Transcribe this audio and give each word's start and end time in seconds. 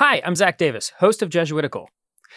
Hi, 0.00 0.22
I'm 0.24 0.34
Zach 0.34 0.56
Davis, 0.56 0.92
host 1.00 1.20
of 1.20 1.28
Jesuitical. 1.28 1.90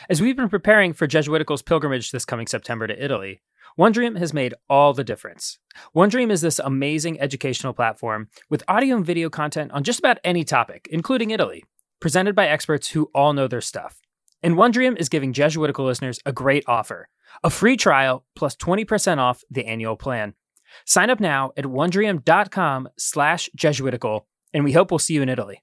As 0.09 0.21
we've 0.21 0.35
been 0.35 0.49
preparing 0.49 0.91
for 0.91 1.07
Jesuitical's 1.07 1.61
pilgrimage 1.61 2.11
this 2.11 2.25
coming 2.25 2.45
September 2.45 2.87
to 2.87 3.03
Italy, 3.03 3.41
Wondrium 3.79 4.17
has 4.17 4.33
made 4.33 4.53
all 4.69 4.91
the 4.91 5.05
difference. 5.05 5.59
Wondrium 5.95 6.29
is 6.29 6.41
this 6.41 6.59
amazing 6.59 7.21
educational 7.21 7.71
platform 7.71 8.27
with 8.49 8.65
audio 8.67 8.97
and 8.97 9.05
video 9.05 9.29
content 9.29 9.71
on 9.71 9.85
just 9.85 9.99
about 9.99 10.17
any 10.25 10.43
topic, 10.43 10.89
including 10.91 11.31
Italy, 11.31 11.63
presented 12.01 12.35
by 12.35 12.49
experts 12.49 12.89
who 12.89 13.09
all 13.15 13.31
know 13.31 13.47
their 13.47 13.61
stuff. 13.61 14.01
And 14.41 14.55
Wondrium 14.55 14.97
is 14.99 15.07
giving 15.07 15.31
Jesuitical 15.31 15.85
listeners 15.85 16.19
a 16.25 16.33
great 16.33 16.65
offer 16.67 17.07
a 17.45 17.49
free 17.49 17.77
trial 17.77 18.25
plus 18.35 18.57
20% 18.57 19.19
off 19.19 19.41
the 19.49 19.65
annual 19.65 19.95
plan. 19.95 20.33
Sign 20.83 21.09
up 21.09 21.21
now 21.21 21.53
at 21.55 21.63
wondrium.com 21.63 22.89
slash 22.97 23.49
Jesuitical, 23.55 24.27
and 24.53 24.65
we 24.65 24.73
hope 24.73 24.91
we'll 24.91 24.99
see 24.99 25.13
you 25.13 25.21
in 25.21 25.29
Italy. 25.29 25.62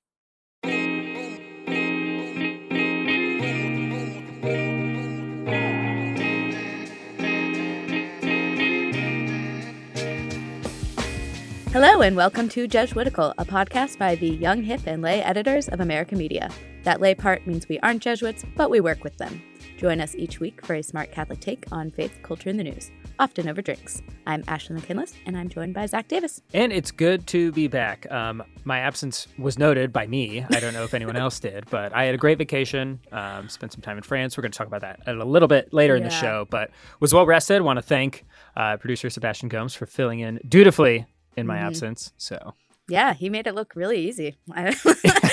Hello, 11.83 12.03
and 12.03 12.15
welcome 12.15 12.47
to 12.51 12.69
Jesuitical, 12.69 13.33
a 13.39 13.45
podcast 13.47 13.97
by 13.97 14.15
the 14.15 14.29
young, 14.29 14.63
hip, 14.63 14.83
and 14.85 15.01
lay 15.01 15.23
editors 15.23 15.67
of 15.67 15.81
American 15.81 16.19
media. 16.19 16.51
That 16.83 17.01
lay 17.01 17.15
part 17.15 17.47
means 17.47 17.71
we 17.71 17.79
aren't 17.79 18.03
Jesuits, 18.03 18.45
but 18.55 18.69
we 18.69 18.81
work 18.81 19.03
with 19.03 19.17
them. 19.17 19.41
Join 19.79 19.99
us 19.99 20.15
each 20.15 20.41
week 20.41 20.63
for 20.67 20.75
a 20.75 20.83
smart 20.83 21.11
Catholic 21.11 21.41
take 21.41 21.65
on 21.73 21.91
faith, 21.91 22.19
culture, 22.23 22.51
and 22.51 22.59
the 22.59 22.65
news, 22.65 22.91
often 23.19 23.49
over 23.49 23.63
drinks. 23.63 24.03
I'm 24.27 24.45
Ashley 24.47 24.77
McKinless, 24.77 25.15
and 25.25 25.39
I'm 25.39 25.49
joined 25.49 25.73
by 25.73 25.87
Zach 25.87 26.07
Davis. 26.07 26.43
And 26.53 26.71
it's 26.71 26.91
good 26.91 27.27
to 27.29 27.51
be 27.53 27.67
back. 27.67 28.07
Um, 28.13 28.43
my 28.65 28.81
absence 28.81 29.27
was 29.39 29.59
noted 29.59 29.91
by 29.91 30.07
me. 30.07 30.45
I 30.51 30.61
don't 30.61 30.75
know 30.75 30.85
if 30.85 30.93
anyone 30.93 31.17
else 31.17 31.41
did, 31.41 31.65
but 31.71 31.97
I 31.97 32.05
had 32.05 32.15
a 32.15 32.19
great 32.19 32.37
vacation. 32.37 33.01
Um, 33.11 33.49
spent 33.49 33.73
some 33.73 33.81
time 33.81 33.97
in 33.97 34.03
France. 34.03 34.37
We're 34.37 34.43
going 34.43 34.53
to 34.53 34.59
talk 34.59 34.67
about 34.67 34.83
that 34.83 35.01
a 35.07 35.15
little 35.15 35.49
bit 35.49 35.73
later 35.73 35.97
in 35.97 36.03
the 36.03 36.11
show, 36.11 36.47
but 36.51 36.73
was 37.01 37.15
well 37.15 37.25
rested. 37.25 37.63
Want 37.63 37.79
to 37.79 37.83
thank 37.83 38.27
uh, 38.55 38.77
producer 38.77 39.09
Sebastian 39.09 39.49
Gomes 39.49 39.75
for 39.75 39.87
filling 39.87 40.21
in 40.21 40.41
dutifully 40.47 41.07
in 41.37 41.47
my 41.47 41.59
Mhm. 41.59 41.63
absence. 41.67 42.13
So 42.17 42.55
Yeah, 42.89 43.15
he 43.15 43.31
made 43.31 43.47
it 43.47 43.55
look 43.55 43.75
really 43.77 43.99
easy. 44.09 44.37
I- 44.53 44.75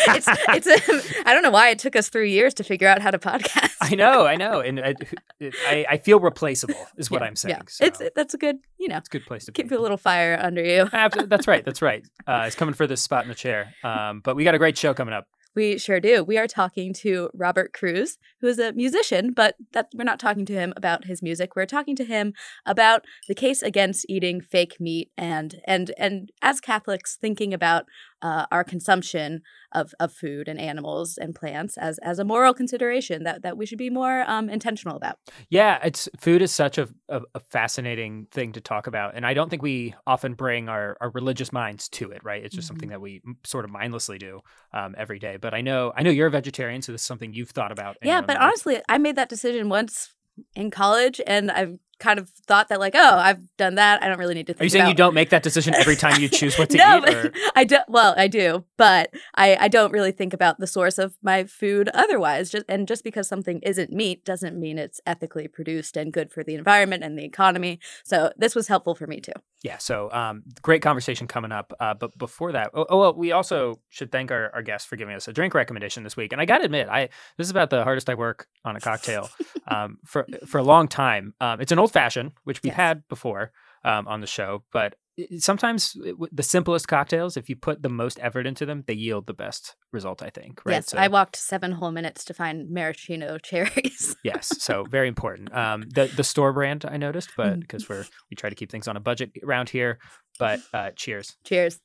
it's, 0.09 0.27
it's 0.29 0.67
a, 0.67 1.27
I 1.27 1.33
don't 1.33 1.41
know 1.43 1.49
why 1.51 1.69
it 1.69 1.79
took 1.79 1.95
us 1.95 2.07
three 2.09 2.31
years 2.31 2.53
to 2.55 2.63
figure 2.63 2.87
out 2.87 3.01
how 3.01 3.09
to 3.11 3.17
podcast. 3.19 3.73
I 3.81 3.95
know, 3.95 4.25
I 4.27 4.35
know, 4.35 4.59
and 4.59 4.79
I, 4.79 4.93
I, 5.41 5.85
I 5.89 5.97
feel 5.97 6.19
replaceable 6.19 6.75
is 6.97 7.09
what 7.09 7.21
Yeah, 7.21 7.27
I'm 7.27 7.35
saying. 7.35 7.55
Yeah, 7.57 7.61
So 7.67 7.85
it's 7.85 8.01
that's 8.15 8.33
a 8.33 8.37
good, 8.37 8.57
you 8.79 8.87
know, 8.87 8.97
it's 8.97 9.07
a 9.09 9.11
good 9.11 9.25
place 9.25 9.45
to 9.45 9.51
be. 9.51 9.63
keep 9.63 9.71
a 9.71 9.75
little 9.75 9.97
fire 9.97 10.37
under 10.41 10.63
you. 10.63 10.87
That's 10.91 11.47
right. 11.47 11.65
That's 11.65 11.81
right. 11.81 12.05
Uh, 12.27 12.43
it's 12.47 12.55
coming 12.55 12.73
for 12.75 12.85
this 12.87 13.01
spot 13.01 13.23
in 13.23 13.29
the 13.29 13.35
chair. 13.35 13.73
Um, 13.83 14.21
but 14.23 14.35
we 14.35 14.43
got 14.43 14.53
a 14.55 14.59
great 14.59 14.77
show 14.77 14.93
coming 14.93 15.13
up. 15.13 15.25
We 15.57 15.79
sure 15.79 15.99
do. 15.99 16.23
We 16.23 16.37
are 16.37 16.45
talking 16.45 16.93
to 17.01 17.31
Robert 17.33 17.73
Cruz, 17.73 18.19
who 18.41 18.47
is 18.47 18.59
a 18.59 18.73
musician, 18.73 19.33
but 19.33 19.55
that 19.73 19.87
we're 19.95 20.03
not 20.03 20.19
talking 20.19 20.45
to 20.45 20.53
him 20.53 20.71
about 20.77 21.05
his 21.05 21.23
music. 21.23 21.55
We're 21.55 21.65
talking 21.65 21.95
to 21.95 22.05
him 22.05 22.33
about 22.67 23.05
the 23.27 23.33
case 23.33 23.63
against 23.63 24.05
eating 24.07 24.39
fake 24.39 24.79
meat 24.79 25.09
and 25.17 25.55
and 25.65 25.95
and 25.97 26.31
as 26.43 26.59
Catholics 26.59 27.17
thinking 27.19 27.55
about 27.55 27.85
uh, 28.21 28.45
our 28.51 28.63
consumption 28.63 29.41
of, 29.71 29.93
of 29.99 30.13
food 30.13 30.47
and 30.47 30.59
animals 30.59 31.17
and 31.17 31.35
plants 31.35 31.77
as 31.77 31.97
as 31.99 32.19
a 32.19 32.23
moral 32.23 32.53
consideration 32.53 33.23
that 33.23 33.41
that 33.43 33.57
we 33.57 33.65
should 33.65 33.77
be 33.77 33.89
more 33.89 34.23
um, 34.27 34.49
intentional 34.49 34.97
about. 34.97 35.17
Yeah, 35.49 35.79
it's 35.83 36.09
food 36.19 36.41
is 36.41 36.51
such 36.51 36.77
a, 36.77 36.87
a, 37.09 37.21
a 37.35 37.39
fascinating 37.39 38.27
thing 38.31 38.53
to 38.53 38.61
talk 38.61 38.87
about, 38.87 39.15
and 39.15 39.25
I 39.25 39.33
don't 39.33 39.49
think 39.49 39.61
we 39.61 39.95
often 40.05 40.33
bring 40.33 40.69
our, 40.69 40.97
our 41.01 41.09
religious 41.11 41.51
minds 41.51 41.89
to 41.89 42.11
it. 42.11 42.23
Right? 42.23 42.43
It's 42.43 42.55
just 42.55 42.67
something 42.67 42.89
that 42.89 43.01
we 43.01 43.21
sort 43.45 43.65
of 43.65 43.71
mindlessly 43.71 44.17
do 44.17 44.41
um, 44.73 44.95
every 44.97 45.19
day. 45.19 45.37
But 45.37 45.53
I 45.53 45.61
know 45.61 45.93
I 45.95 46.03
know 46.03 46.09
you're 46.09 46.27
a 46.27 46.31
vegetarian, 46.31 46.81
so 46.81 46.91
this 46.91 47.01
is 47.01 47.07
something 47.07 47.33
you've 47.33 47.51
thought 47.51 47.71
about. 47.71 47.97
Yeah, 48.01 48.21
but 48.21 48.37
honestly, 48.37 48.81
I 48.89 48.97
made 48.97 49.15
that 49.15 49.29
decision 49.29 49.69
once 49.69 50.13
in 50.55 50.71
college, 50.71 51.21
and 51.25 51.51
I've 51.51 51.77
kind 51.99 52.19
of 52.19 52.29
thought 52.29 52.69
that 52.69 52.79
like, 52.79 52.93
oh, 52.95 53.17
I've 53.17 53.39
done 53.57 53.75
that. 53.75 54.03
I 54.03 54.07
don't 54.07 54.19
really 54.19 54.35
need 54.35 54.47
to. 54.47 54.53
Think 54.53 54.61
are 54.61 54.65
you 54.65 54.69
saying 54.69 54.87
you 54.87 54.93
don't 54.93 55.13
make 55.13 55.29
that 55.29 55.43
decision 55.43 55.73
every 55.75 55.95
time 55.95 56.21
you 56.21 56.29
choose 56.29 56.57
what 56.57 56.69
to 56.71 56.77
no, 56.77 56.99
eat? 56.99 57.13
Or? 57.13 57.31
I 57.55 57.63
do. 57.63 57.77
Well, 57.87 58.13
I 58.17 58.27
do, 58.27 58.65
but 58.77 59.13
I, 59.35 59.57
I 59.59 59.67
don't 59.67 59.91
really 59.91 60.11
think 60.11 60.33
about 60.33 60.59
the 60.59 60.67
source 60.67 60.97
of 60.97 61.15
my 61.21 61.43
food 61.45 61.89
otherwise. 61.89 62.49
Just 62.49 62.65
and 62.69 62.87
just 62.87 63.03
because 63.03 63.27
something 63.27 63.59
isn't 63.63 63.91
meat 63.91 64.23
doesn't 64.25 64.57
mean 64.59 64.77
it's 64.77 65.01
ethically 65.05 65.47
produced 65.47 65.97
and 65.97 66.13
good 66.13 66.31
for 66.31 66.43
the 66.43 66.55
environment 66.55 67.03
and 67.03 67.17
the 67.17 67.25
economy. 67.25 67.79
So 68.03 68.31
this 68.37 68.55
was 68.55 68.67
helpful 68.67 68.95
for 68.95 69.07
me 69.07 69.19
too. 69.19 69.33
Yeah, 69.63 69.79
so 69.79 70.11
um, 70.11 70.43
great 70.61 70.83
conversation 70.83 71.27
coming 71.27 71.51
up. 71.51 71.73
Uh, 71.79 71.93
but 71.95 72.15
before 72.17 72.51
that, 72.51 72.69
oh, 72.73 72.85
oh 72.89 72.99
well, 72.99 73.13
we 73.13 73.31
also 73.31 73.79
should 73.89 74.11
thank 74.11 74.31
our, 74.31 74.51
our 74.53 74.61
guests 74.61 74.87
for 74.87 74.97
giving 74.97 75.15
us 75.15 75.27
a 75.27 75.33
drink 75.33 75.55
recommendation 75.55 76.03
this 76.03 76.15
week. 76.15 76.31
And 76.31 76.39
I 76.39 76.45
got 76.45 76.59
to 76.59 76.65
admit, 76.65 76.87
I 76.89 77.09
this 77.37 77.47
is 77.47 77.51
about 77.51 77.69
the 77.69 77.83
hardest 77.83 78.09
I 78.09 78.13
work 78.13 78.47
on 78.63 78.75
a 78.75 78.79
cocktail 78.79 79.29
um, 79.67 79.97
for 80.05 80.27
for 80.45 80.59
a 80.59 80.63
long 80.63 80.87
time. 80.87 81.33
Um, 81.41 81.59
it's 81.59 81.71
an 81.71 81.79
old 81.79 81.86
fashioned, 81.87 82.31
which 82.43 82.61
we've 82.63 82.71
Yes. 82.71 82.75
had 82.77 83.07
before 83.07 83.51
um, 83.83 84.07
on 84.07 84.21
the 84.21 84.27
show, 84.27 84.63
but 84.71 84.95
sometimes 85.39 85.97
the 86.31 86.43
simplest 86.43 86.87
cocktails, 86.87 87.37
if 87.37 87.49
you 87.49 87.55
put 87.55 87.81
the 87.81 87.89
most 87.89 88.19
effort 88.21 88.45
into 88.45 88.65
them, 88.67 88.83
they 88.85 88.93
yield 88.93 89.25
the 89.25 89.33
best 89.33 89.75
result. 89.91 90.21
I 90.21 90.29
think. 90.29 90.61
Right? 90.65 90.73
Yes, 90.75 90.89
So- 90.91 90.97
I 90.99 91.07
walked 91.07 91.35
seven 91.35 91.71
whole 91.71 91.91
minutes 91.91 92.23
to 92.25 92.33
find 92.33 92.69
maraschino 92.69 93.37
cherries. 93.43 94.15
yes 94.23 94.61
so 94.61 94.83
very 94.89 95.07
important 95.07 95.53
um 95.55 95.83
the 95.93 96.05
the 96.15 96.23
store 96.23 96.53
brand 96.53 96.85
i 96.87 96.97
noticed 96.97 97.29
but 97.37 97.55
Mm. 97.55 97.59
because 97.61 97.87
we're 97.89 98.05
we 98.29 98.35
try 98.35 98.49
to 98.49 98.55
keep 98.55 98.69
things 98.71 98.87
on 98.87 98.97
a 98.97 98.99
budget 98.99 99.31
around 99.43 99.69
here 99.69 99.97
but 100.39 100.59
uh 100.73 100.89
cheers 100.95 101.35
Cheers. 101.45 101.79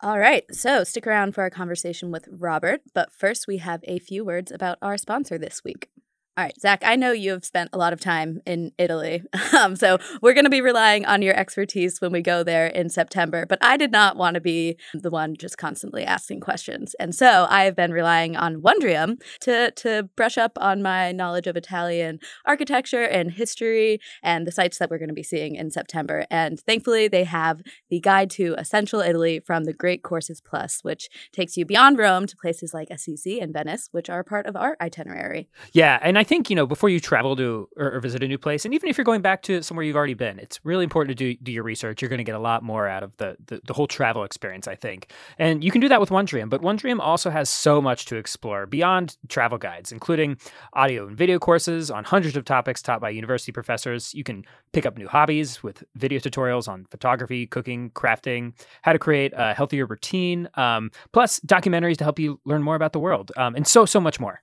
All 0.00 0.20
right, 0.20 0.44
so 0.54 0.84
stick 0.84 1.08
around 1.08 1.34
for 1.34 1.42
our 1.42 1.50
conversation 1.50 2.12
with 2.12 2.28
Robert. 2.30 2.82
But 2.94 3.10
first, 3.10 3.48
we 3.48 3.58
have 3.58 3.80
a 3.82 3.98
few 3.98 4.24
words 4.24 4.52
about 4.52 4.78
our 4.80 4.96
sponsor 4.96 5.38
this 5.38 5.64
week. 5.64 5.88
All 6.38 6.44
right, 6.44 6.60
Zach, 6.60 6.84
I 6.84 6.94
know 6.94 7.10
you 7.10 7.32
have 7.32 7.44
spent 7.44 7.70
a 7.72 7.78
lot 7.78 7.92
of 7.92 8.00
time 8.00 8.40
in 8.46 8.70
Italy. 8.78 9.24
Um, 9.58 9.76
so 9.76 9.98
we're 10.20 10.34
going 10.34 10.44
to 10.44 10.50
be 10.50 10.60
relying 10.60 11.04
on 11.06 11.22
your 11.22 11.34
expertise 11.34 12.00
when 12.00 12.12
we 12.12 12.20
go 12.20 12.44
there 12.44 12.66
in 12.66 12.90
September. 12.90 13.44
But 13.46 13.58
I 13.60 13.76
did 13.76 13.90
not 13.90 14.16
want 14.16 14.34
to 14.34 14.40
be 14.40 14.76
the 14.92 15.10
one 15.10 15.34
just 15.36 15.56
constantly 15.56 16.04
asking 16.04 16.40
questions. 16.40 16.94
And 17.00 17.14
so 17.14 17.46
I 17.48 17.64
have 17.64 17.74
been 17.74 17.92
relying 17.92 18.36
on 18.36 18.60
Wondrium 18.60 19.20
to, 19.40 19.72
to 19.72 20.08
brush 20.14 20.38
up 20.38 20.52
on 20.60 20.82
my 20.82 21.12
knowledge 21.12 21.46
of 21.46 21.56
Italian 21.56 22.20
architecture 22.44 23.02
and 23.02 23.32
history 23.32 24.00
and 24.22 24.46
the 24.46 24.52
sites 24.52 24.78
that 24.78 24.90
we're 24.90 24.98
going 24.98 25.08
to 25.08 25.14
be 25.14 25.22
seeing 25.22 25.56
in 25.56 25.70
September. 25.70 26.26
And 26.30 26.60
thankfully, 26.60 27.08
they 27.08 27.24
have 27.24 27.62
the 27.88 28.00
Guide 28.00 28.30
to 28.30 28.54
Essential 28.58 29.00
Italy 29.00 29.40
from 29.40 29.64
the 29.64 29.72
Great 29.72 30.02
Courses 30.02 30.40
Plus, 30.40 30.80
which 30.82 31.08
takes 31.32 31.56
you 31.56 31.64
beyond 31.64 31.98
Rome 31.98 32.26
to 32.26 32.36
places 32.36 32.74
like 32.74 32.90
Assisi 32.90 33.40
and 33.40 33.52
Venice, 33.52 33.88
which 33.92 34.10
are 34.10 34.22
part 34.22 34.46
of 34.46 34.54
our 34.54 34.76
itinerary. 34.80 35.48
Yeah, 35.72 35.98
and 36.02 36.18
I 36.18 36.27
think 36.28 36.50
you 36.50 36.56
know 36.56 36.66
before 36.66 36.90
you 36.90 37.00
travel 37.00 37.34
to 37.36 37.68
or, 37.76 37.94
or 37.94 38.00
visit 38.00 38.22
a 38.22 38.28
new 38.28 38.38
place, 38.38 38.64
and 38.64 38.74
even 38.74 38.88
if 38.88 38.98
you're 38.98 39.04
going 39.04 39.22
back 39.22 39.42
to 39.42 39.62
somewhere 39.62 39.84
you've 39.84 39.96
already 39.96 40.14
been, 40.14 40.38
it's 40.38 40.60
really 40.64 40.84
important 40.84 41.16
to 41.16 41.24
do 41.24 41.38
do 41.42 41.50
your 41.50 41.64
research. 41.64 42.02
You're 42.02 42.10
going 42.10 42.18
to 42.18 42.24
get 42.24 42.34
a 42.34 42.40
lot 42.40 42.62
more 42.62 42.86
out 42.86 43.02
of 43.02 43.16
the, 43.16 43.36
the 43.46 43.60
the 43.66 43.72
whole 43.72 43.86
travel 43.86 44.24
experience, 44.24 44.68
I 44.68 44.74
think, 44.74 45.10
and 45.38 45.64
you 45.64 45.70
can 45.70 45.80
do 45.80 45.88
that 45.88 46.00
with 46.00 46.10
Wondrium. 46.10 46.50
But 46.50 46.60
Wondrium 46.60 47.00
also 47.00 47.30
has 47.30 47.48
so 47.48 47.80
much 47.80 48.04
to 48.06 48.16
explore 48.16 48.66
beyond 48.66 49.16
travel 49.28 49.58
guides, 49.58 49.90
including 49.90 50.36
audio 50.74 51.06
and 51.06 51.16
video 51.16 51.38
courses 51.38 51.90
on 51.90 52.04
hundreds 52.04 52.36
of 52.36 52.44
topics 52.44 52.82
taught 52.82 53.00
by 53.00 53.10
university 53.10 53.50
professors. 53.50 54.14
You 54.14 54.24
can 54.24 54.44
pick 54.72 54.84
up 54.84 54.98
new 54.98 55.08
hobbies 55.08 55.62
with 55.62 55.82
video 55.96 56.20
tutorials 56.20 56.68
on 56.68 56.84
photography, 56.90 57.46
cooking, 57.46 57.90
crafting, 57.90 58.52
how 58.82 58.92
to 58.92 58.98
create 58.98 59.32
a 59.34 59.54
healthier 59.54 59.86
routine, 59.86 60.48
um, 60.54 60.90
plus 61.12 61.40
documentaries 61.40 61.96
to 61.96 62.04
help 62.04 62.18
you 62.18 62.38
learn 62.44 62.62
more 62.62 62.76
about 62.76 62.92
the 62.92 63.00
world, 63.00 63.32
um, 63.36 63.54
and 63.54 63.66
so 63.66 63.86
so 63.86 64.00
much 64.00 64.20
more. 64.20 64.42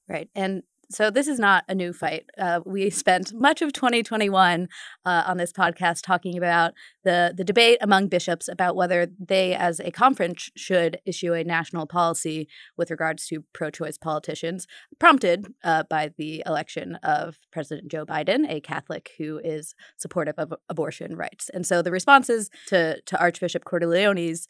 Right. 0.08 0.28
And 0.34 0.62
so 0.90 1.08
this 1.08 1.28
is 1.28 1.38
not 1.38 1.64
a 1.69 1.75
new 1.75 1.92
fight. 1.92 2.28
Uh, 2.37 2.60
we 2.66 2.90
spent 2.90 3.32
much 3.32 3.62
of 3.62 3.72
2021 3.72 4.69
uh, 5.04 5.22
on 5.26 5.37
this 5.37 5.52
podcast 5.52 6.02
talking 6.02 6.37
about 6.37 6.72
the 7.04 7.32
the 7.37 7.44
debate 7.44 7.78
among 7.81 8.08
bishops 8.08 8.48
about 8.48 8.75
whether 8.75 9.06
they, 9.19 9.54
as 9.54 9.81
a 9.81 9.90
conference, 9.90 10.50
should 10.56 10.98
issue 11.06 11.32
a 11.32 11.44
national 11.44 11.87
policy 11.87 12.48
with 12.76 12.90
regards 12.90 13.26
to 13.28 13.44
pro-choice 13.52 13.98
politicians, 13.98 14.66
prompted 14.98 15.46
uh, 15.62 15.84
by 15.88 16.10
the 16.19 16.42
election 16.44 16.96
of 16.96 17.37
President 17.52 17.90
Joe 17.90 18.04
Biden, 18.04 18.50
a 18.50 18.60
Catholic 18.60 19.12
who 19.19 19.38
is 19.44 19.75
supportive 19.96 20.38
of 20.38 20.52
abortion 20.69 21.16
rights. 21.16 21.48
And 21.50 21.64
so 21.64 21.82
the 21.82 21.92
responses 21.92 22.50
to 22.66 23.00
to 23.00 23.20
Archbishop 23.20 23.64
Cordileone's 23.64 24.48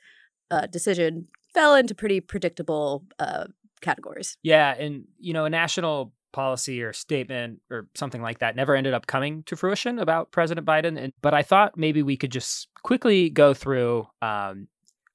uh, 0.50 0.66
decision 0.66 1.28
fell 1.52 1.74
into 1.74 1.94
pretty 1.94 2.20
predictable 2.20 3.04
uh, 3.18 3.44
categories. 3.80 4.36
Yeah, 4.42 4.74
and 4.74 5.04
you 5.18 5.32
know, 5.32 5.44
a 5.44 5.50
national 5.50 6.12
policy 6.32 6.82
or 6.82 6.92
statement 6.92 7.60
or 7.70 7.88
something 7.94 8.22
like 8.22 8.38
that 8.38 8.56
never 8.56 8.74
ended 8.74 8.94
up 8.94 9.06
coming 9.06 9.42
to 9.44 9.56
fruition 9.56 9.98
about 9.98 10.30
President 10.30 10.66
Biden. 10.66 10.98
And, 10.98 11.12
but 11.22 11.34
I 11.34 11.42
thought 11.42 11.76
maybe 11.76 12.02
we 12.02 12.16
could 12.16 12.32
just 12.32 12.68
quickly 12.82 13.30
go 13.30 13.54
through 13.54 14.06
um, 14.22 14.68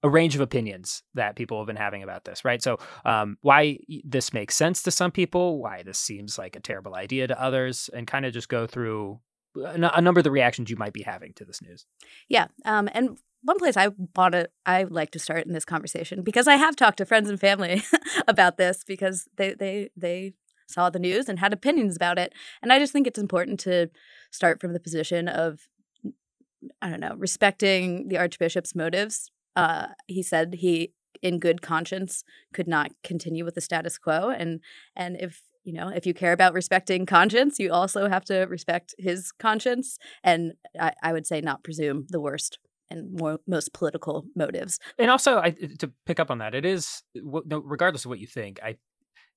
a 0.04 0.10
range 0.10 0.36
of 0.36 0.42
opinions 0.42 1.02
that 1.16 1.36
people 1.36 1.58
have 1.60 1.68
been 1.68 1.76
having 1.76 2.04
about 2.04 2.26
this, 2.26 2.46
right? 2.46 2.62
So, 2.62 2.78
um, 3.06 3.38
why 3.42 3.80
this 4.04 4.34
makes 4.34 4.56
sense 4.56 4.84
to 4.84 4.92
some 4.92 5.12
people, 5.12 5.60
why 5.60 5.82
this 5.84 5.98
seems 5.98 6.38
like 6.38 6.56
a 6.56 6.60
terrible 6.60 6.94
idea 6.94 7.28
to 7.28 7.42
others, 7.42 7.90
and 7.92 8.06
kind 8.06 8.26
of 8.26 8.32
just 8.32 8.48
go 8.48 8.68
through 8.68 9.20
a, 9.58 9.92
a 9.96 10.02
number 10.02 10.20
of 10.20 10.24
the 10.24 10.32
reactions 10.32 10.70
you 10.70 10.76
might 10.76 10.94
be 10.94 11.02
having 11.02 11.34
to 11.34 11.46
this 11.46 11.62
news. 11.62 11.88
Yeah. 12.30 12.48
Um, 12.66 12.88
and 12.94 13.18
one 13.46 13.60
place 13.60 13.78
I 13.78 13.90
want 14.16 14.34
to 14.34 14.50
I 14.66 14.84
like 14.84 15.12
to 15.12 15.20
start 15.20 15.46
in 15.46 15.54
this 15.54 15.66
conversation 15.66 16.24
because 16.24 16.48
I 16.48 16.56
have 16.56 16.76
talked 16.76 16.98
to 16.98 17.06
friends 17.06 17.30
and 17.30 17.40
family 17.40 17.84
about 18.28 18.58
this 18.58 18.84
because 18.84 19.28
they 19.38 19.54
they 19.54 19.90
they 19.96 20.34
saw 20.68 20.90
the 20.90 21.00
news 21.00 21.30
and 21.30 21.40
had 21.40 21.54
opinions 21.54 21.96
about 21.96 22.18
it. 22.18 22.34
And 22.62 22.72
I 22.72 22.80
just 22.80 22.94
think 22.94 23.08
it's 23.08 23.20
important 23.20 23.60
to 23.62 23.90
start 24.32 24.60
from 24.60 24.74
the 24.74 24.80
position 24.80 25.28
of, 25.28 25.68
I 26.82 26.90
don't 26.90 27.00
know, 27.00 27.16
respecting 27.18 28.08
the 28.08 28.18
Archbishop's 28.18 28.76
motives. 28.76 29.32
Uh, 29.56 29.88
he 30.08 30.24
said 30.24 30.56
he, 30.60 30.94
in 31.22 31.40
good 31.40 31.62
conscience, 31.62 32.24
could 32.54 32.68
not 32.68 32.92
continue 33.04 33.46
with 33.46 33.56
the 33.56 33.62
status 33.62 33.98
quo. 33.98 34.30
And 34.30 34.60
and 34.96 35.18
if 35.20 35.42
you 35.64 35.74
know, 35.74 35.90
if 35.90 36.06
you 36.06 36.14
care 36.14 36.32
about 36.32 36.54
respecting 36.54 37.06
conscience, 37.06 37.58
you 37.60 37.72
also 37.72 38.08
have 38.08 38.24
to 38.26 38.42
respect 38.44 38.94
his 39.00 39.32
conscience. 39.32 39.98
And 40.24 40.54
I, 40.80 40.94
I 41.02 41.12
would 41.12 41.26
say 41.26 41.42
not 41.42 41.64
presume 41.64 42.06
the 42.10 42.20
worst 42.20 42.60
and 42.90 43.20
more 43.20 43.40
most 43.48 43.74
political 43.74 44.26
motives. 44.36 44.80
And 45.00 45.10
also, 45.10 45.40
I, 45.40 45.52
to 45.80 45.92
pick 46.06 46.20
up 46.20 46.30
on 46.30 46.38
that, 46.38 46.54
it 46.54 46.66
is 46.66 47.02
regardless 47.16 48.06
of 48.06 48.10
what 48.10 48.20
you 48.20 48.28
think. 48.28 48.60
I 48.62 48.76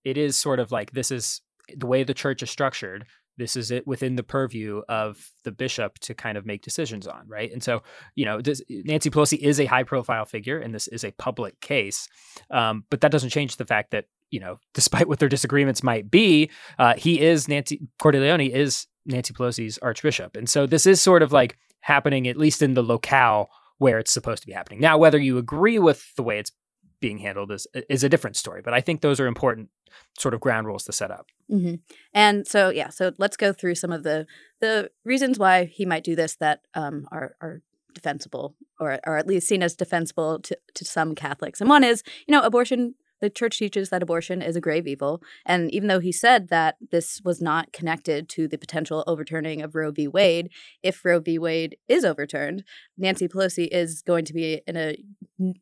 it 0.05 0.17
is 0.17 0.37
sort 0.37 0.61
of 0.61 0.73
like 0.73 0.93
this 0.93 1.11
is 1.11 1.41
the 1.77 1.87
way 1.87 2.03
the 2.03 2.15
church 2.15 2.43
is 2.43 2.51
structured. 2.51 3.07
This 3.37 3.55
is 3.55 3.71
it 3.71 3.87
within 3.87 4.17
the 4.17 4.25
purview 4.25 4.83
of 4.89 5.31
the 5.45 5.53
bishop 5.53 5.99
to 6.01 6.15
kind 6.15 6.37
of 6.37 6.45
make 6.45 6.63
decisions 6.63 7.07
on 7.07 7.23
right? 7.29 7.53
And 7.53 7.63
so 7.63 7.83
you 8.15 8.25
know 8.25 8.41
this, 8.41 8.63
nancy 8.69 9.11
pelosi 9.11 9.39
is 9.39 9.61
a 9.61 9.67
high 9.67 9.85
profile 9.85 10.25
figure 10.25 10.59
and 10.59 10.75
this 10.75 10.89
is 10.89 11.05
a 11.05 11.13
public 11.13 11.61
case. 11.61 12.09
Um, 12.51 12.85
but 12.91 13.01
that 13.01 13.13
doesn't 13.13 13.31
change 13.31 13.57
the 13.57 13.67
fact 13.67 13.93
that 13.93 14.07
you 14.31 14.41
know 14.41 14.59
despite 14.75 15.09
what 15.09 15.19
their 15.21 15.29
disagreements 15.29 15.83
might 15.83 16.11
be 16.11 16.51
uh, 16.79 16.95
he 16.95 17.21
is 17.21 17.49
nancy 17.49 17.81
cordileone 18.01 18.51
is 18.51 18.87
nancy 19.07 19.33
pelosi's 19.33 19.79
archbishop. 19.79 20.37
And 20.37 20.49
so 20.49 20.67
this 20.67 20.87
is 20.87 21.01
sort 21.01 21.23
of 21.23 21.33
like 21.33 21.57
happening 21.81 22.27
at 22.27 22.37
least 22.37 22.61
in 22.61 22.75
the 22.75 22.83
locale 22.83 23.49
where 23.79 24.01
it's 24.01 24.13
supposed 24.13 24.43
to 24.43 24.47
be 24.47 24.53
happening. 24.53 24.81
Now 24.81 24.99
whether 24.99 25.19
you 25.19 25.39
agree 25.39 25.79
with 25.79 26.05
the 26.17 26.23
way 26.23 26.39
it's 26.39 26.53
being 27.01 27.19
handled 27.19 27.53
is 27.53 27.67
is 27.89 28.05
a 28.05 28.09
different 28.09 28.37
story. 28.37 28.63
But 28.63 28.75
I 28.75 28.81
think 28.81 29.01
those 29.01 29.21
are 29.21 29.27
important 29.27 29.71
sort 30.19 30.35
of 30.35 30.41
ground 30.41 30.67
rules 30.67 30.85
to 30.85 30.93
set 30.93 31.11
up. 31.11 31.27
Mm-hmm. 31.51 31.77
And 32.13 32.47
so 32.47 32.71
yeah, 32.71 32.89
so 32.89 33.13
let's 33.19 33.37
go 33.37 33.53
through 33.53 33.77
some 33.77 33.93
of 33.93 34.03
the 34.03 34.27
the 34.61 34.91
reasons 35.05 35.39
why 35.39 35.65
he 35.65 35.87
might 35.87 36.05
do 36.05 36.17
this 36.17 36.37
that 36.37 36.61
um, 36.75 37.07
are 37.11 37.35
are 37.41 37.63
defensible 37.95 38.55
or 38.79 38.99
or 39.07 39.17
at 39.17 39.27
least 39.27 39.49
seen 39.49 39.63
as 39.63 39.75
defensible 39.75 40.41
to, 40.41 40.59
to 40.75 40.85
some 40.85 41.15
Catholics. 41.15 41.61
And 41.61 41.71
one 41.71 41.85
is 41.85 42.03
you 42.27 42.33
know 42.33 42.43
abortion 42.43 42.95
the 43.21 43.31
church 43.31 43.59
teaches 43.59 43.91
that 43.91 44.03
abortion 44.03 44.43
is 44.43 44.57
a 44.57 44.61
grave 44.61 44.87
evil. 44.87 45.23
And 45.45 45.73
even 45.73 45.89
though 45.89 46.01
he 46.01 46.13
said 46.13 46.49
that 46.49 46.77
this 46.91 47.21
was 47.25 47.41
not 47.41 47.73
connected 47.73 48.29
to 48.31 48.49
the 48.49 48.59
potential 48.59 49.05
overturning 49.07 49.63
of 49.63 49.75
Roe 49.75 49.91
v. 49.91 50.09
Wade, 50.09 50.51
if 50.83 51.05
Roe 51.05 51.21
v. 51.21 51.39
Wade 51.39 51.77
is 51.89 52.05
overturned, 52.05 52.65
Nancy 52.97 53.29
Pelosi 53.29 53.69
is 53.71 54.03
going 54.03 54.25
to 54.25 54.33
be 54.33 54.61
in 54.67 54.77
a, 54.77 54.97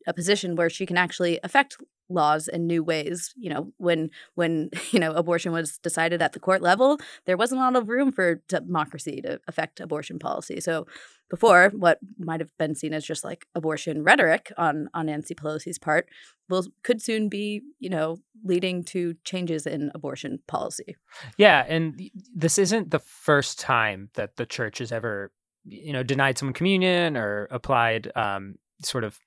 a 0.05 0.13
position 0.13 0.55
where 0.55 0.69
she 0.69 0.85
can 0.85 0.97
actually 0.97 1.39
affect 1.43 1.77
laws 2.09 2.47
in 2.47 2.67
new 2.67 2.83
ways. 2.83 3.33
You 3.37 3.49
know, 3.49 3.73
when 3.77 4.09
when 4.35 4.69
you 4.91 4.99
know 4.99 5.13
abortion 5.13 5.51
was 5.51 5.77
decided 5.77 6.21
at 6.21 6.33
the 6.33 6.39
court 6.39 6.61
level, 6.61 6.99
there 7.25 7.37
wasn't 7.37 7.61
a 7.61 7.63
lot 7.63 7.75
of 7.75 7.89
room 7.89 8.11
for 8.11 8.41
democracy 8.47 9.21
to 9.21 9.39
affect 9.47 9.79
abortion 9.79 10.19
policy. 10.19 10.59
So 10.59 10.87
before, 11.29 11.71
what 11.75 11.99
might 12.17 12.39
have 12.39 12.55
been 12.57 12.75
seen 12.75 12.93
as 12.93 13.05
just 13.05 13.23
like 13.23 13.45
abortion 13.55 14.03
rhetoric 14.03 14.51
on 14.57 14.89
on 14.93 15.07
Nancy 15.07 15.35
Pelosi's 15.35 15.77
part 15.77 16.07
will 16.49 16.65
could 16.83 17.01
soon 17.01 17.29
be, 17.29 17.61
you 17.79 17.89
know, 17.89 18.17
leading 18.43 18.83
to 18.85 19.15
changes 19.23 19.65
in 19.67 19.91
abortion 19.93 20.39
policy. 20.47 20.95
Yeah, 21.37 21.65
and 21.67 21.99
this 22.33 22.57
isn't 22.57 22.91
the 22.91 22.99
first 22.99 23.59
time 23.59 24.09
that 24.15 24.37
the 24.37 24.45
church 24.45 24.77
has 24.79 24.91
ever, 24.91 25.31
you 25.65 25.93
know, 25.93 26.03
denied 26.03 26.37
someone 26.37 26.53
communion 26.53 27.17
or 27.17 27.47
applied 27.51 28.11
um, 28.15 28.55
sort 28.81 29.03
of 29.03 29.19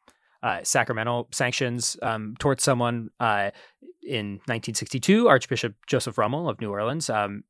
uh, 0.43 0.61
sacramental 0.63 1.29
sanctions 1.33 1.97
um, 2.03 2.35
towards 2.39 2.63
someone. 2.63 3.11
Uh, 3.21 3.51
in 4.03 4.41
1962, 4.47 5.29
Archbishop 5.29 5.75
Joseph 5.87 6.17
Rummel 6.17 6.49
of 6.49 6.59
New 6.61 6.71
Orleans 6.71 7.11
um, 7.11 7.45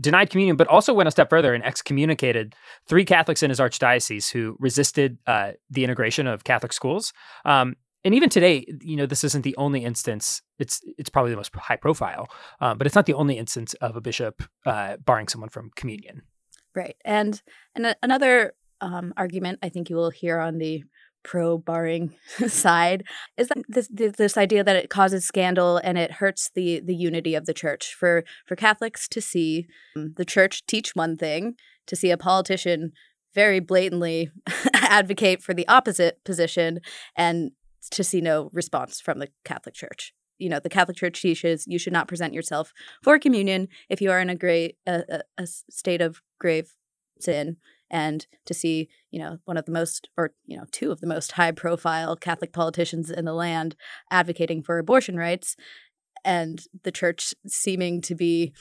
denied 0.00 0.30
communion, 0.30 0.56
but 0.56 0.68
also 0.68 0.94
went 0.94 1.08
a 1.08 1.10
step 1.10 1.30
further 1.30 1.54
and 1.54 1.64
excommunicated 1.64 2.54
three 2.86 3.04
Catholics 3.04 3.42
in 3.42 3.50
his 3.50 3.60
archdiocese 3.60 4.30
who 4.30 4.56
resisted 4.58 5.18
uh, 5.26 5.52
the 5.70 5.84
integration 5.84 6.26
of 6.26 6.44
Catholic 6.44 6.72
schools. 6.72 7.12
Um, 7.44 7.76
and 8.04 8.14
even 8.14 8.28
today, 8.28 8.66
you 8.82 8.96
know, 8.96 9.06
this 9.06 9.24
isn't 9.24 9.42
the 9.42 9.56
only 9.56 9.82
instance. 9.82 10.42
It's 10.58 10.82
it's 10.98 11.08
probably 11.08 11.30
the 11.30 11.38
most 11.38 11.54
high 11.54 11.76
profile, 11.76 12.28
uh, 12.60 12.74
but 12.74 12.86
it's 12.86 12.94
not 12.94 13.06
the 13.06 13.14
only 13.14 13.38
instance 13.38 13.72
of 13.74 13.96
a 13.96 14.00
bishop 14.00 14.42
uh, 14.66 14.98
barring 14.98 15.28
someone 15.28 15.48
from 15.48 15.70
communion. 15.74 16.22
Right, 16.74 16.96
and 17.04 17.40
and 17.74 17.96
another 18.02 18.52
um, 18.80 19.14
argument 19.16 19.60
I 19.62 19.70
think 19.70 19.88
you 19.88 19.96
will 19.96 20.10
hear 20.10 20.38
on 20.38 20.58
the 20.58 20.84
pro 21.24 21.58
barring 21.58 22.14
side 22.46 23.02
is 23.36 23.48
that 23.48 23.64
this 23.68 23.88
this 23.90 24.36
idea 24.36 24.62
that 24.62 24.76
it 24.76 24.90
causes 24.90 25.24
scandal 25.24 25.78
and 25.78 25.98
it 25.98 26.12
hurts 26.12 26.50
the 26.54 26.80
the 26.80 26.94
unity 26.94 27.34
of 27.34 27.46
the 27.46 27.54
church 27.54 27.94
for 27.98 28.24
for 28.46 28.54
Catholics 28.54 29.08
to 29.08 29.20
see 29.20 29.66
um, 29.96 30.14
the 30.16 30.24
church 30.24 30.64
teach 30.66 30.94
one 30.94 31.16
thing 31.16 31.54
to 31.86 31.96
see 31.96 32.10
a 32.10 32.16
politician 32.16 32.92
very 33.34 33.58
blatantly 33.58 34.30
advocate 34.74 35.42
for 35.42 35.54
the 35.54 35.66
opposite 35.66 36.22
position 36.24 36.80
and 37.16 37.50
to 37.90 38.04
see 38.04 38.20
no 38.20 38.48
response 38.52 39.00
from 39.00 39.18
the 39.18 39.28
Catholic 39.44 39.74
Church. 39.74 40.14
You 40.38 40.48
know, 40.48 40.60
the 40.60 40.70
Catholic 40.70 40.96
Church 40.96 41.20
teaches 41.20 41.64
you 41.66 41.78
should 41.78 41.92
not 41.92 42.08
present 42.08 42.34
yourself 42.34 42.72
for 43.02 43.18
communion 43.18 43.68
if 43.88 44.00
you 44.00 44.10
are 44.10 44.20
in 44.20 44.30
a 44.30 44.34
great 44.34 44.76
a, 44.86 45.22
a 45.38 45.46
state 45.46 46.00
of 46.00 46.22
grave 46.38 46.72
sin 47.20 47.56
and 47.90 48.26
to 48.46 48.54
see 48.54 48.88
you 49.10 49.18
know 49.18 49.38
one 49.44 49.56
of 49.56 49.64
the 49.64 49.72
most 49.72 50.08
or 50.16 50.32
you 50.46 50.56
know 50.56 50.64
two 50.72 50.90
of 50.90 51.00
the 51.00 51.06
most 51.06 51.32
high 51.32 51.52
profile 51.52 52.16
catholic 52.16 52.52
politicians 52.52 53.10
in 53.10 53.24
the 53.24 53.32
land 53.32 53.76
advocating 54.10 54.62
for 54.62 54.78
abortion 54.78 55.16
rights 55.16 55.56
and 56.24 56.64
the 56.82 56.92
church 56.92 57.34
seeming 57.46 58.00
to 58.00 58.14
be 58.14 58.52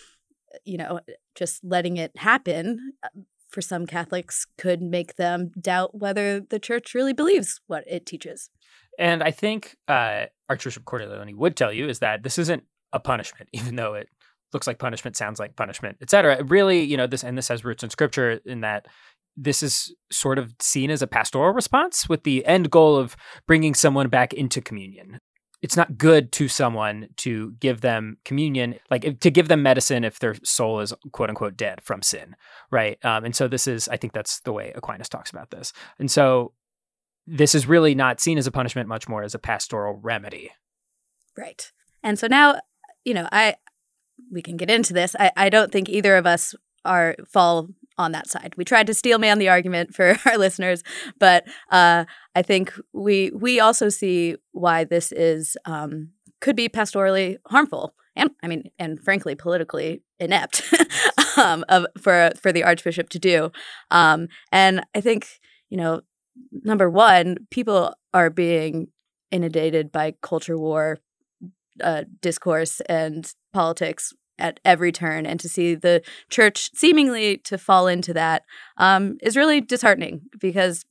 you 0.66 0.78
know 0.78 1.00
just 1.36 1.64
letting 1.64 1.98
it 1.98 2.12
happen 2.18 2.94
uh, 3.04 3.10
for 3.54 3.62
some 3.62 3.86
Catholics 3.86 4.48
could 4.58 4.82
make 4.82 5.16
them 5.16 5.52
doubt 5.62 5.94
whether 5.94 6.40
the 6.40 6.60
church 6.60 6.96
really 6.96 7.14
believes 7.14 7.62
what 7.68 7.84
it 7.86 8.06
teaches. 8.06 8.50
And 8.98 9.22
I 9.22 9.30
think 9.30 9.78
uh, 9.88 10.26
Archbishop 10.50 10.86
Cordileone 10.86 11.36
would 11.36 11.56
tell 11.56 11.72
you 11.72 11.88
is 11.88 12.00
that 12.00 12.24
this 12.24 12.40
isn't 12.40 12.64
a 12.92 13.00
punishment, 13.00 13.50
even 13.54 13.76
though 13.76 13.94
it 13.94 14.10
looks 14.54 14.68
like 14.68 14.80
punishment, 14.80 15.16
sounds 15.16 15.40
like 15.40 15.56
punishment, 15.56 15.98
etc. 16.02 16.44
Really, 16.44 16.82
you 16.82 16.98
know, 16.98 17.08
this 17.08 17.24
and 17.24 17.38
this 17.38 17.48
has 17.48 17.64
roots 17.64 17.84
in 17.84 17.90
scripture 17.90 18.40
in 18.46 18.62
that 18.62 18.88
this 19.36 19.64
is 19.64 19.94
sort 20.12 20.38
of 20.38 20.54
seen 20.60 20.90
as 20.92 21.02
a 21.02 21.08
pastoral 21.08 21.54
response 21.54 22.08
with 22.08 22.24
the 22.24 22.46
end 22.46 22.70
goal 22.70 22.96
of 22.98 23.16
bringing 23.48 23.74
someone 23.74 24.10
back 24.10 24.34
into 24.34 24.62
communion. 24.62 25.20
It's 25.62 25.78
not 25.78 25.98
good 25.98 26.32
to 26.34 26.50
someone 26.50 27.08
to 27.18 27.54
give 27.60 27.82
them 27.82 28.18
communion, 28.26 28.76
like 28.92 29.20
to 29.22 29.32
give 29.32 29.48
them 29.48 29.64
medicine 29.64 30.04
if 30.04 30.20
their 30.20 30.36
soul 30.44 30.82
is 30.82 30.94
quote 31.14 31.30
unquote 31.30 31.56
dead 31.56 31.82
from 31.82 32.02
sin, 32.02 32.36
right? 32.70 32.98
Um, 33.06 33.24
and 33.24 33.36
so 33.36 33.48
this 33.48 33.66
is, 33.66 33.88
I 33.88 33.96
think 33.96 34.14
that's 34.14 34.42
the 34.42 34.52
way 34.52 34.74
Aquinas 34.76 35.08
talks 35.08 35.32
about 35.32 35.52
this. 35.52 35.72
And 36.00 36.12
so 36.12 36.54
this 37.26 37.56
is 37.56 37.66
really 37.66 37.96
not 37.96 38.20
seen 38.20 38.38
as 38.38 38.46
a 38.46 38.52
punishment, 38.52 38.90
much 38.90 39.08
more 39.08 39.24
as 39.24 39.34
a 39.34 39.40
pastoral 39.40 40.00
remedy. 40.02 40.52
Right. 41.38 41.72
And 42.04 42.20
so 42.20 42.28
now, 42.28 42.60
you 43.06 43.14
know, 43.14 43.28
I 43.32 43.56
we 44.32 44.42
can 44.42 44.58
get 44.58 44.70
into 44.70 44.94
this. 44.94 45.16
I, 45.20 45.32
I 45.36 45.50
don't 45.50 45.72
think 45.72 45.90
either 45.90 46.18
of 46.18 46.26
us 46.26 46.54
are 46.86 47.16
fall 47.32 47.70
on 47.98 48.12
that 48.12 48.30
side. 48.30 48.54
We 48.58 48.66
tried 48.66 48.88
to 48.88 48.94
steel 48.94 49.20
man 49.20 49.40
the 49.40 49.50
argument 49.50 49.94
for 49.94 50.18
our 50.26 50.38
listeners, 50.38 50.84
but 51.20 51.46
uh, 51.72 52.06
I 52.36 52.42
think 52.42 52.74
we 52.94 53.32
we 53.32 53.60
also 53.60 53.90
see 53.90 54.36
why 54.52 54.84
this 54.84 55.12
is 55.12 55.58
um, 55.66 56.10
could 56.42 56.56
be 56.56 56.70
pastorally 56.70 57.38
harmful, 57.48 57.94
and 58.16 58.32
I 58.42 58.48
mean, 58.48 58.72
and 58.80 59.00
frankly, 59.00 59.36
politically 59.36 60.02
inept 60.20 60.64
um, 61.38 61.66
of, 61.70 61.86
for 62.00 62.32
for 62.42 62.52
the 62.52 62.64
archbishop 62.64 63.10
to 63.10 63.20
do. 63.20 63.52
Um, 63.92 64.28
and 64.52 64.86
I 64.96 65.02
think 65.02 65.28
you 65.70 65.78
know, 65.78 66.02
number 66.52 66.90
one, 66.90 67.38
people 67.50 67.96
are 68.14 68.30
being 68.30 68.88
inundated 69.32 69.92
by 69.92 70.14
culture 70.22 70.58
war 70.58 71.00
uh, 71.84 72.04
discourse 72.22 72.80
and 72.82 73.34
politics 73.52 74.14
at 74.40 74.60
every 74.66 74.92
turn 74.92 75.26
and 75.26 75.40
to 75.40 75.50
see 75.50 75.76
the 75.76 76.02
church 76.30 76.70
seemingly 76.74 77.38
to 77.38 77.58
fall 77.58 77.88
into 77.88 78.14
that 78.14 78.44
um, 78.78 79.18
is 79.22 79.38
really 79.38 79.62
disheartening 79.62 80.22
because 80.40 80.86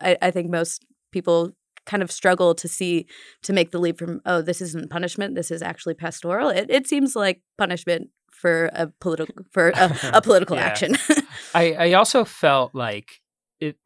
I, 0.00 0.16
I, 0.22 0.30
think 0.30 0.50
most 0.50 0.84
people 1.12 1.52
kind 1.84 2.02
of 2.02 2.10
struggle 2.10 2.54
to 2.54 2.68
see 2.68 3.06
to 3.42 3.52
make 3.52 3.70
the 3.70 3.78
leap 3.78 3.98
from 3.98 4.20
oh 4.26 4.42
this 4.42 4.60
isn't 4.60 4.90
punishment 4.90 5.34
this 5.34 5.50
is 5.50 5.62
actually 5.62 5.94
pastoral. 5.94 6.48
It, 6.48 6.66
it 6.68 6.86
seems 6.86 7.16
like 7.16 7.42
punishment 7.58 8.10
for 8.30 8.66
a 8.72 8.88
political 9.00 9.34
for 9.52 9.70
a, 9.70 9.96
a 10.12 10.22
political 10.22 10.56
action. 10.56 10.96
I, 11.54 11.72
I 11.72 11.92
also 11.94 12.24
felt 12.24 12.74
like 12.74 13.20
it 13.60 13.76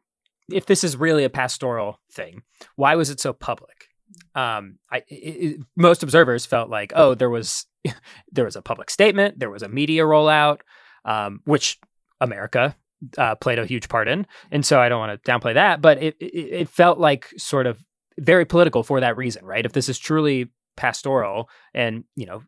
if 0.50 0.66
this 0.66 0.85
is 0.85 0.97
really 0.97 1.25
a 1.25 1.30
pastoral 1.30 2.00
thing 2.12 2.42
why 2.76 2.97
was 2.97 3.11
it 3.11 3.21
so 3.21 3.33
public? 3.33 3.87
Um, 4.35 4.78
I, 4.90 5.02
it, 5.09 5.61
most 5.76 6.02
observers 6.02 6.47
felt 6.47 6.69
like, 6.69 6.92
oh, 6.97 7.14
there 7.14 7.30
was 7.30 7.66
there 8.33 8.45
was 8.45 8.57
a 8.57 8.63
public 8.63 8.91
statement, 8.91 9.39
there 9.39 9.51
was 9.51 9.63
a 9.63 9.69
media 9.69 10.03
rollout, 10.03 10.61
um, 11.05 11.41
which 11.45 11.79
America 12.21 12.77
uh, 13.17 13.35
played 13.37 13.59
a 13.59 13.67
huge 13.67 13.89
part 13.89 14.09
in, 14.09 14.27
and 14.51 14.65
so 14.65 14.81
I 14.81 14.89
don't 14.89 15.01
want 15.01 15.23
to 15.23 15.31
downplay 15.31 15.55
that, 15.55 15.81
but 15.81 16.03
it, 16.03 16.17
it, 16.21 16.25
it 16.27 16.69
felt 16.69 16.99
like 16.99 17.29
sort 17.37 17.67
of 17.67 17.83
very 18.19 18.45
political 18.45 18.83
for 18.83 19.01
that 19.01 19.17
reason, 19.17 19.45
right? 19.45 19.65
If 19.65 19.73
this 19.73 19.89
is 19.89 19.99
truly 19.99 20.51
pastoral, 20.77 21.49
and 21.75 22.05
you 22.17 22.27
know, 22.27 22.43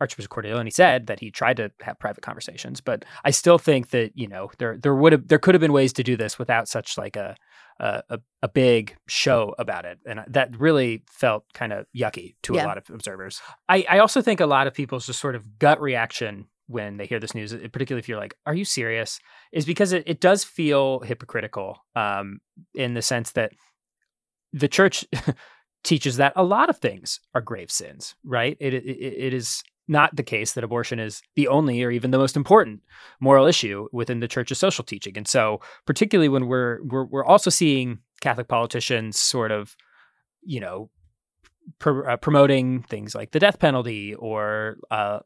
Archbishop 0.00 0.30
Cordileone 0.30 0.72
said 0.72 1.06
that 1.06 1.20
he 1.20 1.30
tried 1.30 1.56
to 1.58 1.70
have 1.80 1.98
private 1.98 2.22
conversations, 2.22 2.80
but 2.80 3.04
I 3.24 3.30
still 3.30 3.58
think 3.58 3.90
that 3.90 4.12
you 4.14 4.28
know 4.28 4.50
there 4.58 4.76
there 4.76 4.94
would 4.94 5.12
have 5.12 5.28
there 5.28 5.38
could 5.38 5.54
have 5.54 5.60
been 5.60 5.72
ways 5.72 5.92
to 5.94 6.02
do 6.02 6.16
this 6.16 6.38
without 6.38 6.68
such 6.68 6.98
like 6.98 7.16
a 7.16 7.36
a, 7.80 8.20
a 8.42 8.48
big 8.48 8.96
show 9.06 9.54
about 9.58 9.84
it. 9.84 9.98
And 10.06 10.24
that 10.28 10.58
really 10.58 11.04
felt 11.08 11.44
kind 11.54 11.72
of 11.72 11.86
yucky 11.96 12.34
to 12.42 12.54
yeah. 12.54 12.64
a 12.64 12.66
lot 12.66 12.78
of 12.78 12.90
observers. 12.90 13.40
I, 13.68 13.84
I 13.88 13.98
also 13.98 14.22
think 14.22 14.40
a 14.40 14.46
lot 14.46 14.66
of 14.66 14.74
people's 14.74 15.06
just 15.06 15.20
sort 15.20 15.34
of 15.34 15.58
gut 15.58 15.80
reaction 15.80 16.46
when 16.66 16.98
they 16.98 17.06
hear 17.06 17.18
this 17.18 17.34
news, 17.34 17.52
particularly 17.52 18.00
if 18.00 18.08
you're 18.08 18.18
like, 18.18 18.34
are 18.46 18.54
you 18.54 18.64
serious? 18.64 19.20
Is 19.52 19.64
because 19.64 19.92
it, 19.92 20.04
it 20.06 20.20
does 20.20 20.44
feel 20.44 21.00
hypocritical 21.00 21.78
um, 21.96 22.40
in 22.74 22.94
the 22.94 23.02
sense 23.02 23.32
that 23.32 23.52
the 24.52 24.68
church 24.68 25.06
teaches 25.84 26.16
that 26.16 26.32
a 26.36 26.44
lot 26.44 26.68
of 26.68 26.78
things 26.78 27.20
are 27.34 27.40
grave 27.40 27.70
sins, 27.70 28.14
right? 28.24 28.56
It, 28.60 28.74
it, 28.74 28.86
it 28.86 29.34
is 29.34 29.62
not 29.88 30.14
the 30.14 30.22
case 30.22 30.52
that 30.52 30.64
abortion 30.64 30.98
is 30.98 31.22
the 31.34 31.48
only 31.48 31.82
or 31.82 31.90
even 31.90 32.10
the 32.10 32.18
most 32.18 32.36
important 32.36 32.82
moral 33.20 33.46
issue 33.46 33.88
within 33.92 34.20
the 34.20 34.28
church's 34.28 34.58
social 34.58 34.84
teaching. 34.84 35.16
And 35.16 35.26
so, 35.26 35.60
particularly 35.86 36.28
when 36.28 36.46
we're 36.46 36.80
we're, 36.84 37.04
we're 37.04 37.24
also 37.24 37.50
seeing 37.50 37.98
Catholic 38.20 38.48
politicians 38.48 39.18
sort 39.18 39.50
of, 39.50 39.76
you 40.42 40.60
know, 40.60 40.90
pr- 41.78 42.08
uh, 42.10 42.16
promoting 42.16 42.82
things 42.82 43.14
like 43.14 43.32
the 43.32 43.40
death 43.40 43.58
penalty 43.58 44.14
or 44.14 44.76
uh, 44.90 45.20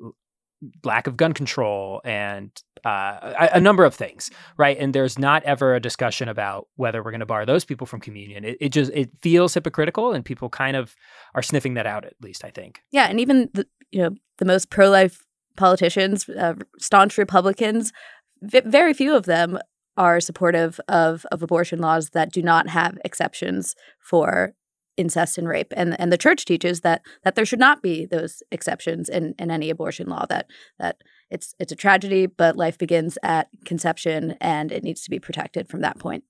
lack 0.85 1.07
of 1.07 1.17
gun 1.17 1.33
control 1.33 2.01
and 2.05 2.51
uh, 2.85 3.49
a, 3.53 3.61
number 3.61 3.85
of 3.85 3.95
things, 3.95 4.31
right? 4.57 4.77
And 4.79 4.95
there's 4.95 5.19
not 5.19 5.43
ever 5.45 5.75
a 5.75 5.81
discussion 5.81 6.29
about 6.29 6.69
whether 6.77 7.03
we're 7.03 7.13
going 7.13 7.21
to 7.21 7.27
bar 7.27 7.47
those 7.47 7.65
people 7.65 7.87
from 7.87 8.01
communion. 8.01 8.45
It, 8.45 8.57
it, 8.61 8.69
just 8.71 8.91
it 8.93 9.11
feels 9.21 9.55
hypocritical, 9.55 10.13
and 10.13 10.25
people 10.25 10.49
kind 10.49 10.77
of 10.77 10.97
are 11.35 11.43
sniffing 11.43 11.75
that 11.75 11.87
out. 11.87 12.05
At 12.05 12.15
least 12.21 12.45
I 12.45 12.51
think. 12.51 12.83
Yeah, 12.91 13.07
and 13.09 13.21
even 13.21 13.51
the 13.55 13.67
you 13.91 14.03
know 14.03 14.11
the 14.39 14.45
most 14.45 14.71
pro-life 14.71 15.25
politicians, 15.57 16.29
uh, 16.29 16.55
staunch 16.79 17.19
Republicans, 17.19 17.93
v- 18.41 18.63
very 18.65 18.95
few 18.95 19.15
of 19.15 19.27
them 19.27 19.59
are 19.97 20.21
supportive 20.21 20.81
of 20.89 21.27
of 21.31 21.43
abortion 21.43 21.79
laws 21.79 22.11
that 22.11 22.33
do 22.33 22.43
not 22.43 22.69
have 22.69 22.99
exceptions 23.05 23.75
for 24.01 24.55
incest 24.97 25.39
and 25.39 25.49
rape 25.49 25.73
and 25.75 25.99
and 25.99 26.13
the 26.13 26.19
church 26.19 26.45
teaches 26.45 26.83
that 26.83 27.03
that 27.25 27.35
there 27.35 27.47
should 27.47 27.59
not 27.59 27.83
be 27.83 28.05
those 28.05 28.43
exceptions 28.51 29.09
in 29.09 29.35
in 29.39 29.51
any 29.51 29.71
abortion 29.71 30.07
law 30.07 30.27
that 30.29 30.47
that 30.79 30.97
it's 31.33 31.55
it's 31.59 31.73
a 31.73 31.77
tragedy 31.77 32.27
but 32.27 32.57
life 32.57 32.79
begins 32.79 33.19
at 33.23 33.49
conception 33.65 34.37
and 34.41 34.71
it 34.71 34.85
needs 34.85 35.03
to 35.03 35.11
be 35.11 35.19
protected 35.19 35.69
from 35.69 35.81
that 35.81 35.99
point 35.99 36.25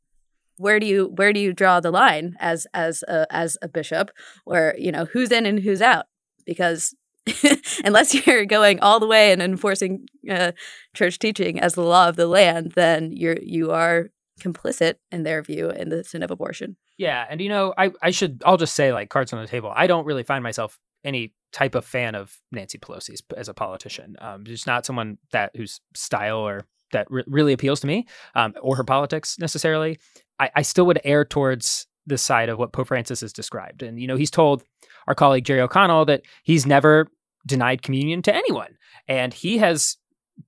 where 0.56 0.78
do 0.78 0.86
you 0.86 1.12
where 1.16 1.32
do 1.32 1.40
you 1.40 1.52
draw 1.52 1.80
the 1.80 1.90
line 1.90 2.36
as 2.38 2.66
as 2.72 3.02
a, 3.08 3.26
as 3.30 3.58
a 3.62 3.68
bishop 3.68 4.10
where 4.44 4.74
you 4.78 4.92
know 4.92 5.06
who's 5.06 5.32
in 5.32 5.44
and 5.44 5.60
who's 5.60 5.82
out 5.82 6.06
because 6.46 6.94
unless 7.84 8.14
you're 8.14 8.44
going 8.44 8.80
all 8.80 8.98
the 8.98 9.06
way 9.06 9.32
and 9.32 9.42
enforcing 9.42 10.06
uh, 10.30 10.52
church 10.94 11.18
teaching 11.18 11.60
as 11.60 11.74
the 11.74 11.82
law 11.82 12.08
of 12.08 12.16
the 12.16 12.26
land, 12.26 12.72
then 12.74 13.12
you're 13.12 13.36
you 13.40 13.70
are 13.70 14.10
complicit 14.40 14.94
in 15.12 15.22
their 15.22 15.42
view 15.42 15.70
in 15.70 15.88
the 15.88 16.02
sin 16.02 16.22
of 16.22 16.30
abortion. 16.30 16.76
Yeah, 16.98 17.24
and 17.28 17.40
you 17.40 17.48
know, 17.48 17.74
I 17.78 17.92
I 18.02 18.10
should 18.10 18.42
I'll 18.44 18.56
just 18.56 18.74
say 18.74 18.92
like 18.92 19.08
cards 19.08 19.32
on 19.32 19.40
the 19.40 19.46
table. 19.48 19.72
I 19.74 19.86
don't 19.86 20.04
really 20.04 20.24
find 20.24 20.42
myself 20.42 20.78
any 21.04 21.34
type 21.52 21.74
of 21.74 21.84
fan 21.84 22.14
of 22.14 22.38
Nancy 22.50 22.78
Pelosi 22.78 23.20
as 23.36 23.48
a 23.48 23.54
politician. 23.54 24.16
Um, 24.20 24.44
just 24.44 24.66
not 24.66 24.86
someone 24.86 25.18
that 25.32 25.54
whose 25.54 25.80
style 25.94 26.38
or 26.38 26.66
that 26.92 27.06
re- 27.10 27.24
really 27.26 27.52
appeals 27.52 27.80
to 27.80 27.86
me, 27.86 28.06
um, 28.34 28.54
or 28.60 28.76
her 28.76 28.84
politics 28.84 29.38
necessarily. 29.38 29.98
I, 30.38 30.50
I 30.56 30.62
still 30.62 30.86
would 30.86 31.00
err 31.04 31.24
towards 31.24 31.86
the 32.06 32.18
side 32.18 32.48
of 32.48 32.58
what 32.58 32.72
Pope 32.72 32.88
Francis 32.88 33.20
has 33.20 33.32
described. 33.32 33.82
And, 33.82 34.00
you 34.00 34.06
know, 34.06 34.16
he's 34.16 34.30
told 34.30 34.64
our 35.06 35.14
colleague 35.14 35.44
Jerry 35.44 35.60
O'Connell 35.60 36.04
that 36.06 36.22
he's 36.42 36.66
never 36.66 37.08
denied 37.46 37.82
communion 37.82 38.22
to 38.22 38.34
anyone. 38.34 38.76
And 39.08 39.32
he 39.32 39.58
has 39.58 39.96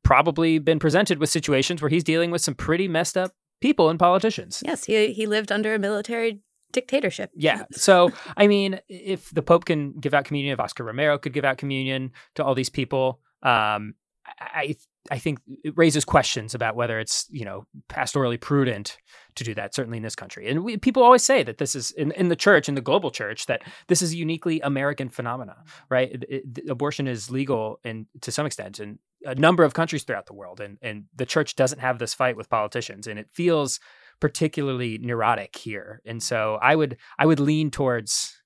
probably 0.03 0.59
been 0.59 0.79
presented 0.79 1.19
with 1.19 1.31
situations 1.31 1.83
where 1.83 1.89
he's 1.89 2.05
dealing 2.05 2.31
with 2.31 2.41
some 2.41 2.55
pretty 2.55 2.89
messed 2.89 3.17
up 3.17 3.33
people 3.61 3.89
and 3.89 3.99
politicians. 3.99 4.63
Yes, 4.65 4.85
he, 4.85 5.13
he 5.13 5.27
lived 5.27 5.53
under 5.53 5.75
a 5.75 5.79
military 5.79 6.41
dictatorship. 6.75 7.31
Yeah. 7.35 7.65
So, 7.73 8.11
I 8.37 8.47
mean, 8.47 8.81
if 8.89 9.31
the 9.31 9.43
Pope 9.43 9.65
can 9.65 9.93
give 9.99 10.13
out 10.13 10.27
communion, 10.27 10.53
if 10.53 10.61
Oscar 10.61 10.85
Romero 10.85 11.17
could 11.17 11.33
give 11.33 11.45
out 11.45 11.57
communion 11.57 12.13
to 12.35 12.45
all 12.45 12.55
these 12.55 12.69
people, 12.69 13.21
um, 13.43 13.95
I 14.27 14.77
I 15.11 15.19
think 15.19 15.41
it 15.63 15.75
raises 15.77 16.05
questions 16.05 16.55
about 16.55 16.77
whether 16.77 16.99
it's 16.99 17.27
you 17.31 17.45
know 17.45 17.67
pastorally 17.89 18.41
prudent 18.41 18.97
to 19.35 19.45
do 19.45 19.55
that. 19.55 19.75
Certainly 19.75 19.99
in 19.99 20.03
this 20.03 20.17
country, 20.17 20.49
and 20.49 20.65
we, 20.65 20.77
people 20.79 21.03
always 21.03 21.23
say 21.23 21.43
that 21.43 21.59
this 21.59 21.75
is 21.75 21.91
in, 21.91 22.13
in 22.13 22.29
the 22.29 22.37
church, 22.37 22.69
in 22.69 22.75
the 22.75 22.81
global 22.81 23.11
church, 23.11 23.47
that 23.47 23.63
this 23.89 24.01
is 24.01 24.13
a 24.13 24.17
uniquely 24.17 24.61
American 24.61 25.09
phenomena, 25.09 25.57
right? 25.91 26.11
It, 26.11 26.25
it, 26.29 26.71
abortion 26.71 27.07
is 27.07 27.31
legal 27.31 27.81
in 27.85 28.07
to 28.23 28.33
some 28.33 28.47
extent 28.47 28.81
in 28.81 28.99
a 29.25 29.35
number 29.35 29.63
of 29.63 29.75
countries 29.75 30.05
throughout 30.05 30.27
the 30.27 30.35
world, 30.35 30.61
and 30.61 30.79
and 30.81 31.05
the 31.15 31.27
church 31.27 31.55
doesn't 31.55 31.81
have 31.81 31.99
this 31.99 32.15
fight 32.15 32.37
with 32.37 32.49
politicians, 32.49 33.07
and 33.07 33.19
it 33.19 33.29
feels 33.31 33.81
particularly 34.25 34.97
neurotic 34.97 35.55
here. 35.55 36.01
And 36.07 36.23
so 36.23 36.59
I 36.63 36.75
would 36.75 36.97
I 37.19 37.27
would 37.27 37.41
lean 37.41 37.71
towards 37.71 38.41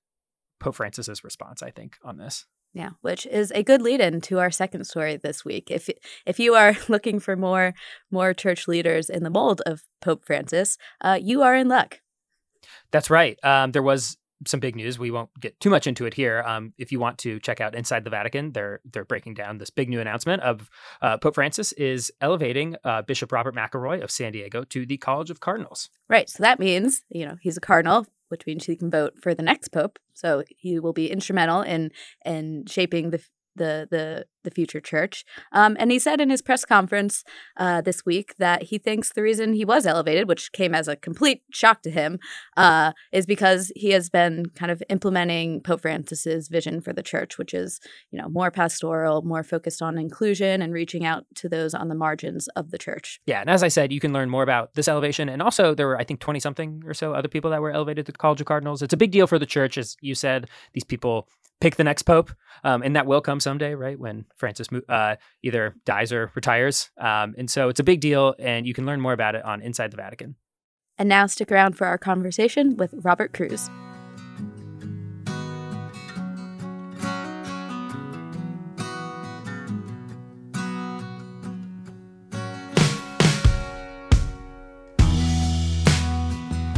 Pope 0.59 0.75
Francis's 0.75 1.23
response. 1.23 1.63
I 1.63 1.71
think 1.71 1.95
on 2.03 2.17
this. 2.17 2.45
Yeah, 2.73 2.89
which 2.99 3.25
is 3.25 3.49
a 3.55 3.63
good 3.63 3.81
lead-in 3.81 4.19
to 4.19 4.39
our 4.39 4.51
second 4.51 4.83
story 4.83 5.15
this 5.15 5.45
week. 5.45 5.71
If 5.71 5.89
if 6.25 6.37
you 6.37 6.53
are 6.53 6.75
looking 6.89 7.21
for 7.21 7.37
more 7.37 7.73
more 8.11 8.33
church 8.33 8.67
leaders 8.67 9.09
in 9.09 9.23
the 9.23 9.29
mold 9.29 9.61
of 9.65 9.83
Pope 10.01 10.25
Francis, 10.25 10.77
uh, 10.99 11.17
you 11.21 11.43
are 11.43 11.55
in 11.55 11.69
luck. 11.69 12.01
That's 12.91 13.09
right. 13.09 13.39
Um, 13.41 13.71
there 13.71 13.81
was 13.81 14.17
some 14.47 14.59
big 14.59 14.75
news. 14.75 14.97
We 14.97 15.11
won't 15.11 15.29
get 15.39 15.59
too 15.59 15.69
much 15.69 15.87
into 15.87 16.05
it 16.05 16.13
here. 16.13 16.43
Um, 16.45 16.73
if 16.77 16.91
you 16.91 16.99
want 16.99 17.17
to 17.19 17.39
check 17.39 17.59
out 17.61 17.75
Inside 17.75 18.03
the 18.03 18.09
Vatican, 18.09 18.51
they're 18.53 18.79
they're 18.89 19.05
breaking 19.05 19.33
down 19.33 19.57
this 19.57 19.69
big 19.69 19.89
new 19.89 19.99
announcement 19.99 20.41
of 20.43 20.69
uh, 21.01 21.17
Pope 21.17 21.35
Francis 21.35 21.71
is 21.73 22.11
elevating 22.21 22.75
uh, 22.83 23.01
Bishop 23.01 23.31
Robert 23.31 23.55
McElroy 23.55 24.01
of 24.01 24.11
San 24.11 24.31
Diego 24.31 24.63
to 24.65 24.85
the 24.85 24.97
College 24.97 25.29
of 25.29 25.39
Cardinals. 25.39 25.89
Right. 26.07 26.29
So 26.29 26.43
that 26.43 26.59
means 26.59 27.03
you 27.09 27.25
know 27.25 27.37
he's 27.41 27.57
a 27.57 27.61
cardinal, 27.61 28.07
which 28.29 28.45
means 28.45 28.65
he 28.65 28.75
can 28.75 28.89
vote 28.89 29.15
for 29.21 29.33
the 29.33 29.43
next 29.43 29.69
pope. 29.69 29.99
So 30.13 30.43
he 30.49 30.79
will 30.79 30.93
be 30.93 31.11
instrumental 31.11 31.61
in 31.61 31.91
in 32.25 32.65
shaping 32.67 33.09
the 33.09 33.21
the 33.55 33.87
the 33.89 34.25
the 34.43 34.51
future 34.51 34.79
church. 34.79 35.25
Um, 35.51 35.75
and 35.79 35.91
he 35.91 35.99
said 35.99 36.21
in 36.21 36.29
his 36.29 36.41
press 36.41 36.65
conference 36.65 37.23
uh, 37.57 37.81
this 37.81 38.05
week 38.05 38.35
that 38.37 38.63
he 38.63 38.77
thinks 38.77 39.11
the 39.11 39.21
reason 39.21 39.53
he 39.53 39.65
was 39.65 39.85
elevated, 39.85 40.27
which 40.27 40.51
came 40.51 40.73
as 40.73 40.87
a 40.87 40.95
complete 40.95 41.43
shock 41.51 41.81
to 41.83 41.91
him, 41.91 42.19
uh, 42.57 42.93
is 43.11 43.25
because 43.25 43.71
he 43.75 43.91
has 43.91 44.09
been 44.09 44.47
kind 44.55 44.71
of 44.71 44.83
implementing 44.89 45.61
Pope 45.61 45.81
Francis's 45.81 46.47
vision 46.47 46.81
for 46.81 46.93
the 46.93 47.03
church, 47.03 47.37
which 47.37 47.53
is 47.53 47.79
you 48.11 48.19
know 48.19 48.29
more 48.29 48.51
pastoral, 48.51 49.21
more 49.21 49.43
focused 49.43 49.81
on 49.81 49.97
inclusion 49.97 50.61
and 50.61 50.73
reaching 50.73 51.05
out 51.05 51.25
to 51.35 51.49
those 51.49 51.73
on 51.73 51.89
the 51.89 51.95
margins 51.95 52.47
of 52.55 52.71
the 52.71 52.77
church. 52.77 53.19
Yeah, 53.25 53.41
and 53.41 53.49
as 53.49 53.63
I 53.63 53.67
said, 53.67 53.91
you 53.91 53.99
can 53.99 54.13
learn 54.13 54.29
more 54.29 54.43
about 54.43 54.73
this 54.75 54.87
elevation, 54.87 55.29
and 55.29 55.41
also 55.41 55.73
there 55.73 55.87
were 55.87 55.97
I 55.97 56.03
think 56.03 56.19
twenty 56.19 56.39
something 56.39 56.83
or 56.85 56.93
so 56.93 57.13
other 57.13 57.27
people 57.27 57.51
that 57.51 57.61
were 57.61 57.71
elevated 57.71 58.05
to 58.05 58.11
the 58.11 58.17
College 58.17 58.41
of 58.41 58.47
Cardinals. 58.47 58.81
It's 58.81 58.93
a 58.93 58.97
big 58.97 59.11
deal 59.11 59.27
for 59.27 59.39
the 59.39 59.45
church, 59.45 59.77
as 59.77 59.97
you 60.01 60.15
said. 60.15 60.49
These 60.73 60.83
people 60.83 61.27
pick 61.61 61.75
the 61.75 61.83
next 61.83 62.03
pope, 62.03 62.31
um, 62.63 62.81
and 62.81 62.95
that 62.95 63.05
will 63.05 63.21
come 63.21 63.39
someday, 63.39 63.75
right? 63.75 63.99
When 63.99 64.25
Francis 64.39 64.67
uh, 64.87 65.17
either 65.43 65.75
dies 65.85 66.11
or 66.11 66.31
retires, 66.33 66.89
um, 66.97 67.35
and 67.37 67.49
so 67.49 67.69
it's 67.69 67.79
a 67.79 67.83
big 67.83 68.01
deal, 68.01 68.33
and 68.39 68.65
you 68.65 68.73
can 68.73 68.85
learn 68.85 69.01
more 69.01 69.13
about 69.13 69.35
it 69.35 69.45
on 69.45 69.61
Inside 69.61 69.91
the 69.91 69.97
Vatican. 69.97 70.35
And 70.97 71.07
now 71.07 71.27
stick 71.27 71.51
around 71.51 71.77
for 71.77 71.85
our 71.85 71.97
conversation 71.97 72.75
with 72.77 72.93
Robert 73.03 73.33
Cruz. 73.33 73.69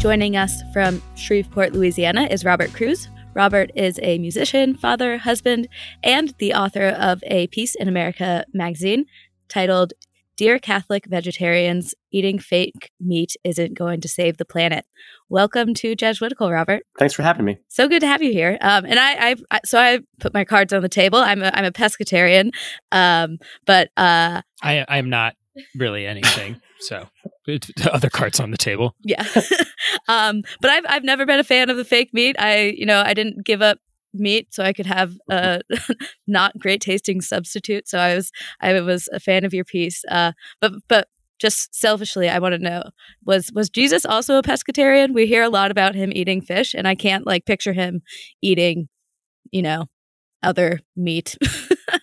Joining 0.02 0.36
us 0.36 0.64
from 0.74 1.00
Shreveport, 1.16 1.74
Louisiana 1.74 2.24
is 2.32 2.44
Robert 2.44 2.74
Cruz, 2.74 3.08
Robert 3.34 3.72
is 3.76 3.98
a 4.04 4.18
musician, 4.18 4.76
father, 4.76 5.18
husband, 5.18 5.70
and 6.04 6.34
the 6.38 6.54
author 6.54 6.88
of 6.88 7.24
a 7.26 7.48
piece 7.48 7.76
in 7.76 7.88
America 7.88 8.44
magazine 8.54 9.06
titled 9.48 9.94
Dear 10.36 10.60
Catholic 10.60 11.06
Vegetarians, 11.06 11.94
Eating 12.12 12.40
Fake 12.40 12.92
Meat 13.00 13.36
Isn't 13.46 13.74
Going 13.74 14.02
to 14.02 14.10
Save 14.10 14.38
the 14.38 14.44
Planet. 14.44 14.86
Welcome 15.30 15.74
to 15.76 15.96
Jesuitical, 15.96 16.52
Robert. 16.52 16.84
Thanks 17.00 17.14
for 17.14 17.24
having 17.24 17.46
me. 17.46 17.58
So 17.70 17.88
good 17.88 18.02
to 18.02 18.08
have 18.08 18.22
you 18.22 18.34
here. 18.34 18.58
Um, 18.60 18.86
and 18.86 19.00
I, 19.00 19.30
I, 19.30 19.36
I, 19.50 19.60
so 19.64 19.80
I 19.80 20.00
put 20.20 20.34
my 20.34 20.44
cards 20.44 20.74
on 20.74 20.82
the 20.82 20.90
table. 20.90 21.20
I'm 21.20 21.42
a, 21.42 21.52
I'm 21.54 21.66
a 21.66 21.72
pescatarian, 21.72 22.52
um, 22.92 23.38
but 23.66 23.92
uh, 23.96 24.42
I, 24.62 24.86
I'm 24.90 25.10
not 25.10 25.36
really 25.76 26.06
anything. 26.06 26.62
so 26.80 27.08
other 27.92 28.10
cards 28.10 28.40
on 28.40 28.52
the 28.52 28.58
table. 28.58 28.96
Yeah. 29.04 29.26
um, 30.08 30.44
but 30.62 30.72
I've 30.72 30.86
I've 30.88 31.04
never 31.04 31.26
been 31.26 31.40
a 31.40 31.44
fan 31.44 31.70
of 31.70 31.78
the 31.78 31.86
fake 31.86 32.14
meat. 32.14 32.36
I 32.40 32.74
you 32.76 32.86
know 32.86 33.02
I 33.06 33.14
didn't 33.14 33.46
give 33.46 33.62
up 33.62 33.80
meat 34.14 34.54
so 34.54 34.64
I 34.64 34.74
could 34.74 34.86
have 34.86 35.14
a 35.30 35.62
not 36.28 36.58
great 36.60 36.82
tasting 36.82 37.22
substitute. 37.22 37.88
So 37.88 37.98
I 37.98 38.16
was 38.16 38.32
I 38.62 38.80
was 38.82 39.10
a 39.12 39.20
fan 39.20 39.46
of 39.46 39.54
your 39.54 39.66
piece. 39.66 40.04
Uh, 40.10 40.34
but 40.60 40.74
but 40.88 41.08
just 41.40 41.74
selfishly, 41.74 42.30
I 42.30 42.40
want 42.40 42.54
to 42.54 42.60
know 42.60 42.84
was 43.26 43.52
was 43.54 43.70
Jesus 43.70 44.06
also 44.06 44.38
a 44.38 44.44
pescatarian? 44.44 45.14
We 45.14 45.26
hear 45.26 45.44
a 45.44 45.50
lot 45.50 45.72
about 45.72 45.96
him 45.96 46.12
eating 46.14 46.42
fish, 46.42 46.74
and 46.74 46.88
I 46.88 46.96
can't 46.96 47.26
like 47.26 47.46
picture 47.46 47.74
him 47.74 48.02
eating, 48.42 48.90
you 49.52 49.62
know, 49.62 49.88
other 50.44 50.80
meat. 50.96 51.38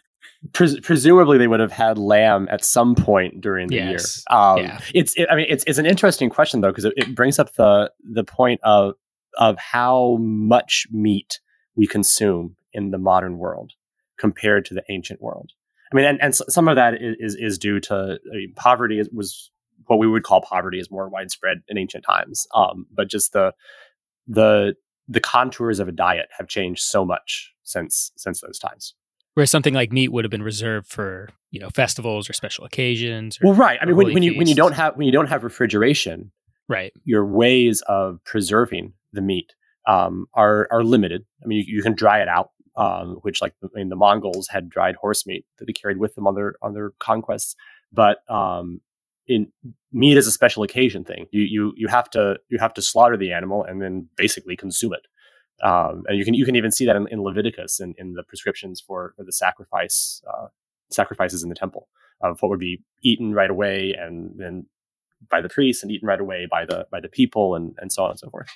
Pres- 0.52 0.81
presumably 0.81 1.38
they 1.38 1.47
would 1.47 1.61
have 1.61 1.73
had 1.73 1.99
lamb 1.99 2.49
at 2.50 2.64
some 2.64 2.95
point 2.95 3.40
during 3.40 3.69
the 3.69 3.76
yes. 3.76 4.25
year. 4.31 4.38
Um, 4.38 4.59
yeah. 4.59 4.81
It's, 4.95 5.14
it, 5.17 5.28
I 5.31 5.37
mean, 5.37 5.47
it's, 5.49 5.64
it's 5.67 5.78
an 5.78 5.87
interesting 5.87 6.31
question 6.31 6.61
though 6.61 6.71
because 6.71 6.85
it, 6.85 6.95
it, 6.97 7.14
brings 7.14 7.38
up 7.38 7.55
the 7.55 7.90
the 8.02 8.25
point 8.25 8.61
of 8.62 8.95
of 9.38 9.59
how 9.59 10.17
much 10.21 10.87
meat 10.90 11.40
we 11.76 11.87
consume 11.87 12.57
in 12.73 12.90
the 12.90 12.99
modern 12.99 13.38
world 13.38 13.73
compared 14.19 14.64
to 14.66 14.75
the 14.75 14.85
ancient 14.90 15.20
world. 15.20 15.53
I 15.92 15.96
mean, 15.96 16.05
and, 16.05 16.20
and 16.20 16.35
some 16.35 16.68
of 16.68 16.77
that 16.77 16.94
is 17.01 17.35
is 17.35 17.59
due 17.59 17.81
to 17.81 18.18
I 18.33 18.37
mean, 18.37 18.53
poverty 18.57 18.99
is, 18.99 19.09
was 19.12 19.51
what 19.87 19.99
we 19.99 20.07
would 20.07 20.22
call 20.22 20.42
poverty 20.42 20.79
is 20.79 20.90
more 20.90 21.09
widespread 21.09 21.59
in 21.68 21.79
ancient 21.79 22.05
times. 22.05 22.46
Um, 22.55 22.87
but 22.92 23.09
just 23.09 23.33
the 23.33 23.53
the 24.27 24.75
the 25.09 25.20
contours 25.20 25.81
of 25.81 25.88
a 25.88 25.92
diet 25.92 26.29
have 26.37 26.49
changed 26.49 26.83
so 26.83 27.05
much 27.05 27.53
since 27.62 28.12
since 28.16 28.40
those 28.40 28.59
times 28.59 28.94
where 29.38 29.46
something 29.46 29.72
like 29.72 29.92
meat 29.92 30.09
would 30.09 30.24
have 30.24 30.33
been 30.33 30.42
reserved 30.42 30.88
for 30.88 31.29
you 31.53 31.61
know 31.61 31.70
festivals 31.70 32.29
or 32.29 32.33
special 32.33 32.64
occasions. 32.64 33.38
Or, 33.40 33.46
well, 33.46 33.55
right. 33.55 33.79
I 33.81 33.85
mean, 33.85 33.94
when, 33.94 34.12
when 34.12 34.22
you 34.24 34.37
when 34.37 34.48
you 34.48 34.55
don't 34.57 34.72
have 34.72 34.96
when 34.96 35.07
you 35.07 35.12
don't 35.12 35.29
have 35.29 35.44
refrigeration, 35.44 36.33
right, 36.68 36.92
your 37.05 37.24
ways 37.24 37.81
of 37.87 38.18
preserving 38.24 38.94
the 39.12 39.22
meat 39.22 39.55
um, 39.87 40.27
are 40.35 40.66
are 40.72 40.83
limited. 40.83 41.24
I 41.40 41.46
mean, 41.46 41.64
you, 41.64 41.77
you 41.77 41.83
can 41.85 41.94
dry 41.94 42.20
it 42.20 42.27
out, 42.27 42.51
um, 42.74 43.18
which 43.22 43.40
like 43.40 43.55
I 43.62 43.68
mean, 43.74 43.90
the 43.90 43.96
Mongols 43.96 44.48
had 44.48 44.68
dried 44.68 44.96
horse 44.96 45.24
meat 45.24 45.46
that 45.59 45.66
they 45.66 45.72
carried 45.72 45.98
with 45.98 46.16
them 46.16 46.27
on 46.27 46.35
their 46.35 46.55
on 46.61 46.74
their 46.74 46.90
conquests. 46.98 47.55
But 47.92 48.29
um, 48.29 48.81
in 49.29 49.53
meat 49.92 50.16
is 50.16 50.27
a 50.27 50.33
special 50.33 50.64
occasion 50.64 51.05
thing. 51.05 51.27
You 51.31 51.42
you 51.42 51.72
you 51.77 51.87
have 51.87 52.11
to 52.11 52.40
you 52.48 52.59
have 52.59 52.74
to 52.74 52.83
slaughter 52.83 53.16
the 53.16 53.33
animal 53.33 53.62
and 53.62 53.81
then 53.81 54.09
basically 54.16 54.57
consume 54.57 54.94
it. 54.94 55.07
Um, 55.62 56.05
and 56.07 56.16
you 56.16 56.25
can 56.25 56.35
you 56.35 56.44
can 56.44 56.57
even 56.57 56.71
see 56.71 56.87
that 56.87 56.97
in, 56.97 57.09
in 57.09 57.23
Leviticus 57.23 57.81
in, 57.81 57.94
in 57.99 58.14
the 58.14 58.23
prescriptions 58.23 58.81
for, 58.81 59.12
for 59.16 59.25
the 59.25 59.33
sacrifice 59.33 60.23
uh, 60.29 60.47
sacrifices 60.90 61.42
in 61.42 61.49
the 61.49 61.55
temple 61.55 61.88
of 62.21 62.40
what 62.40 62.49
would 62.49 62.61
be 62.61 62.83
eaten 63.03 63.33
right 63.33 63.51
away 63.51 63.94
and 63.99 64.33
then 64.37 64.66
by 65.31 65.40
the 65.40 65.49
priests 65.49 65.83
and 65.83 65.90
eaten 65.90 66.07
right 66.07 66.21
away 66.21 66.47
by 66.51 66.64
the 66.64 66.87
by 66.90 67.01
the 67.01 67.09
people 67.09 67.55
and, 67.55 67.75
and 67.79 67.92
so 67.92 68.05
on 68.05 68.11
and 68.11 68.18
so 68.18 68.31
forth. 68.31 68.49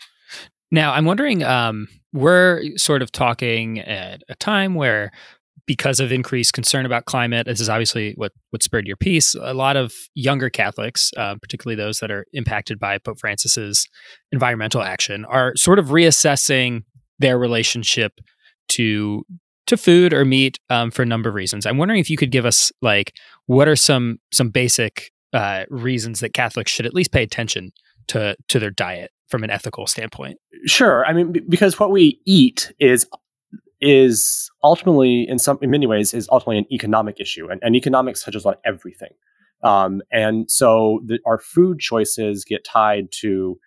Now 0.71 0.93
I'm 0.93 1.05
wondering, 1.05 1.43
um, 1.43 1.89
we're 2.13 2.63
sort 2.77 3.03
of 3.03 3.13
talking 3.13 3.81
at 3.81 4.23
a 4.29 4.35
time 4.35 4.75
where 4.75 5.11
because 5.67 6.01
of 6.01 6.11
increased 6.11 6.55
concern 6.55 6.87
about 6.87 7.05
climate, 7.05 7.47
this 7.47 7.61
is 7.61 7.69
obviously 7.69 8.15
what 8.17 8.33
what 8.51 8.63
spurred 8.63 8.87
your 8.87 8.97
piece. 8.97 9.35
A 9.35 9.55
lot 9.55 9.77
of 9.77 9.93
younger 10.15 10.51
Catholics, 10.51 11.13
uh, 11.17 11.37
particularly 11.41 11.77
those 11.77 12.01
that 12.01 12.11
are 12.11 12.27
impacted 12.33 12.79
by 12.79 12.99
Pope 12.99 13.21
Francis's 13.21 13.89
environmental 14.33 14.83
action, 14.83 15.25
are 15.27 15.53
sort 15.57 15.79
of 15.79 15.89
reassessing 15.89 16.83
their 17.23 17.39
relationship 17.39 18.21
to 18.69 19.25
to 19.67 19.77
food 19.77 20.13
or 20.13 20.25
meat 20.25 20.59
um, 20.69 20.91
for 20.91 21.03
a 21.03 21.07
number 21.07 21.29
of 21.29 21.35
reasons. 21.35 21.65
I'm 21.65 21.79
wondering 21.79 22.01
if 22.01 22.11
you 22.11 22.17
could 22.17 22.31
give 22.31 22.45
us 22.45 22.73
like 22.83 23.15
what 23.47 23.69
are 23.69 23.77
some 23.77 24.19
some 24.33 24.51
basic 24.51 25.13
uh, 25.33 25.65
reasons 25.71 26.21
that 26.21 26.35
Catholics 26.35 26.71
should 26.71 26.85
at 26.85 26.93
least 26.95 27.13
pay 27.13 27.23
attention 27.23 27.73
to 28.09 28.37
to 28.49 28.59
their 28.59 28.71
diet 28.71 29.11
from 29.29 29.45
an 29.45 29.51
ethical 29.51 29.87
standpoint. 29.87 30.37
Sure, 30.67 31.07
I 31.07 31.13
mean 31.13 31.33
b- 31.33 31.41
because 31.49 31.79
what 31.79 31.91
we 31.91 32.21
eat 32.27 32.73
is 32.79 33.07
is 33.81 34.51
ultimately 34.63 35.27
in 35.29 35.39
some 35.39 35.59
in 35.63 35.71
many 35.71 35.87
ways 35.87 36.13
is 36.13 36.29
ultimately 36.31 36.59
an 36.59 36.73
economic 36.73 37.21
issue, 37.21 37.49
and, 37.49 37.61
and 37.63 37.75
economics 37.75 38.23
touches 38.23 38.45
on 38.45 38.55
everything. 38.65 39.13
Um, 39.63 40.03
and 40.11 40.51
so 40.51 41.01
the, 41.07 41.21
our 41.25 41.39
food 41.39 41.79
choices 41.79 42.45
get 42.45 42.65
tied 42.65 43.13
to 43.21 43.59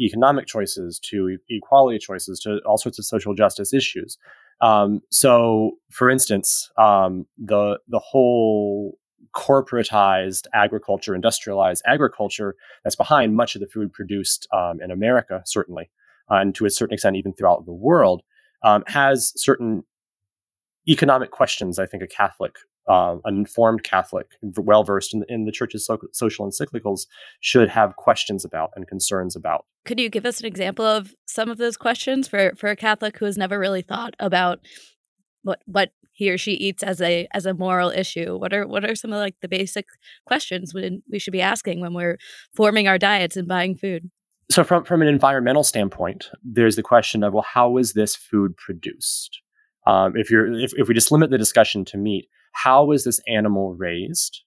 economic 0.00 0.46
choices 0.46 0.98
to 0.98 1.38
equality 1.48 1.98
choices 1.98 2.40
to 2.40 2.60
all 2.66 2.78
sorts 2.78 2.98
of 2.98 3.04
social 3.04 3.34
justice 3.34 3.72
issues. 3.72 4.16
Um, 4.60 5.00
so, 5.10 5.72
for 5.90 6.10
instance, 6.10 6.70
um, 6.76 7.26
the 7.38 7.78
the 7.88 7.98
whole 7.98 8.98
corporatized 9.34 10.46
agriculture, 10.54 11.14
industrialized 11.14 11.82
agriculture 11.86 12.56
that's 12.82 12.96
behind 12.96 13.36
much 13.36 13.54
of 13.54 13.60
the 13.60 13.66
food 13.66 13.92
produced 13.92 14.48
um, 14.52 14.80
in 14.82 14.90
America, 14.90 15.42
certainly, 15.46 15.90
uh, 16.30 16.36
and 16.36 16.54
to 16.54 16.66
a 16.66 16.70
certain 16.70 16.94
extent 16.94 17.16
even 17.16 17.32
throughout 17.32 17.64
the 17.64 17.72
world, 17.72 18.22
um, 18.64 18.82
has 18.86 19.32
certain 19.36 19.84
economic 20.88 21.30
questions. 21.30 21.78
I 21.78 21.86
think 21.86 22.02
a 22.02 22.06
Catholic 22.06 22.56
uh, 22.90 23.16
an 23.24 23.36
informed 23.36 23.84
Catholic, 23.84 24.26
well 24.42 24.82
versed 24.82 25.14
in, 25.14 25.24
in, 25.28 25.44
the 25.44 25.52
church's 25.52 25.86
so- 25.86 26.00
social 26.10 26.44
encyclicals, 26.44 27.06
should 27.38 27.68
have 27.68 27.94
questions 27.94 28.44
about 28.44 28.70
and 28.74 28.88
concerns 28.88 29.36
about. 29.36 29.64
Could 29.84 30.00
you 30.00 30.08
give 30.08 30.26
us 30.26 30.40
an 30.40 30.46
example 30.46 30.84
of 30.84 31.14
some 31.24 31.48
of 31.48 31.56
those 31.56 31.76
questions 31.76 32.26
for, 32.26 32.52
for 32.56 32.68
a 32.68 32.74
Catholic 32.74 33.16
who 33.16 33.26
has 33.26 33.38
never 33.38 33.60
really 33.60 33.82
thought 33.82 34.16
about 34.18 34.58
what 35.42 35.60
what 35.66 35.92
he 36.12 36.30
or 36.30 36.36
she 36.36 36.52
eats 36.52 36.82
as 36.82 37.00
a 37.00 37.28
as 37.32 37.46
a 37.46 37.54
moral 37.54 37.90
issue? 37.90 38.36
What 38.36 38.52
are 38.52 38.66
what 38.66 38.84
are 38.84 38.96
some 38.96 39.12
of 39.12 39.20
like 39.20 39.36
the 39.40 39.48
basic 39.48 39.86
questions 40.26 40.74
we, 40.74 41.00
we 41.10 41.20
should 41.20 41.32
be 41.32 41.40
asking 41.40 41.80
when 41.80 41.94
we're 41.94 42.18
forming 42.56 42.88
our 42.88 42.98
diets 42.98 43.36
and 43.36 43.46
buying 43.46 43.76
food? 43.76 44.10
So, 44.50 44.64
from 44.64 44.82
from 44.84 45.00
an 45.00 45.06
environmental 45.06 45.62
standpoint, 45.62 46.28
there's 46.42 46.74
the 46.74 46.82
question 46.82 47.22
of 47.22 47.34
well, 47.34 47.46
how 47.48 47.76
is 47.76 47.92
this 47.92 48.16
food 48.16 48.56
produced? 48.56 49.40
Um, 49.86 50.14
if 50.16 50.28
you're 50.28 50.52
if, 50.52 50.72
if 50.76 50.88
we 50.88 50.94
just 50.94 51.12
limit 51.12 51.30
the 51.30 51.38
discussion 51.38 51.84
to 51.86 51.96
meat, 51.96 52.28
how 52.52 52.84
was 52.84 53.04
this 53.04 53.20
animal 53.28 53.74
raised? 53.74 54.42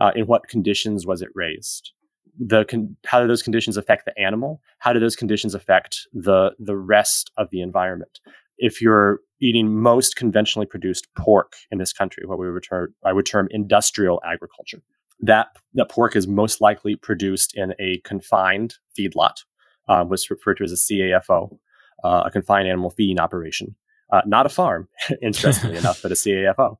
Uh, 0.00 0.12
in 0.14 0.26
what 0.26 0.46
conditions 0.48 1.06
was 1.06 1.22
it 1.22 1.28
raised? 1.34 1.92
the 2.38 2.64
con- 2.64 2.96
how 3.06 3.20
do 3.20 3.26
those 3.26 3.42
conditions 3.42 3.76
affect 3.76 4.04
the 4.04 4.18
animal? 4.18 4.60
How 4.78 4.92
do 4.92 5.00
those 5.00 5.16
conditions 5.16 5.54
affect 5.54 6.06
the 6.12 6.52
the 6.58 6.76
rest 6.76 7.30
of 7.36 7.50
the 7.50 7.60
environment? 7.60 8.20
If 8.58 8.80
you're 8.80 9.20
eating 9.40 9.80
most 9.80 10.16
conventionally 10.16 10.66
produced 10.66 11.08
pork 11.16 11.54
in 11.70 11.78
this 11.78 11.92
country, 11.92 12.24
what 12.26 12.38
we 12.38 12.50
would 12.50 12.64
term, 12.68 12.94
I 13.04 13.12
would 13.12 13.26
term 13.26 13.48
industrial 13.50 14.20
agriculture, 14.24 14.82
that 15.20 15.48
that 15.74 15.90
pork 15.90 16.16
is 16.16 16.26
most 16.26 16.60
likely 16.60 16.96
produced 16.96 17.56
in 17.56 17.74
a 17.80 18.00
confined 18.04 18.74
feedlot, 18.98 19.44
um, 19.88 20.08
was 20.08 20.30
referred 20.30 20.58
to 20.58 20.64
as 20.64 20.72
a 20.72 20.76
CAFO, 20.76 21.58
uh, 22.04 22.22
a 22.26 22.30
confined 22.30 22.68
animal 22.68 22.90
feeding 22.90 23.20
operation, 23.20 23.74
uh, 24.12 24.22
not 24.26 24.46
a 24.46 24.48
farm, 24.48 24.88
interestingly 25.22 25.76
enough, 25.82 26.02
but 26.02 26.12
a 26.12 26.16
CAFO. 26.16 26.78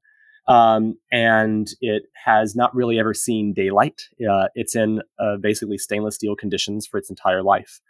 Um, 0.49 0.97
and 1.13 1.69
it 1.81 2.05
has 2.25 2.57
not 2.57 2.75
really 2.75 2.99
ever 2.99 3.13
seen 3.13 3.53
daylight. 3.53 4.03
Uh, 4.29 4.49
it's 4.55 4.75
in 4.75 5.03
uh, 5.19 5.37
basically 5.37 5.77
stainless 5.77 6.15
steel 6.15 6.35
conditions 6.35 6.87
for 6.87 6.97
its 6.99 7.11
entire 7.11 7.43
life. 7.43 7.81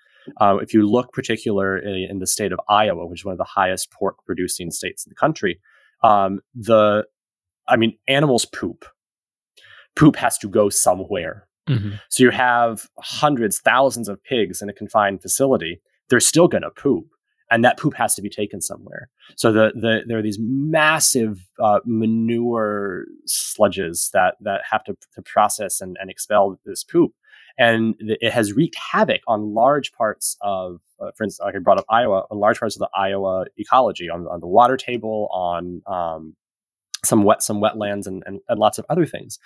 Uh, 0.41 0.59
if 0.61 0.75
you 0.75 0.87
look 0.87 1.13
particularly 1.13 2.07
in 2.09 2.19
the 2.19 2.27
state 2.27 2.53
of 2.53 2.61
Iowa, 2.69 3.07
which 3.07 3.21
is 3.21 3.25
one 3.25 3.33
of 3.33 3.39
the 3.39 3.45
highest 3.45 3.91
pork 3.93 4.17
producing 4.27 4.71
states 4.71 5.07
in 5.07 5.11
the 5.11 5.15
country, 5.15 5.61
um, 6.03 6.41
the 6.55 7.07
I 7.69 7.77
mean, 7.77 7.97
animals 8.09 8.45
poop. 8.45 8.85
Poop 9.95 10.17
has 10.17 10.39
to 10.39 10.49
go 10.49 10.69
somewhere. 10.69 11.47
Mm-hmm. 11.69 11.97
So 12.09 12.23
you 12.23 12.31
have 12.31 12.89
hundreds, 12.99 13.61
thousands 13.61 14.09
of 14.09 14.23
pigs 14.25 14.63
in 14.63 14.69
a 14.69 14.73
confined 14.73 15.21
facility. 15.23 15.81
They're 16.09 16.21
still 16.21 16.49
going 16.49 16.63
to 16.63 16.71
poop 16.71 17.07
and 17.51 17.65
that 17.65 17.79
poop 17.79 17.95
has 17.95 18.15
to 18.15 18.23
be 18.23 18.29
taken 18.29 18.61
somewhere. 18.61 19.09
So 19.37 19.53
the, 19.53 19.73
the 19.75 20.03
there 20.07 20.19
are 20.19 20.23
these 20.23 20.39
massive 20.41 21.47
uh, 21.59 21.81
manure 21.85 23.07
sludges 23.27 24.11
that 24.13 24.37
that 24.41 24.63
have 24.71 24.85
to, 24.85 24.97
to 25.15 25.23
process 25.23 25.81
and, 25.81 25.97
and 26.01 26.11
expel 26.11 26.59
this 26.65 26.85
poop, 26.85 27.13
and 27.59 27.95
it 27.99 28.33
has 28.33 28.53
wreaked 28.53 28.77
havoc 28.77 29.21
on 29.27 29.55
large 29.55 29.93
parts 29.93 30.37
of, 30.41 30.81
uh, 31.01 31.11
for 31.17 31.25
instance, 31.25 31.45
like 31.45 31.57
I 31.57 31.59
brought 31.59 31.79
up 31.79 31.87
Iowa, 31.89 32.25
on 32.31 32.39
large 32.39 32.61
parts 32.61 32.77
of 32.77 32.81
the 32.81 32.91
Iowa 32.95 33.47
ecology, 33.57 34.09
on, 34.09 34.27
on 34.29 34.41
the 34.41 34.47
water 34.47 34.77
table, 34.77 35.29
on 35.33 35.83
um, 35.87 36.37
some 37.05 37.23
wet 37.23 37.43
some 37.43 37.61
wetlands 37.61 38.07
and, 38.07 38.23
and, 38.27 38.41
and, 38.49 38.59
lots 38.59 38.79
of 38.79 38.85
other 38.89 39.07
things. 39.07 39.39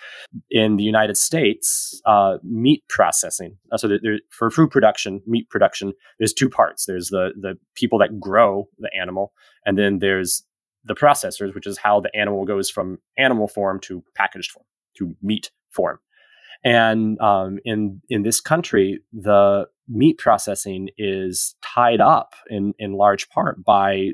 In 0.50 0.76
the 0.76 0.84
united 0.84 1.16
states 1.16 2.00
uh, 2.06 2.38
meat 2.42 2.82
processing 2.88 3.56
uh, 3.70 3.76
so 3.76 3.88
there, 3.88 4.18
for 4.30 4.50
food 4.50 4.70
production 4.70 5.22
meat 5.26 5.48
production 5.50 5.92
there's 6.18 6.32
two 6.32 6.48
parts. 6.48 6.86
There's 6.86 7.08
the 7.08 7.32
the 7.40 7.58
people 7.74 7.98
that 7.98 8.20
grow 8.20 8.68
the 8.78 8.90
animal 8.98 9.32
and 9.66 9.78
then 9.78 9.98
there's 9.98 10.44
the 10.84 10.94
processors 10.94 11.54
which 11.54 11.66
is 11.66 11.78
how 11.78 12.00
the 12.00 12.14
animal 12.16 12.44
goes 12.44 12.70
from 12.70 12.98
animal 13.18 13.48
form 13.48 13.80
to 13.80 14.02
packaged 14.14 14.50
form 14.50 14.66
to 14.98 15.14
meat 15.22 15.50
form. 15.70 15.98
And 16.64 17.20
um, 17.20 17.58
in 17.64 18.00
in 18.08 18.22
this 18.22 18.40
country 18.40 19.00
the 19.12 19.66
meat 19.88 20.18
processing 20.18 20.88
is 20.96 21.54
tied 21.60 22.00
up 22.00 22.34
in 22.48 22.72
in 22.78 22.92
large 22.92 23.28
part 23.28 23.64
by 23.64 24.12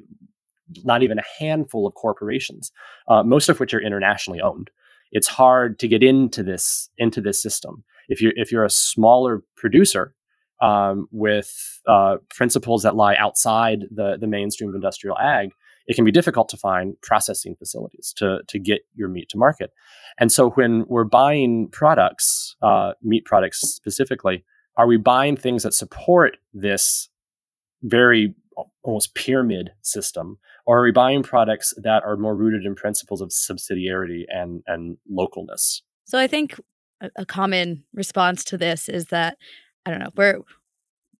not 0.84 1.02
even 1.02 1.18
a 1.18 1.22
handful 1.38 1.86
of 1.86 1.94
corporations, 1.94 2.72
uh, 3.08 3.22
most 3.22 3.48
of 3.48 3.60
which 3.60 3.74
are 3.74 3.80
internationally 3.80 4.40
owned. 4.40 4.70
It's 5.12 5.28
hard 5.28 5.78
to 5.78 5.88
get 5.88 6.02
into 6.02 6.42
this 6.42 6.90
into 6.98 7.20
this 7.20 7.40
system 7.42 7.84
if 8.08 8.20
you're 8.20 8.32
if 8.36 8.52
you're 8.52 8.64
a 8.64 8.70
smaller 8.70 9.42
producer 9.56 10.14
um, 10.60 11.08
with 11.12 11.80
uh, 11.86 12.16
principles 12.30 12.82
that 12.82 12.96
lie 12.96 13.16
outside 13.16 13.84
the 13.90 14.16
the 14.18 14.26
mainstream 14.26 14.68
of 14.68 14.74
industrial 14.74 15.18
ag. 15.18 15.50
It 15.86 15.96
can 15.96 16.04
be 16.04 16.12
difficult 16.12 16.50
to 16.50 16.58
find 16.58 17.00
processing 17.00 17.56
facilities 17.56 18.12
to 18.16 18.40
to 18.48 18.58
get 18.58 18.82
your 18.94 19.08
meat 19.08 19.30
to 19.30 19.38
market, 19.38 19.70
and 20.18 20.30
so 20.30 20.50
when 20.50 20.84
we're 20.88 21.04
buying 21.04 21.68
products, 21.68 22.56
uh, 22.60 22.92
meat 23.02 23.24
products 23.24 23.60
specifically, 23.60 24.44
are 24.76 24.86
we 24.86 24.98
buying 24.98 25.36
things 25.36 25.62
that 25.62 25.72
support 25.72 26.36
this 26.52 27.08
very 27.82 28.34
almost 28.82 29.14
pyramid 29.14 29.70
system 29.82 30.38
or 30.68 30.80
are 30.80 30.82
we 30.82 30.92
buying 30.92 31.22
products 31.22 31.72
that 31.78 32.04
are 32.04 32.16
more 32.16 32.36
rooted 32.36 32.64
in 32.64 32.74
principles 32.74 33.20
of 33.20 33.30
subsidiarity 33.30 34.24
and 34.28 34.62
and 34.66 34.96
localness 35.10 35.80
so 36.04 36.18
i 36.18 36.26
think 36.26 36.60
a, 37.16 37.24
common 37.24 37.84
response 37.94 38.44
to 38.44 38.58
this 38.58 38.88
is 38.88 39.06
that 39.06 39.36
i 39.86 39.90
don't 39.90 40.00
know 40.00 40.10
we're 40.16 40.40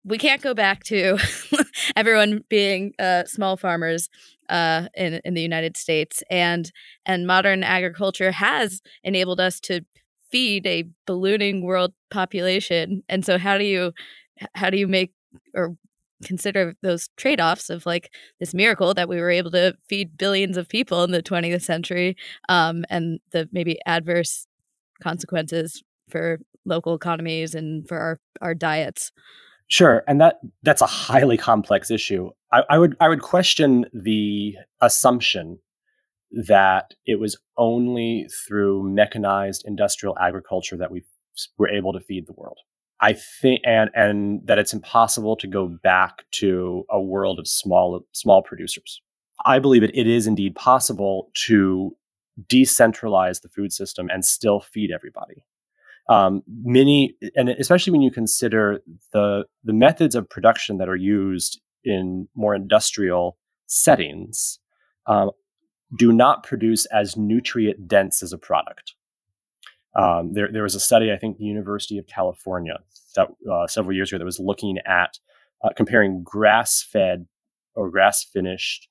we 0.05 0.19
can't 0.19 0.43
go 0.43 0.55
back 0.55 0.85
to 0.85 1.19
everyone 1.97 2.45
being 2.49 2.95
uh, 2.99 3.25
small 3.25 3.57
farmers 3.57 4.09
uh, 4.49 4.89
in 4.97 5.21
in 5.25 5.35
the 5.35 5.43
United 5.43 5.77
States, 5.77 6.23
and 6.31 6.73
and 7.05 7.27
modern 7.27 7.63
agriculture 7.63 8.33
has 8.33 8.81
enabled 9.05 9.41
us 9.41 9.61
to 9.61 9.83
feed 10.31 10.67
a 10.67 10.85
ballooning 11.07 11.63
world 11.63 11.93
population. 12.11 13.03
And 13.09 13.25
so, 13.25 13.39
how 13.39 13.59
do 13.59 13.65
you 13.65 13.93
how 14.55 14.71
do 14.71 14.79
you 14.79 14.89
make 14.89 15.13
or 15.55 15.77
consider 16.25 16.75
those 16.83 17.09
trade-offs 17.17 17.71
of 17.71 17.87
like 17.87 18.13
this 18.41 18.55
miracle 18.55 18.95
that 18.95 19.09
we 19.09 19.21
were 19.21 19.31
able 19.31 19.51
to 19.53 19.75
feed 19.89 20.19
billions 20.19 20.57
of 20.57 20.69
people 20.69 21.05
in 21.05 21.13
the 21.13 21.23
20th 21.23 21.63
century 21.63 22.17
um, 22.49 22.85
and 22.91 23.21
the 23.31 23.49
maybe 23.53 23.79
adverse 23.87 24.47
consequences 25.03 25.83
for 26.11 26.39
local 26.65 26.95
economies 26.95 27.55
and 27.55 27.87
for 27.89 27.99
our, 27.99 28.21
our 28.41 28.55
diets. 28.55 29.13
Sure 29.69 30.03
and 30.09 30.21
that 30.21 30.41
that's 30.63 30.81
a 30.81 30.87
highly 30.87 31.37
complex 31.37 31.91
issue. 31.91 32.31
I, 32.53 32.63
I 32.71 32.79
would 32.79 32.97
i 33.01 33.09
would 33.09 33.21
question 33.21 33.85
the 33.93 34.57
assumption 34.81 35.59
that 36.31 36.95
it 37.07 37.21
was 37.21 37.39
only 37.57 38.29
through 38.47 38.83
mechanized 38.83 39.65
industrial 39.67 40.17
agriculture 40.19 40.77
that 40.77 40.91
we 40.91 41.05
were 41.59 41.69
able 41.69 41.93
to 41.93 42.01
feed 42.01 42.27
the 42.27 42.33
world 42.33 42.59
I 43.01 43.13
think, 43.13 43.61
and 43.65 43.91
and 43.95 44.47
that 44.47 44.59
it's 44.59 44.73
impossible 44.73 45.37
to 45.37 45.47
go 45.47 45.67
back 45.69 46.25
to 46.33 46.85
a 46.91 47.01
world 47.01 47.39
of 47.39 47.47
small 47.47 48.01
small 48.13 48.43
producers. 48.43 49.01
I 49.45 49.59
believe 49.61 49.83
it, 49.83 49.91
it 49.95 50.07
is 50.07 50.27
indeed 50.27 50.57
possible 50.57 51.31
to 51.47 51.97
decentralize 52.47 53.43
the 53.43 53.49
food 53.49 53.73
system 53.73 54.09
and 54.11 54.25
still 54.25 54.61
feed 54.61 54.91
everybody. 54.91 55.45
Um, 56.09 56.43
many, 56.49 57.15
and 57.37 57.49
especially 57.51 57.93
when 57.93 58.03
you 58.03 58.11
consider 58.11 58.81
the 59.13 59.45
the 59.63 59.73
methods 59.73 60.15
of 60.15 60.29
production 60.29 60.79
that 60.79 60.89
are 60.89 60.97
used 60.97 61.61
in 61.85 62.29
more 62.35 62.55
industrial 62.55 63.37
settings, 63.67 64.59
um, 65.07 65.31
do 65.97 66.13
not 66.13 66.43
produce 66.43 66.87
as 66.87 67.17
nutrient 67.17 67.87
dense 67.87 68.23
as 68.23 68.33
a 68.33 68.39
product. 68.39 68.95
Um, 69.97 70.33
there, 70.33 70.49
there 70.53 70.63
was 70.63 70.75
a 70.75 70.81
study, 70.81 71.13
I 71.13 71.17
think, 71.17 71.39
the 71.39 71.45
University 71.45 71.99
of 71.99 72.07
California, 72.07 72.79
that 73.17 73.29
uh, 73.51 73.67
several 73.67 73.95
years 73.95 74.11
ago, 74.11 74.19
that 74.19 74.25
was 74.25 74.39
looking 74.39 74.79
at 74.87 75.19
uh, 75.65 75.71
comparing 75.77 76.23
grass-fed 76.23 77.27
or 77.75 77.91
grass-finished 77.91 78.89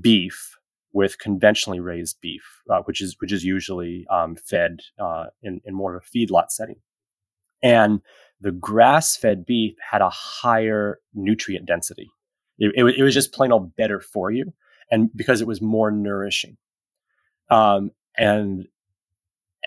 beef 0.00 0.56
with 0.92 1.18
conventionally 1.18 1.78
raised 1.78 2.20
beef, 2.20 2.42
uh, 2.68 2.80
which 2.84 3.00
is 3.00 3.16
which 3.20 3.32
is 3.32 3.44
usually 3.44 4.06
um, 4.10 4.34
fed 4.34 4.80
uh, 4.98 5.26
in, 5.42 5.60
in 5.64 5.74
more 5.74 5.94
of 5.94 6.02
a 6.02 6.18
feedlot 6.18 6.50
setting. 6.50 6.80
And 7.62 8.00
the 8.40 8.50
grass-fed 8.50 9.44
beef 9.46 9.74
had 9.90 10.00
a 10.00 10.10
higher 10.10 10.98
nutrient 11.14 11.66
density. 11.66 12.08
It, 12.58 12.72
it, 12.74 12.98
it 12.98 13.02
was 13.02 13.14
just 13.14 13.32
plain 13.32 13.52
old 13.52 13.76
better 13.76 14.00
for 14.00 14.30
you, 14.30 14.52
and 14.90 15.10
because 15.14 15.40
it 15.40 15.46
was 15.46 15.60
more 15.62 15.90
nourishing. 15.90 16.56
Um, 17.50 17.90
and 18.16 18.66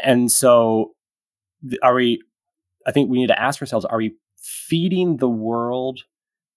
and 0.01 0.31
so, 0.31 0.93
are 1.81 1.93
we? 1.93 2.21
I 2.85 2.91
think 2.91 3.09
we 3.09 3.19
need 3.19 3.27
to 3.27 3.41
ask 3.41 3.61
ourselves: 3.61 3.85
Are 3.85 3.97
we 3.97 4.15
feeding 4.37 5.17
the 5.17 5.29
world 5.29 6.01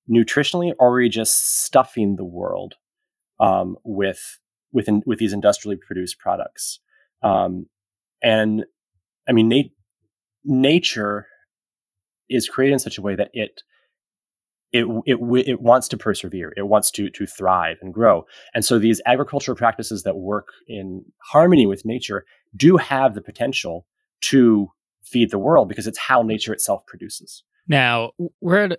nutritionally, 0.08 0.72
or 0.78 0.88
are 0.88 0.96
we 0.96 1.08
just 1.08 1.64
stuffing 1.64 2.16
the 2.16 2.24
world 2.24 2.74
um, 3.40 3.76
with 3.84 4.38
with 4.72 4.88
with 5.04 5.18
these 5.18 5.32
industrially 5.32 5.76
produced 5.76 6.18
products? 6.18 6.80
Um, 7.22 7.66
and 8.22 8.64
I 9.28 9.32
mean, 9.32 9.48
nat- 9.48 9.70
nature 10.44 11.26
is 12.28 12.48
created 12.48 12.74
in 12.74 12.78
such 12.78 12.98
a 12.98 13.02
way 13.02 13.14
that 13.14 13.30
it 13.32 13.62
it, 14.72 14.84
it 15.06 15.18
it 15.46 15.60
wants 15.62 15.88
to 15.88 15.96
persevere 15.96 16.52
it 16.56 16.66
wants 16.66 16.90
to 16.90 17.08
to 17.10 17.24
thrive 17.26 17.76
and 17.80 17.94
grow 17.94 18.24
and 18.52 18.64
so 18.64 18.78
these 18.78 19.00
agricultural 19.06 19.56
practices 19.56 20.02
that 20.02 20.16
work 20.16 20.48
in 20.66 21.04
harmony 21.22 21.66
with 21.66 21.84
nature 21.84 22.24
do 22.54 22.76
have 22.76 23.14
the 23.14 23.22
potential 23.22 23.86
to 24.22 24.70
feed 25.02 25.30
the 25.30 25.38
world 25.38 25.68
because 25.68 25.86
it's 25.86 25.98
how 25.98 26.22
nature 26.22 26.52
itself 26.52 26.84
produces. 26.86 27.42
Now, 27.68 28.12
we're 28.40 28.64
at 28.64 28.78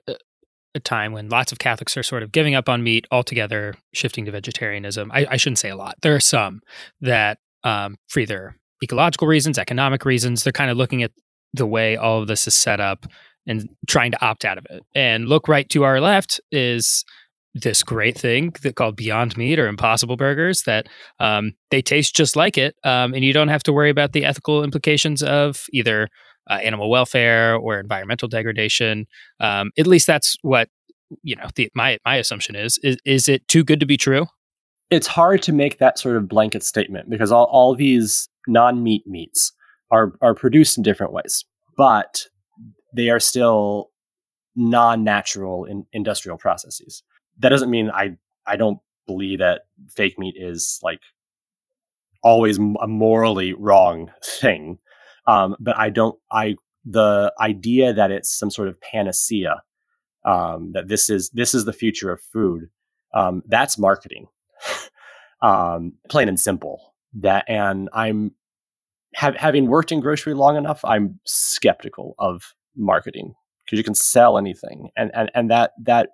a 0.75 0.79
time 0.79 1.11
when 1.11 1.29
lots 1.29 1.51
of 1.51 1.59
Catholics 1.59 1.97
are 1.97 2.03
sort 2.03 2.23
of 2.23 2.31
giving 2.31 2.55
up 2.55 2.69
on 2.69 2.83
meat 2.83 3.05
altogether, 3.11 3.75
shifting 3.93 4.25
to 4.25 4.31
vegetarianism. 4.31 5.11
I, 5.13 5.27
I 5.31 5.37
shouldn't 5.37 5.59
say 5.59 5.69
a 5.69 5.75
lot. 5.75 5.95
There 6.01 6.15
are 6.15 6.19
some 6.19 6.61
that, 7.01 7.39
um, 7.63 7.97
for 8.07 8.19
either 8.19 8.55
ecological 8.83 9.27
reasons, 9.27 9.57
economic 9.57 10.05
reasons, 10.05 10.43
they're 10.43 10.53
kind 10.53 10.71
of 10.71 10.77
looking 10.77 11.03
at 11.03 11.11
the 11.53 11.65
way 11.65 11.97
all 11.97 12.21
of 12.21 12.27
this 12.27 12.47
is 12.47 12.55
set 12.55 12.79
up 12.79 13.05
and 13.47 13.69
trying 13.87 14.11
to 14.11 14.25
opt 14.25 14.45
out 14.45 14.57
of 14.57 14.65
it. 14.69 14.83
And 14.93 15.27
look 15.27 15.47
right 15.47 15.67
to 15.69 15.83
our 15.83 15.99
left 15.99 16.39
is 16.51 17.05
this 17.61 17.83
great 17.83 18.17
thing 18.17 18.53
that 18.63 18.75
called 18.75 18.95
Beyond 18.95 19.37
Meat 19.37 19.59
or 19.59 19.67
Impossible 19.67 20.17
Burgers 20.17 20.63
that 20.63 20.87
um, 21.19 21.53
they 21.71 21.81
taste 21.81 22.15
just 22.15 22.35
like 22.35 22.57
it, 22.57 22.75
um, 22.83 23.13
and 23.13 23.23
you 23.23 23.33
don't 23.33 23.47
have 23.47 23.63
to 23.63 23.73
worry 23.73 23.89
about 23.89 24.13
the 24.13 24.25
ethical 24.25 24.63
implications 24.63 25.23
of 25.23 25.65
either 25.71 26.07
uh, 26.49 26.55
animal 26.55 26.89
welfare 26.89 27.55
or 27.55 27.79
environmental 27.79 28.27
degradation. 28.27 29.05
Um, 29.39 29.71
at 29.77 29.87
least 29.87 30.07
that's 30.07 30.37
what 30.41 30.69
you 31.23 31.35
know. 31.35 31.47
The, 31.55 31.69
my 31.75 31.97
my 32.05 32.15
assumption 32.15 32.55
is, 32.55 32.79
is 32.83 32.97
is 33.05 33.29
it 33.29 33.47
too 33.47 33.63
good 33.63 33.79
to 33.79 33.85
be 33.85 33.97
true? 33.97 34.27
It's 34.89 35.07
hard 35.07 35.41
to 35.43 35.51
make 35.51 35.79
that 35.79 35.99
sort 35.99 36.15
of 36.15 36.29
blanket 36.29 36.63
statement 36.63 37.09
because 37.09 37.31
all, 37.31 37.45
all 37.45 37.75
these 37.75 38.29
non 38.47 38.83
meat 38.83 39.05
meats 39.05 39.51
are 39.91 40.13
are 40.21 40.33
produced 40.33 40.77
in 40.77 40.83
different 40.83 41.13
ways, 41.13 41.45
but 41.77 42.25
they 42.95 43.09
are 43.09 43.19
still 43.19 43.91
non 44.55 45.03
natural 45.03 45.65
in 45.65 45.85
industrial 45.93 46.37
processes. 46.37 47.03
That 47.39 47.49
doesn't 47.49 47.69
mean 47.69 47.89
I 47.91 48.17
I 48.45 48.55
don't 48.55 48.79
believe 49.05 49.39
that 49.39 49.61
fake 49.89 50.19
meat 50.19 50.35
is 50.37 50.79
like 50.83 50.99
always 52.23 52.57
a 52.57 52.87
morally 52.87 53.53
wrong 53.53 54.11
thing. 54.23 54.79
Um, 55.25 55.55
but 55.59 55.77
I 55.77 55.89
don't, 55.89 56.17
I, 56.31 56.55
the 56.85 57.33
idea 57.39 57.93
that 57.93 58.11
it's 58.11 58.37
some 58.37 58.49
sort 58.49 58.67
of 58.67 58.79
panacea, 58.81 59.61
um, 60.25 60.71
that 60.73 60.87
this 60.87 61.09
is, 61.09 61.29
this 61.31 61.53
is 61.53 61.65
the 61.65 61.73
future 61.73 62.11
of 62.11 62.21
food, 62.21 62.69
um, 63.13 63.43
that's 63.47 63.77
marketing, 63.77 64.27
um, 65.41 65.93
plain 66.09 66.27
and 66.27 66.39
simple. 66.39 66.93
That, 67.13 67.45
and 67.47 67.89
I'm, 67.93 68.31
having 69.13 69.67
worked 69.67 69.91
in 69.91 69.99
grocery 69.99 70.33
long 70.33 70.57
enough, 70.57 70.83
I'm 70.85 71.19
skeptical 71.25 72.13
of 72.19 72.53
marketing 72.75 73.33
because 73.65 73.77
you 73.77 73.83
can 73.83 73.95
sell 73.95 74.37
anything. 74.37 74.89
And, 74.95 75.11
and, 75.13 75.31
and 75.33 75.49
that, 75.49 75.71
that 75.83 76.09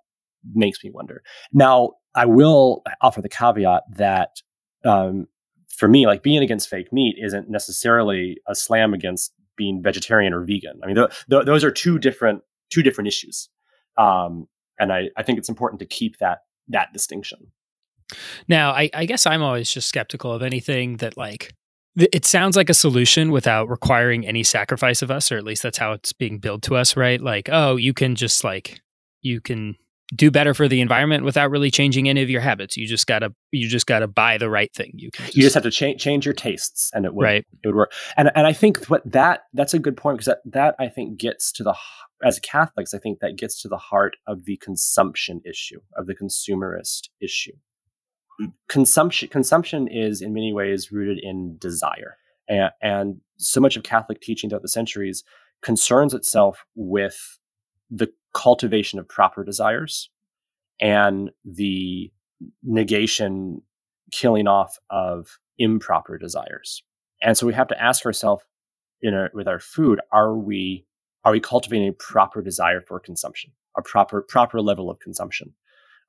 makes 0.54 0.84
me 0.84 0.90
wonder. 0.92 1.24
Now, 1.52 1.92
I 2.16 2.26
will 2.26 2.84
offer 3.02 3.22
the 3.22 3.30
caveat 3.30 3.84
that 3.96 4.42
um, 4.86 5.28
for 5.70 5.88
me, 5.88 6.06
like 6.06 6.24
being 6.24 6.44
against 6.44 6.70
fake 6.70 6.92
meat 6.94 7.16
isn't 7.20 7.50
necessarily 7.50 8.38
a 8.48 8.56
slam 8.56 8.94
against 8.94 9.34
being 9.56 9.82
vegetarian 9.82 10.34
or 10.34 10.44
vegan. 10.44 10.80
I 10.84 10.88
mean, 10.88 10.96
th- 10.96 11.10
th- 11.30 11.46
those 11.46 11.64
are 11.64 11.72
two 11.72 12.00
different 12.00 12.42
two 12.70 12.84
different 12.84 13.08
issues, 13.08 13.50
um, 13.98 14.48
and 14.80 14.92
I, 14.92 15.10
I 15.18 15.24
think 15.24 15.38
it's 15.38 15.50
important 15.50 15.80
to 15.80 15.86
keep 15.86 16.18
that 16.20 16.40
that 16.70 16.94
distinction. 16.94 17.52
Now, 18.48 18.72
I, 18.72 18.90
I 18.94 19.06
guess 19.06 19.26
I'm 19.26 19.42
always 19.42 19.72
just 19.72 19.88
skeptical 19.88 20.32
of 20.32 20.44
anything 20.44 20.98
that 20.98 21.18
like 21.18 21.54
it 21.96 22.26
sounds 22.26 22.56
like 22.56 22.70
a 22.70 22.74
solution 22.74 23.32
without 23.32 23.70
requiring 23.70 24.26
any 24.26 24.44
sacrifice 24.44 25.02
of 25.02 25.12
us, 25.12 25.32
or 25.32 25.38
at 25.38 25.44
least 25.44 25.62
that's 25.64 25.78
how 25.78 25.92
it's 25.94 26.14
being 26.14 26.40
billed 26.40 26.64
to 26.64 26.76
us, 26.76 26.98
right? 26.98 27.22
Like, 27.22 27.50
oh, 27.52 27.76
you 27.76 27.94
can 27.94 28.16
just 28.16 28.44
like 28.44 28.82
you 29.22 29.42
can 29.42 29.76
do 30.16 30.32
better 30.32 30.54
for 30.54 30.68
the 30.68 30.82
environment 30.82 31.24
without 31.24 31.50
really 31.50 31.72
changing 31.72 32.10
any 32.10 32.22
of 32.22 32.30
your 32.30 32.42
habits. 32.42 32.78
You 32.78 32.88
just 32.88 33.08
gotta 33.08 33.34
you 33.52 33.68
just 33.68 33.86
gotta 33.86 34.08
buy 34.08 34.38
the 34.38 34.50
right 34.50 34.74
thing. 34.74 34.92
You 34.96 35.10
just, 35.12 35.36
you 35.36 35.44
just 35.44 35.54
have 35.54 35.64
to 35.64 35.72
change 35.72 36.02
change 36.02 36.26
your 36.26 36.34
tastes, 36.34 36.92
and 36.94 37.06
it 37.06 37.14
would 37.14 37.24
right. 37.24 37.46
it 37.64 37.68
would 37.68 37.76
work. 37.76 37.94
And 38.18 38.32
and 38.36 38.48
I 38.48 38.54
think 38.54 38.86
what 38.86 39.02
that 39.10 39.44
that's 39.54 39.74
a 39.74 39.80
good 39.80 39.98
point 39.98 40.18
because 40.18 40.28
that 40.28 40.40
that 40.46 40.76
I 40.80 40.88
think 40.88 41.18
gets 41.18 41.52
to 41.54 41.64
the 41.64 41.76
as 42.24 42.40
Catholics, 42.40 42.94
I 42.94 43.00
think 43.00 43.20
that 43.20 43.38
gets 43.38 43.62
to 43.62 43.68
the 43.68 43.78
heart 43.78 44.16
of 44.28 44.46
the 44.46 44.58
consumption 44.58 45.42
issue 45.46 45.80
of 45.98 46.08
the 46.08 46.16
consumerist 46.16 47.10
issue. 47.20 47.54
Consumption 48.68 49.30
consumption 49.30 49.88
is 49.88 50.22
in 50.22 50.34
many 50.34 50.54
ways 50.54 50.92
rooted 50.92 51.20
in 51.22 51.58
desire, 51.60 52.18
and, 52.48 52.72
and 52.82 53.22
so 53.38 53.62
much 53.62 53.78
of 53.78 53.84
Catholic 53.84 54.22
teaching 54.22 54.50
throughout 54.50 54.64
the 54.64 54.68
centuries 54.68 55.24
concerns 55.62 56.14
itself 56.14 56.66
with 56.76 57.40
the 57.90 58.12
cultivation 58.34 59.00
of 59.00 59.08
proper 59.08 59.44
desires 59.44 60.10
and 60.80 61.32
the 61.46 62.12
negation, 62.64 63.62
killing 64.12 64.48
off 64.48 64.78
of 64.90 65.40
improper 65.58 66.18
desires. 66.18 66.84
And 67.22 67.38
so 67.38 67.48
we 67.48 67.54
have 67.54 67.68
to 67.70 67.82
ask 67.82 68.06
ourselves 68.06 68.44
in 69.02 69.14
our, 69.14 69.30
with 69.34 69.48
our 69.48 69.60
food, 69.60 70.00
are 70.12 70.36
we 70.36 70.86
are 71.26 71.32
we 71.32 71.40
cultivating 71.40 71.88
a 71.88 71.94
proper 71.94 72.42
desire 72.42 72.82
for 72.82 73.00
consumption, 73.00 73.52
a 73.78 73.82
proper 73.82 74.22
proper 74.22 74.62
level 74.62 74.90
of 74.90 75.00
consumption, 75.00 75.54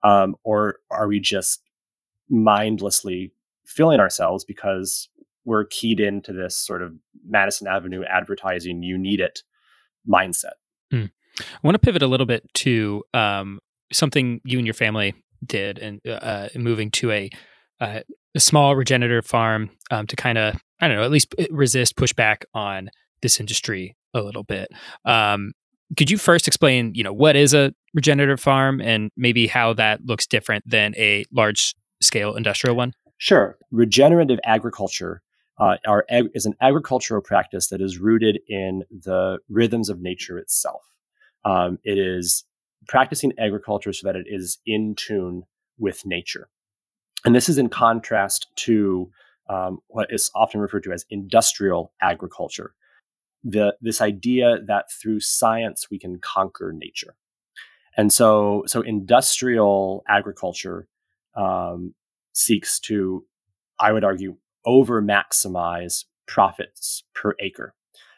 um, 0.03 0.37
or 0.45 0.77
are 0.91 1.07
we 1.07 1.21
just 1.21 1.63
mindlessly 2.29 3.33
filling 3.65 4.01
ourselves 4.01 4.45
because 4.45 5.09
we're 5.45 5.65
keyed 5.65 6.01
into 6.01 6.33
this 6.33 6.57
sort 6.57 6.83
of 6.83 6.95
Madison 7.27 7.67
Avenue 7.67 8.03
advertising, 8.05 8.83
you 8.83 8.97
need 8.99 9.21
it 9.21 9.43
mindset? 10.09 10.55
Mm. 10.93 11.11
I 11.41 11.59
want 11.63 11.75
to 11.75 11.79
pivot 11.79 12.03
a 12.03 12.07
little 12.07 12.27
bit 12.27 12.43
to 12.55 13.03
um, 13.13 13.61
something 13.93 14.41
you 14.45 14.59
and 14.59 14.67
your 14.67 14.75
family 14.75 15.15
did 15.45 15.79
and 15.79 16.01
uh, 16.07 16.11
uh, 16.11 16.49
moving 16.57 16.91
to 16.93 17.11
a, 17.11 17.31
uh, 17.81 18.01
a 18.35 18.41
small 18.41 18.77
regenerative 18.77 19.27
farm 19.27 19.71
um, 19.91 20.07
to 20.07 20.17
kind 20.17 20.39
of 20.39 20.57
I 20.81 20.89
don't 20.89 20.97
know 20.97 21.05
at 21.05 21.11
least 21.11 21.35
resist 21.51 21.97
pushback 21.97 22.45
on 22.53 22.91
this 23.23 23.41
industry 23.41 23.97
a 24.13 24.21
little 24.21 24.43
bit. 24.43 24.69
Um, 25.05 25.53
could 25.97 26.11
you 26.11 26.19
first 26.19 26.47
explain 26.49 26.93
you 26.95 27.03
know 27.05 27.13
what 27.13 27.37
is 27.37 27.55
a 27.55 27.73
regenerative 27.95 28.41
farm 28.41 28.81
and 28.81 29.11
maybe 29.17 29.47
how 29.47 29.73
that 29.75 30.05
looks 30.05 30.27
different 30.27 30.69
than 30.69 30.95
a 30.97 31.25
large 31.33 31.75
scale 32.01 32.35
industrial 32.35 32.77
one? 32.77 32.93
Sure. 33.19 33.57
Regenerative 33.71 34.41
agriculture 34.45 35.23
uh, 35.59 35.77
are, 35.87 36.05
is 36.11 36.47
an 36.47 36.55
agricultural 36.61 37.23
practice 37.23 37.69
that 37.69 37.81
is 37.81 37.99
rooted 37.99 38.41
in 38.49 38.83
the 38.91 39.39
rhythms 39.49 39.89
of 39.89 40.01
nature 40.01 40.39
itself. 40.39 40.83
Um, 41.45 41.79
it 41.85 41.99
is 41.99 42.45
practicing 42.89 43.33
agriculture 43.39 43.93
so 43.93 44.07
that 44.07 44.17
it 44.17 44.27
is 44.29 44.59
in 44.67 44.95
tune 44.95 45.45
with 45.79 46.05
nature. 46.05 46.49
And 47.25 47.35
this 47.35 47.49
is 47.49 47.59
in 47.59 47.69
contrast 47.69 48.49
to 48.57 49.11
um, 49.49 49.79
what 49.89 50.09
is 50.11 50.31
often 50.35 50.61
referred 50.61 50.85
to 50.85 50.93
as 50.93 51.05
industrial 51.11 51.93
agriculture. 52.01 52.75
The, 53.43 53.77
this 53.81 54.01
idea 54.01 54.59
that 54.67 54.87
through 54.91 55.21
science 55.21 55.89
we 55.91 55.99
can 55.99 56.19
conquer 56.19 56.73
nature. 56.73 57.15
And 57.97 58.13
so, 58.13 58.65
so 58.67 58.81
industrial 58.81 60.03
agriculture 60.09 60.89
um, 61.37 61.95
seeks 62.33 62.81
to, 62.81 63.25
I 63.79 63.93
would 63.93 64.05
argue, 64.05 64.37
over 64.65 65.03
maximize 65.03 66.05
profits 66.27 67.05
per 67.15 67.35
acre. 67.41 67.75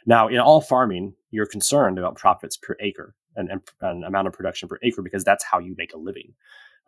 Now, 0.07 0.29
in 0.29 0.39
all 0.39 0.61
farming, 0.61 1.15
you're 1.31 1.47
concerned 1.47 1.99
about 1.99 2.17
profits 2.17 2.57
per 2.57 2.77
acre 2.81 3.15
and, 3.35 3.51
and, 3.51 3.61
and 3.81 4.05
amount 4.05 4.29
of 4.29 4.33
production 4.33 4.69
per 4.69 4.79
acre 4.83 5.03
because 5.03 5.25
that's 5.25 5.45
how 5.45 5.59
you 5.59 5.75
make 5.77 5.93
a 5.93 5.99
living. 5.99 6.33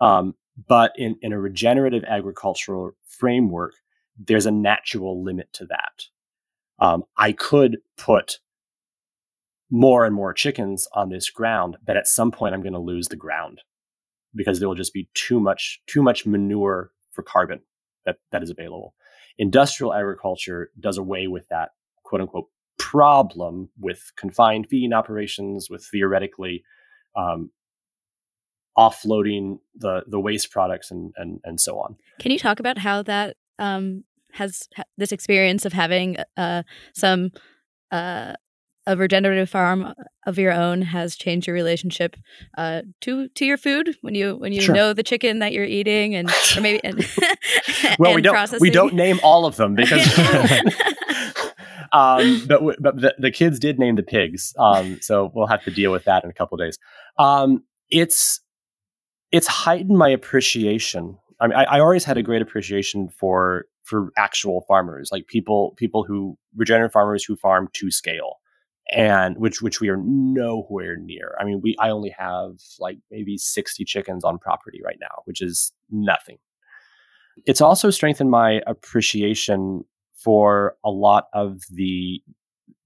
Um, 0.00 0.34
but 0.68 0.92
in, 0.96 1.16
in 1.20 1.32
a 1.32 1.40
regenerative 1.40 2.04
agricultural 2.04 2.92
framework, 3.06 3.74
there's 4.16 4.46
a 4.46 4.50
natural 4.50 5.22
limit 5.22 5.52
to 5.54 5.66
that. 5.66 6.04
Um, 6.78 7.04
I 7.16 7.32
could 7.32 7.78
put 7.96 8.38
more 9.70 10.04
and 10.04 10.14
more 10.14 10.32
chickens 10.32 10.88
on 10.92 11.10
this 11.10 11.30
ground, 11.30 11.76
but 11.84 11.96
at 11.96 12.06
some 12.06 12.30
point 12.30 12.54
I'm 12.54 12.62
going 12.62 12.72
to 12.72 12.78
lose 12.78 13.08
the 13.08 13.16
ground 13.16 13.60
because 14.34 14.58
there 14.58 14.68
will 14.68 14.74
just 14.74 14.94
be 14.94 15.08
too 15.14 15.40
much 15.40 15.80
too 15.86 16.02
much 16.02 16.24
manure 16.24 16.92
for 17.12 17.22
carbon 17.22 17.60
that, 18.06 18.16
that 18.30 18.42
is 18.42 18.50
available. 18.50 18.94
Industrial 19.36 19.92
agriculture 19.92 20.70
does 20.78 20.98
away 20.98 21.26
with 21.26 21.48
that 21.48 21.70
quote 22.02 22.20
unquote 22.20 22.46
problem 22.90 23.68
with 23.78 24.12
confined 24.16 24.66
feeding 24.70 24.94
operations, 24.94 25.68
with 25.68 25.84
theoretically 25.84 26.64
um, 27.14 27.50
offloading 28.78 29.58
the 29.74 30.04
the 30.06 30.18
waste 30.18 30.50
products 30.50 30.90
and 30.90 31.12
and 31.16 31.40
and 31.44 31.60
so 31.60 31.78
on. 31.78 31.96
Can 32.18 32.32
you 32.32 32.38
talk 32.38 32.60
about 32.60 32.78
how 32.78 33.02
that 33.02 33.36
um, 33.58 34.04
has 34.32 34.68
ha- 34.74 34.84
this 34.96 35.12
experience 35.12 35.66
of 35.66 35.74
having 35.74 36.16
uh, 36.38 36.62
some 36.94 37.30
uh, 37.90 38.32
a 38.86 38.96
regenerative 38.96 39.50
farm 39.50 39.92
of 40.26 40.38
your 40.38 40.52
own 40.52 40.80
has 40.80 41.14
changed 41.14 41.46
your 41.46 41.54
relationship 41.54 42.16
uh, 42.56 42.80
to 43.02 43.28
to 43.28 43.44
your 43.44 43.58
food 43.58 43.96
when 44.00 44.14
you 44.14 44.34
when 44.36 44.54
you 44.54 44.62
sure. 44.62 44.74
know 44.74 44.92
the 44.94 45.02
chicken 45.02 45.40
that 45.40 45.52
you're 45.52 45.64
eating 45.64 46.14
and 46.14 46.30
or 46.56 46.62
maybe 46.62 46.82
and, 46.84 47.06
well 47.98 48.10
and 48.12 48.14
we 48.14 48.22
don't 48.22 48.32
processing. 48.32 48.62
we 48.62 48.70
don't 48.70 48.94
name 48.94 49.20
all 49.22 49.44
of 49.44 49.56
them 49.56 49.74
because 49.74 50.00
um, 51.92 52.44
but 52.46 52.62
but 52.80 52.96
the, 52.96 53.14
the, 53.18 53.30
kids 53.30 53.58
did 53.58 53.78
name 53.78 53.96
the 53.96 54.02
pigs, 54.02 54.54
um, 54.58 54.98
so 55.00 55.30
we'll 55.34 55.46
have 55.46 55.62
to 55.64 55.70
deal 55.70 55.92
with 55.92 56.04
that 56.04 56.24
in 56.24 56.30
a 56.30 56.32
couple 56.32 56.56
days. 56.56 56.78
Um, 57.18 57.64
it's 57.90 58.40
it's 59.32 59.46
heightened 59.46 59.98
my 59.98 60.08
appreciation. 60.08 61.18
I 61.40 61.46
mean, 61.46 61.56
I, 61.56 61.64
I, 61.64 61.80
always 61.80 62.04
had 62.04 62.16
a 62.16 62.22
great 62.22 62.42
appreciation 62.42 63.08
for 63.08 63.66
for 63.84 64.10
actual 64.16 64.64
farmers, 64.68 65.10
like 65.12 65.26
people 65.26 65.74
people 65.76 66.04
who 66.04 66.36
regenerative 66.56 66.92
farmers 66.92 67.24
who 67.24 67.36
farm 67.36 67.68
to 67.74 67.90
scale, 67.90 68.36
and 68.90 69.36
which 69.38 69.62
which 69.62 69.80
we 69.80 69.88
are 69.88 69.98
nowhere 70.02 70.96
near. 70.96 71.36
I 71.40 71.44
mean, 71.44 71.60
we 71.62 71.76
I 71.78 71.90
only 71.90 72.14
have 72.18 72.52
like 72.78 72.98
maybe 73.10 73.38
sixty 73.38 73.84
chickens 73.84 74.24
on 74.24 74.38
property 74.38 74.80
right 74.84 74.98
now, 75.00 75.22
which 75.24 75.40
is 75.40 75.72
nothing. 75.90 76.38
It's 77.46 77.60
also 77.60 77.90
strengthened 77.90 78.30
my 78.30 78.60
appreciation 78.66 79.84
for 80.22 80.76
a 80.84 80.90
lot 80.90 81.26
of 81.32 81.62
the 81.70 82.22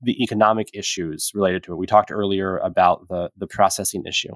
the 0.05 0.21
economic 0.23 0.69
issues 0.75 1.31
related 1.33 1.63
to 1.63 1.73
it. 1.73 1.77
We 1.77 1.87
talked 1.87 2.11
earlier 2.11 2.59
about 2.59 3.09
the 3.09 3.31
the 3.37 3.47
processing 3.47 4.05
issue. 4.07 4.35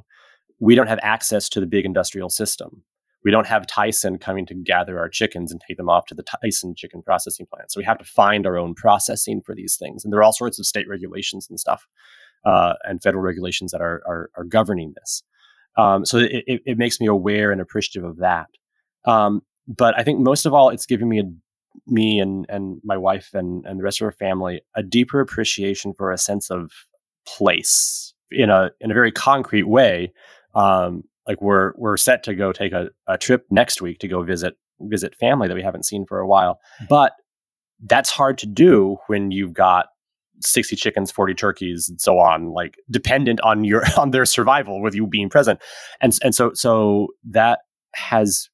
We 0.58 0.74
don't 0.74 0.86
have 0.88 1.00
access 1.02 1.48
to 1.50 1.60
the 1.60 1.66
big 1.66 1.84
industrial 1.84 2.30
system. 2.30 2.82
We 3.24 3.32
don't 3.32 3.46
have 3.48 3.66
Tyson 3.66 4.18
coming 4.18 4.46
to 4.46 4.54
gather 4.54 5.00
our 5.00 5.08
chickens 5.08 5.50
and 5.50 5.60
take 5.60 5.76
them 5.76 5.88
off 5.88 6.06
to 6.06 6.14
the 6.14 6.22
Tyson 6.22 6.74
chicken 6.76 7.02
processing 7.02 7.46
plant. 7.52 7.72
So 7.72 7.80
we 7.80 7.84
have 7.84 7.98
to 7.98 8.04
find 8.04 8.46
our 8.46 8.56
own 8.56 8.74
processing 8.74 9.42
for 9.44 9.52
these 9.52 9.76
things. 9.76 10.04
And 10.04 10.12
there 10.12 10.20
are 10.20 10.22
all 10.22 10.32
sorts 10.32 10.60
of 10.60 10.64
state 10.64 10.88
regulations 10.88 11.48
and 11.50 11.58
stuff 11.58 11.88
uh, 12.44 12.74
and 12.84 13.02
federal 13.02 13.24
regulations 13.24 13.72
that 13.72 13.80
are, 13.80 14.00
are, 14.06 14.30
are 14.36 14.44
governing 14.44 14.94
this. 14.94 15.24
Um, 15.76 16.04
so 16.06 16.18
it, 16.18 16.62
it, 16.64 16.78
makes 16.78 17.00
me 17.00 17.06
aware 17.06 17.50
and 17.50 17.60
appreciative 17.60 18.08
of 18.08 18.18
that. 18.18 18.46
Um, 19.04 19.42
but 19.66 19.98
I 19.98 20.04
think 20.04 20.20
most 20.20 20.46
of 20.46 20.54
all, 20.54 20.70
it's 20.70 20.86
giving 20.86 21.08
me 21.08 21.18
a, 21.18 21.24
me 21.86 22.18
and 22.18 22.46
and 22.48 22.80
my 22.84 22.96
wife 22.96 23.30
and 23.34 23.64
and 23.66 23.78
the 23.78 23.84
rest 23.84 24.00
of 24.00 24.06
our 24.06 24.12
family 24.12 24.62
a 24.74 24.82
deeper 24.82 25.20
appreciation 25.20 25.92
for 25.94 26.12
a 26.12 26.18
sense 26.18 26.50
of 26.50 26.70
place 27.26 28.14
in 28.30 28.50
a 28.50 28.70
in 28.80 28.90
a 28.90 28.94
very 28.94 29.12
concrete 29.12 29.68
way. 29.68 30.12
Um, 30.54 31.04
like 31.26 31.40
we're 31.42 31.72
we're 31.76 31.96
set 31.96 32.22
to 32.24 32.34
go 32.34 32.52
take 32.52 32.72
a, 32.72 32.88
a 33.06 33.18
trip 33.18 33.46
next 33.50 33.82
week 33.82 33.98
to 34.00 34.08
go 34.08 34.22
visit 34.22 34.54
visit 34.80 35.14
family 35.14 35.48
that 35.48 35.54
we 35.54 35.62
haven't 35.62 35.84
seen 35.84 36.06
for 36.06 36.18
a 36.18 36.26
while, 36.26 36.60
but 36.88 37.12
that's 37.84 38.10
hard 38.10 38.38
to 38.38 38.46
do 38.46 38.96
when 39.06 39.30
you've 39.30 39.52
got 39.52 39.86
60 40.40 40.76
chickens 40.76 41.10
40 41.10 41.34
turkeys 41.34 41.88
and 41.88 42.00
so 42.00 42.18
on 42.18 42.52
like 42.52 42.76
dependent 42.90 43.40
on 43.40 43.64
your 43.64 43.82
on 43.96 44.10
their 44.10 44.24
survival 44.24 44.82
with 44.82 44.94
you 44.94 45.06
being 45.06 45.28
present 45.30 45.60
and 46.00 46.16
and 46.22 46.34
so 46.34 46.52
so 46.54 47.08
that 47.24 47.60
has 47.94 48.48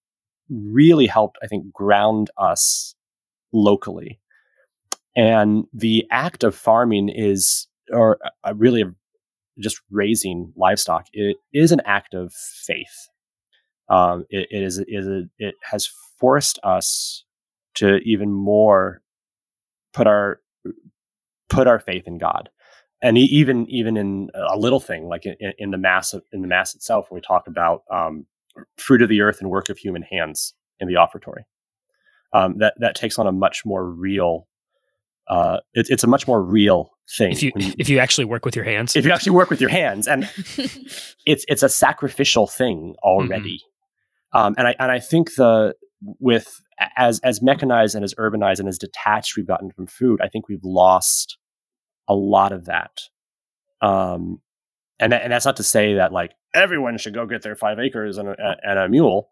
really 0.48 1.06
helped 1.06 1.38
i 1.42 1.46
think 1.46 1.72
ground 1.72 2.30
us 2.37 2.94
locally. 3.52 4.20
And 5.14 5.64
the 5.72 6.06
act 6.10 6.42
of 6.44 6.54
farming 6.54 7.10
is 7.10 7.66
or 7.90 8.18
uh, 8.44 8.54
really 8.54 8.84
just 9.58 9.80
raising 9.90 10.52
livestock 10.56 11.06
it 11.12 11.36
is 11.52 11.72
an 11.72 11.82
act 11.84 12.14
of 12.14 12.32
faith. 12.32 13.08
Um, 13.88 14.24
it, 14.30 14.48
it 14.50 14.62
is, 14.62 14.78
it 14.78 14.86
is 14.88 15.06
a, 15.06 15.22
it 15.38 15.56
has 15.62 15.90
forced 16.18 16.58
us 16.62 17.24
to 17.74 17.96
even 17.98 18.32
more 18.32 19.02
put 19.92 20.06
our 20.06 20.40
put 21.48 21.66
our 21.66 21.78
faith 21.78 22.06
in 22.06 22.18
God. 22.18 22.48
And 23.02 23.18
even 23.18 23.66
even 23.68 23.96
in 23.96 24.30
a 24.34 24.56
little 24.56 24.80
thing 24.80 25.08
like 25.08 25.26
in, 25.26 25.52
in 25.58 25.70
the 25.70 25.78
mass 25.78 26.14
in 26.32 26.40
the 26.40 26.48
mass 26.48 26.74
itself, 26.74 27.10
when 27.10 27.18
we 27.18 27.22
talk 27.22 27.48
about 27.48 27.82
um, 27.90 28.26
fruit 28.78 29.02
of 29.02 29.08
the 29.08 29.20
earth 29.20 29.40
and 29.40 29.50
work 29.50 29.68
of 29.68 29.78
human 29.78 30.02
hands 30.02 30.54
in 30.78 30.88
the 30.88 30.94
offertory, 30.94 31.44
um, 32.33 32.59
that 32.59 32.75
that 32.79 32.95
takes 32.95 33.18
on 33.18 33.27
a 33.27 33.33
much 33.33 33.64
more 33.64 33.85
real. 33.90 34.49
Uh, 35.29 35.59
it, 35.75 35.87
it's 35.88 36.05
a 36.05 36.07
much 36.07 36.27
more 36.27 36.42
real 36.42 36.90
thing. 37.16 37.33
If 37.33 37.42
you, 37.42 37.53
you, 37.57 37.73
if 37.79 37.88
you 37.88 37.99
actually 37.99 38.25
work 38.25 38.45
with 38.45 38.57
your 38.57 38.64
hands, 38.64 38.97
if 38.97 39.05
you 39.05 39.12
actually 39.12 39.33
work 39.33 39.51
with 39.51 39.61
your 39.61 39.71
hands, 39.71 40.09
and 40.09 40.29
it's 41.27 41.45
it's 41.49 41.62
a 41.62 41.68
sacrificial 41.68 42.47
thing 42.47 42.95
already. 43.03 43.61
Mm-hmm. 44.35 44.38
Um, 44.38 44.55
and 44.59 44.68
I 44.68 44.75
and 44.79 44.90
I 44.90 44.99
think 44.99 45.35
the 45.35 45.75
with 46.18 46.61
as 46.97 47.21
as 47.21 47.42
mechanized 47.42 47.95
and 47.95 48.05
as 48.05 48.14
urbanized 48.14 48.59
and 48.59 48.68
as 48.68 48.79
detached 48.79 49.37
we've 49.37 49.47
gotten 49.47 49.71
from 49.71 49.87
food, 49.87 50.21
I 50.21 50.29
think 50.29 50.49
we've 50.49 50.64
lost 50.64 51.38
a 52.09 52.14
lot 52.14 52.53
of 52.53 52.66
that. 52.66 53.01
Um, 53.81 54.40
and 54.99 55.12
and 55.12 55.33
that's 55.33 55.45
not 55.45 55.57
to 55.57 55.62
say 55.62 55.95
that 55.95 56.12
like 56.12 56.33
everyone 56.55 56.99
should 56.99 57.14
go 57.14 57.27
get 57.27 57.42
their 57.42 57.57
five 57.57 57.79
acres 57.79 58.18
and 58.18 58.29
a, 58.29 58.57
and 58.62 58.79
a 58.79 58.88
mule. 58.88 59.31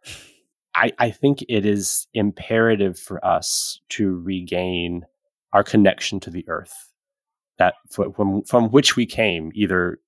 I, 0.75 0.93
I 0.99 1.11
think 1.11 1.45
it 1.49 1.67
is 1.67 2.07
imperative 2.15 2.99
for 2.99 3.25
us 3.25 3.81
to 3.91 4.21
regain 4.21 5.05
our 5.53 5.65
connection 5.65 6.21
to 6.21 6.31
the 6.31 6.45
earth 6.49 6.93
that 7.59 7.75
from 7.91 8.43
from 8.45 8.71
which 8.71 8.97
we 8.97 9.07
came, 9.07 9.51
either 9.55 9.99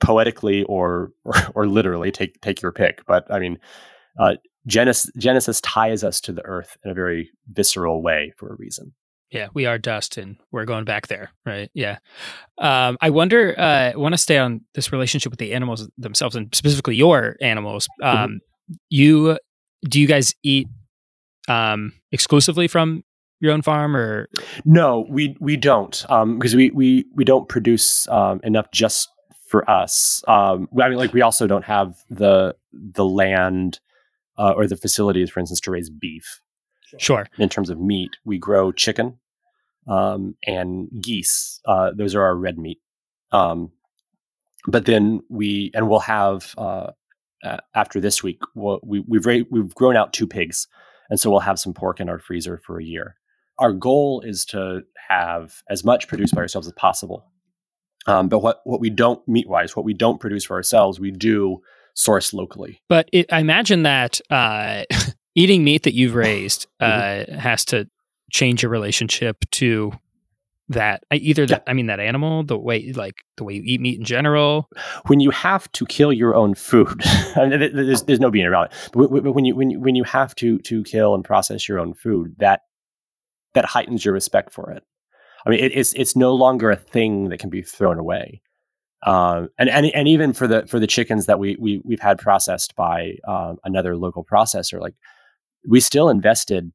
poetically 0.00 0.64
or 0.64 1.12
or, 1.24 1.34
or 1.54 1.66
literally. 1.66 2.10
Take 2.10 2.40
take 2.40 2.62
your 2.62 2.72
pick. 2.72 3.04
But 3.06 3.30
I 3.32 3.38
mean, 3.38 3.58
uh, 4.18 4.36
Genesis, 4.66 5.10
Genesis 5.16 5.60
ties 5.62 6.04
us 6.04 6.20
to 6.22 6.32
the 6.32 6.44
earth 6.44 6.76
in 6.84 6.90
a 6.90 6.94
very 6.94 7.30
visceral 7.52 8.02
way 8.02 8.32
for 8.36 8.52
a 8.52 8.56
reason. 8.56 8.92
Yeah, 9.30 9.48
we 9.52 9.66
are 9.66 9.76
dust 9.76 10.16
and 10.16 10.36
we're 10.52 10.64
going 10.64 10.84
back 10.84 11.08
there, 11.08 11.30
right? 11.44 11.70
Yeah. 11.74 11.98
Um, 12.56 12.96
I 13.02 13.10
wonder, 13.10 13.54
uh, 13.58 13.92
I 13.92 13.96
want 13.96 14.14
to 14.14 14.18
stay 14.18 14.38
on 14.38 14.62
this 14.74 14.90
relationship 14.90 15.30
with 15.30 15.38
the 15.38 15.52
animals 15.52 15.86
themselves 15.98 16.34
and 16.34 16.54
specifically 16.54 16.96
your 16.96 17.36
animals. 17.42 17.88
Mm-hmm. 18.00 18.16
Um, 18.16 18.30
mm-hmm. 18.30 18.74
You, 18.88 19.38
do 19.84 20.00
you 20.00 20.06
guys 20.06 20.34
eat 20.42 20.68
um, 21.48 21.92
exclusively 22.12 22.68
from 22.68 23.04
your 23.40 23.52
own 23.52 23.62
farm 23.62 23.96
or? 23.96 24.28
No, 24.64 25.06
we, 25.08 25.36
we 25.40 25.56
don't 25.56 25.92
because 26.02 26.54
um, 26.54 26.58
we, 26.58 26.70
we, 26.70 27.04
we 27.14 27.24
don't 27.24 27.48
produce 27.48 28.08
um, 28.08 28.40
enough 28.42 28.70
just 28.72 29.08
for 29.46 29.68
us. 29.70 30.22
Um, 30.28 30.68
I 30.80 30.88
mean, 30.88 30.98
like 30.98 31.12
we 31.12 31.22
also 31.22 31.46
don't 31.46 31.64
have 31.64 31.94
the, 32.10 32.54
the 32.72 33.04
land 33.04 33.80
uh, 34.36 34.52
or 34.52 34.66
the 34.66 34.76
facilities, 34.76 35.30
for 35.30 35.40
instance, 35.40 35.60
to 35.60 35.70
raise 35.70 35.90
beef. 35.90 36.40
Sure. 36.96 37.26
In 37.38 37.48
terms 37.48 37.70
of 37.70 37.80
meat, 37.80 38.10
we 38.24 38.38
grow 38.38 38.72
chicken 38.72 39.18
um, 39.86 40.36
and 40.46 40.88
geese. 41.00 41.60
Uh, 41.64 41.90
those 41.94 42.14
are 42.14 42.22
our 42.22 42.36
red 42.36 42.58
meat. 42.58 42.78
Um, 43.32 43.72
but 44.66 44.84
then 44.86 45.20
we 45.28 45.70
and 45.74 45.88
we'll 45.88 46.00
have 46.00 46.54
uh, 46.58 46.90
after 47.74 48.00
this 48.00 48.22
week 48.22 48.40
we'll, 48.54 48.80
we, 48.82 49.00
we've 49.06 49.26
ra- 49.26 49.46
we've 49.50 49.74
grown 49.74 49.96
out 49.96 50.12
two 50.12 50.26
pigs, 50.26 50.66
and 51.10 51.18
so 51.18 51.30
we'll 51.30 51.40
have 51.40 51.58
some 51.58 51.74
pork 51.74 52.00
in 52.00 52.08
our 52.08 52.18
freezer 52.18 52.60
for 52.64 52.78
a 52.78 52.84
year. 52.84 53.16
Our 53.58 53.72
goal 53.72 54.22
is 54.24 54.44
to 54.46 54.82
have 55.08 55.62
as 55.68 55.84
much 55.84 56.08
produced 56.08 56.34
by 56.34 56.42
ourselves 56.42 56.66
as 56.66 56.72
possible. 56.74 57.26
Um, 58.06 58.28
but 58.28 58.38
what 58.38 58.60
what 58.64 58.80
we 58.80 58.90
don't 58.90 59.26
meat 59.28 59.48
wise, 59.48 59.76
what 59.76 59.84
we 59.84 59.94
don't 59.94 60.20
produce 60.20 60.44
for 60.44 60.56
ourselves, 60.56 60.98
we 60.98 61.10
do 61.10 61.60
source 61.94 62.32
locally. 62.32 62.80
But 62.88 63.08
it, 63.12 63.32
I 63.32 63.40
imagine 63.40 63.82
that 63.82 64.20
uh, 64.30 64.84
eating 65.34 65.64
meat 65.64 65.82
that 65.82 65.94
you've 65.94 66.14
raised 66.14 66.66
mm-hmm. 66.80 67.34
uh, 67.34 67.38
has 67.38 67.64
to 67.66 67.88
change 68.30 68.62
your 68.62 68.70
relationship 68.70 69.36
to 69.52 69.92
that 70.68 71.02
either 71.12 71.46
that 71.46 71.62
yeah. 71.66 71.70
i 71.70 71.72
mean 71.72 71.86
that 71.86 72.00
animal 72.00 72.44
the 72.44 72.58
way 72.58 72.92
like 72.92 73.16
the 73.36 73.44
way 73.44 73.54
you 73.54 73.62
eat 73.64 73.80
meat 73.80 73.98
in 73.98 74.04
general. 74.04 74.68
When 75.06 75.20
you 75.20 75.30
have 75.30 75.70
to 75.72 75.86
kill 75.86 76.12
your 76.12 76.34
own 76.34 76.54
food 76.54 77.00
I 77.36 77.46
mean, 77.46 77.58
there's, 77.74 78.02
there's 78.02 78.20
no 78.20 78.30
being 78.30 78.46
around 78.46 78.66
it 78.66 78.72
but 78.92 79.10
when 79.10 79.44
you 79.44 79.54
when 79.54 79.70
you 79.70 79.80
when 79.80 79.94
you 79.94 80.04
have 80.04 80.34
to 80.36 80.58
to 80.58 80.82
kill 80.84 81.14
and 81.14 81.24
process 81.24 81.68
your 81.68 81.78
own 81.78 81.94
food 81.94 82.34
that 82.38 82.62
that 83.54 83.64
heightens 83.64 84.04
your 84.04 84.14
respect 84.14 84.52
for 84.52 84.70
it. 84.70 84.82
I 85.46 85.50
mean 85.50 85.60
it, 85.60 85.72
it's 85.74 85.94
it's 85.94 86.14
no 86.14 86.34
longer 86.34 86.70
a 86.70 86.76
thing 86.76 87.30
that 87.30 87.38
can 87.38 87.50
be 87.50 87.62
thrown 87.62 87.98
away. 87.98 88.42
Um, 89.04 89.48
and, 89.58 89.70
and 89.70 89.86
and 89.86 90.08
even 90.08 90.32
for 90.32 90.46
the 90.48 90.66
for 90.66 90.80
the 90.80 90.86
chickens 90.88 91.26
that 91.26 91.38
we, 91.38 91.56
we 91.60 91.80
we've 91.84 92.00
had 92.00 92.18
processed 92.18 92.74
by 92.74 93.14
um, 93.26 93.58
another 93.64 93.96
local 93.96 94.24
processor 94.24 94.80
like 94.80 94.94
we 95.66 95.80
still 95.80 96.08
invested 96.08 96.72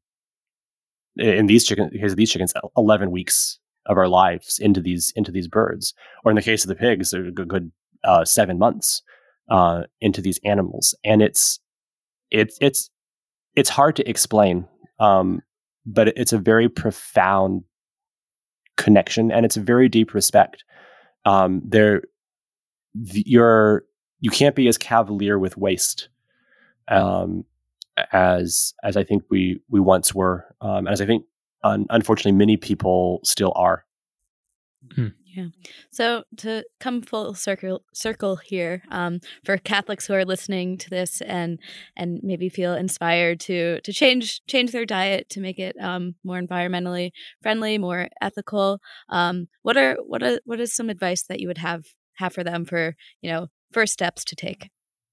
in 1.17 1.47
these 1.47 1.65
chickens 1.65 1.89
because 1.91 2.15
these 2.15 2.31
chickens 2.31 2.53
11 2.77 3.11
weeks 3.11 3.59
of 3.85 3.97
our 3.97 4.07
lives 4.07 4.59
into 4.59 4.81
these 4.81 5.11
into 5.15 5.31
these 5.31 5.47
birds. 5.47 5.93
Or 6.23 6.31
in 6.31 6.35
the 6.35 6.41
case 6.41 6.63
of 6.63 6.69
the 6.69 6.75
pigs 6.75 7.13
a 7.13 7.31
good, 7.31 7.47
good 7.47 7.71
uh, 8.03 8.25
seven 8.25 8.57
months 8.57 9.01
uh, 9.49 9.83
into 10.01 10.21
these 10.21 10.39
animals. 10.43 10.95
And 11.03 11.21
it's 11.21 11.59
it's 12.31 12.57
it's 12.61 12.89
it's 13.55 13.69
hard 13.69 13.95
to 13.97 14.09
explain 14.09 14.67
um, 14.99 15.41
but 15.85 16.09
it's 16.09 16.33
a 16.33 16.37
very 16.37 16.69
profound 16.69 17.63
connection 18.77 19.31
and 19.31 19.45
it's 19.45 19.57
a 19.57 19.61
very 19.61 19.89
deep 19.89 20.13
respect. 20.13 20.63
Um, 21.25 21.61
there 21.65 22.03
you're 22.93 23.83
you 24.19 24.29
can't 24.29 24.55
be 24.55 24.67
as 24.67 24.77
cavalier 24.77 25.37
with 25.39 25.57
waste 25.57 26.09
um, 26.87 27.45
as 28.11 28.73
as 28.83 28.97
I 28.97 29.03
think 29.03 29.23
we 29.29 29.61
we 29.69 29.79
once 29.79 30.13
were, 30.13 30.45
um, 30.61 30.87
as 30.87 31.01
I 31.01 31.05
think 31.05 31.25
un- 31.63 31.87
unfortunately 31.89 32.31
many 32.33 32.57
people 32.57 33.19
still 33.23 33.53
are. 33.55 33.85
Hmm. 34.95 35.07
Yeah. 35.35 35.47
So 35.89 36.23
to 36.37 36.63
come 36.79 37.01
full 37.01 37.33
circle 37.33 37.83
circle 37.93 38.35
here, 38.35 38.83
um, 38.91 39.19
for 39.43 39.57
Catholics 39.57 40.05
who 40.05 40.13
are 40.13 40.25
listening 40.25 40.77
to 40.77 40.89
this 40.91 41.21
and 41.21 41.59
and 41.95 42.19
maybe 42.21 42.49
feel 42.49 42.75
inspired 42.75 43.39
to 43.41 43.81
to 43.81 43.91
change 43.91 44.41
change 44.45 44.71
their 44.71 44.85
diet 44.85 45.29
to 45.29 45.39
make 45.39 45.57
it 45.57 45.75
um, 45.81 46.15
more 46.23 46.39
environmentally 46.39 47.11
friendly, 47.41 47.79
more 47.79 48.09
ethical, 48.21 48.79
um, 49.09 49.47
what 49.63 49.75
are 49.75 49.97
what 50.05 50.21
are 50.21 50.39
what 50.45 50.59
is 50.59 50.75
some 50.75 50.89
advice 50.89 51.23
that 51.23 51.39
you 51.39 51.47
would 51.47 51.57
have 51.57 51.83
have 52.17 52.33
for 52.33 52.43
them 52.43 52.63
for 52.63 52.95
you 53.21 53.31
know 53.31 53.47
first 53.71 53.93
steps 53.93 54.23
to 54.25 54.35
take? 54.35 54.69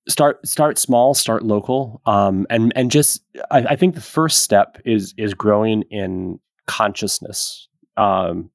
Start 0.08 0.46
start 0.46 0.78
small 0.78 1.14
start 1.14 1.42
local. 1.44 2.00
Um, 2.06 2.46
and 2.50 2.72
and 2.76 2.90
just 2.90 3.22
I, 3.50 3.58
I, 3.60 3.76
think 3.76 3.94
the 3.94 4.00
first 4.00 4.42
step 4.42 4.78
is 4.84 5.14
is 5.16 5.34
growing 5.34 5.82
in 5.90 6.40
consciousness 6.66 7.68
um, 8.00 8.50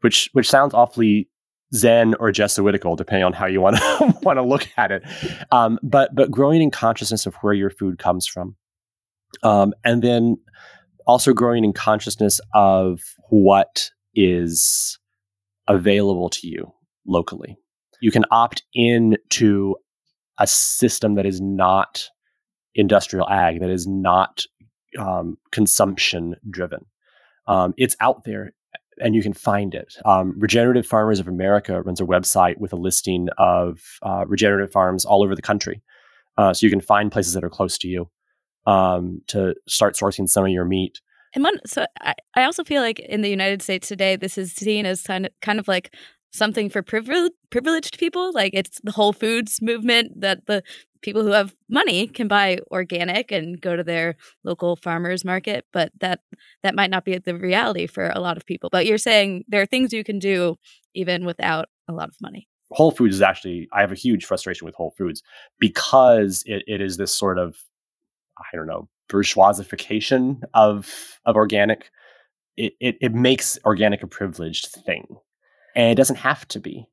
which 0.00 0.30
which 0.32 0.48
sounds 0.48 0.74
awfully 0.74 1.28
zen 1.74 2.14
or 2.14 2.32
jesuitical 2.32 2.96
depending 2.96 3.24
on 3.24 3.34
how 3.34 3.46
you 3.46 3.60
want 3.60 3.76
to 3.76 4.14
want 4.22 4.38
to 4.38 4.42
look 4.42 4.66
at 4.76 4.90
it. 4.90 5.04
Um, 5.52 5.78
but 5.82 6.14
but 6.14 6.30
growing 6.30 6.62
in 6.62 6.70
consciousness 6.70 7.26
of 7.26 7.34
where 7.36 7.54
your 7.54 7.70
food 7.70 7.98
comes 7.98 8.26
from. 8.26 8.56
Um, 9.42 9.74
and 9.84 10.02
then 10.02 10.38
also 11.06 11.32
growing 11.32 11.64
in 11.64 11.72
consciousness 11.72 12.40
of 12.54 13.00
what 13.28 13.90
is 14.14 14.98
available 15.68 16.30
to 16.30 16.48
you 16.48 16.72
locally. 17.06 17.58
You 18.00 18.10
can 18.10 18.24
opt 18.30 18.62
in 18.74 19.16
to 19.30 19.76
a 20.38 20.46
system 20.46 21.14
that 21.14 21.26
is 21.26 21.40
not 21.40 22.08
industrial 22.74 23.28
ag 23.28 23.60
that 23.60 23.70
is 23.70 23.86
not 23.86 24.44
um, 24.98 25.36
consumption 25.50 26.36
driven. 26.48 26.84
Um, 27.46 27.74
it's 27.76 27.96
out 28.00 28.24
there 28.24 28.52
and 29.00 29.14
you 29.14 29.22
can 29.22 29.32
find 29.32 29.74
it. 29.74 29.94
Um, 30.04 30.34
regenerative 30.38 30.86
Farmers 30.86 31.20
of 31.20 31.28
America 31.28 31.80
runs 31.82 32.00
a 32.00 32.04
website 32.04 32.58
with 32.58 32.72
a 32.72 32.76
listing 32.76 33.28
of 33.38 33.80
uh, 34.02 34.24
regenerative 34.26 34.72
farms 34.72 35.04
all 35.04 35.22
over 35.22 35.34
the 35.34 35.42
country. 35.42 35.82
Uh, 36.36 36.52
so 36.52 36.66
you 36.66 36.70
can 36.70 36.80
find 36.80 37.10
places 37.10 37.34
that 37.34 37.44
are 37.44 37.50
close 37.50 37.78
to 37.78 37.88
you 37.88 38.08
um, 38.66 39.22
to 39.28 39.54
start 39.66 39.96
sourcing 39.96 40.28
some 40.28 40.44
of 40.44 40.50
your 40.50 40.64
meat. 40.64 41.00
And 41.34 41.44
one, 41.44 41.58
so 41.66 41.84
I, 42.00 42.14
I 42.34 42.44
also 42.44 42.64
feel 42.64 42.82
like 42.82 42.98
in 43.00 43.20
the 43.22 43.28
United 43.28 43.62
States 43.62 43.88
today, 43.88 44.16
this 44.16 44.38
is 44.38 44.52
seen 44.52 44.86
as 44.86 45.02
kind 45.02 45.26
of 45.26 45.32
kind 45.42 45.58
of 45.58 45.68
like 45.68 45.94
something 46.32 46.70
for 46.70 46.82
privileged 46.82 47.34
privileged 47.50 47.98
people. 47.98 48.32
Like 48.32 48.52
it's 48.54 48.80
the 48.82 48.92
Whole 48.92 49.12
Foods 49.12 49.60
movement 49.62 50.20
that 50.20 50.46
the 50.46 50.62
people 51.00 51.22
who 51.22 51.30
have 51.30 51.54
money 51.68 52.08
can 52.08 52.28
buy 52.28 52.58
organic 52.70 53.30
and 53.30 53.60
go 53.60 53.76
to 53.76 53.84
their 53.84 54.16
local 54.44 54.76
farmers 54.76 55.24
market, 55.24 55.64
but 55.72 55.92
that 56.00 56.20
that 56.62 56.74
might 56.74 56.90
not 56.90 57.04
be 57.04 57.16
the 57.18 57.36
reality 57.36 57.86
for 57.86 58.10
a 58.14 58.20
lot 58.20 58.36
of 58.36 58.46
people. 58.46 58.68
But 58.70 58.86
you're 58.86 58.98
saying 58.98 59.44
there 59.48 59.62
are 59.62 59.66
things 59.66 59.92
you 59.92 60.04
can 60.04 60.18
do 60.18 60.56
even 60.94 61.24
without 61.24 61.68
a 61.88 61.92
lot 61.92 62.08
of 62.08 62.14
money. 62.20 62.48
Whole 62.70 62.90
Foods 62.90 63.16
is 63.16 63.22
actually 63.22 63.68
I 63.72 63.80
have 63.80 63.92
a 63.92 63.96
huge 63.96 64.24
frustration 64.24 64.64
with 64.66 64.74
Whole 64.74 64.94
Foods 64.98 65.22
because 65.58 66.42
it, 66.46 66.62
it 66.66 66.80
is 66.80 66.96
this 66.96 67.16
sort 67.16 67.38
of 67.38 67.56
I 68.38 68.56
don't 68.56 68.66
know 68.66 68.88
bourgeoisification 69.08 70.42
of 70.54 71.18
of 71.24 71.36
organic. 71.36 71.90
It, 72.56 72.74
it 72.80 72.96
it 73.00 73.14
makes 73.14 73.58
organic 73.64 74.02
a 74.02 74.06
privileged 74.06 74.66
thing, 74.84 75.06
and 75.78 75.90
it 75.90 75.94
doesn't 75.94 76.16
have 76.16 76.46
to 76.48 76.60
be 76.60 76.86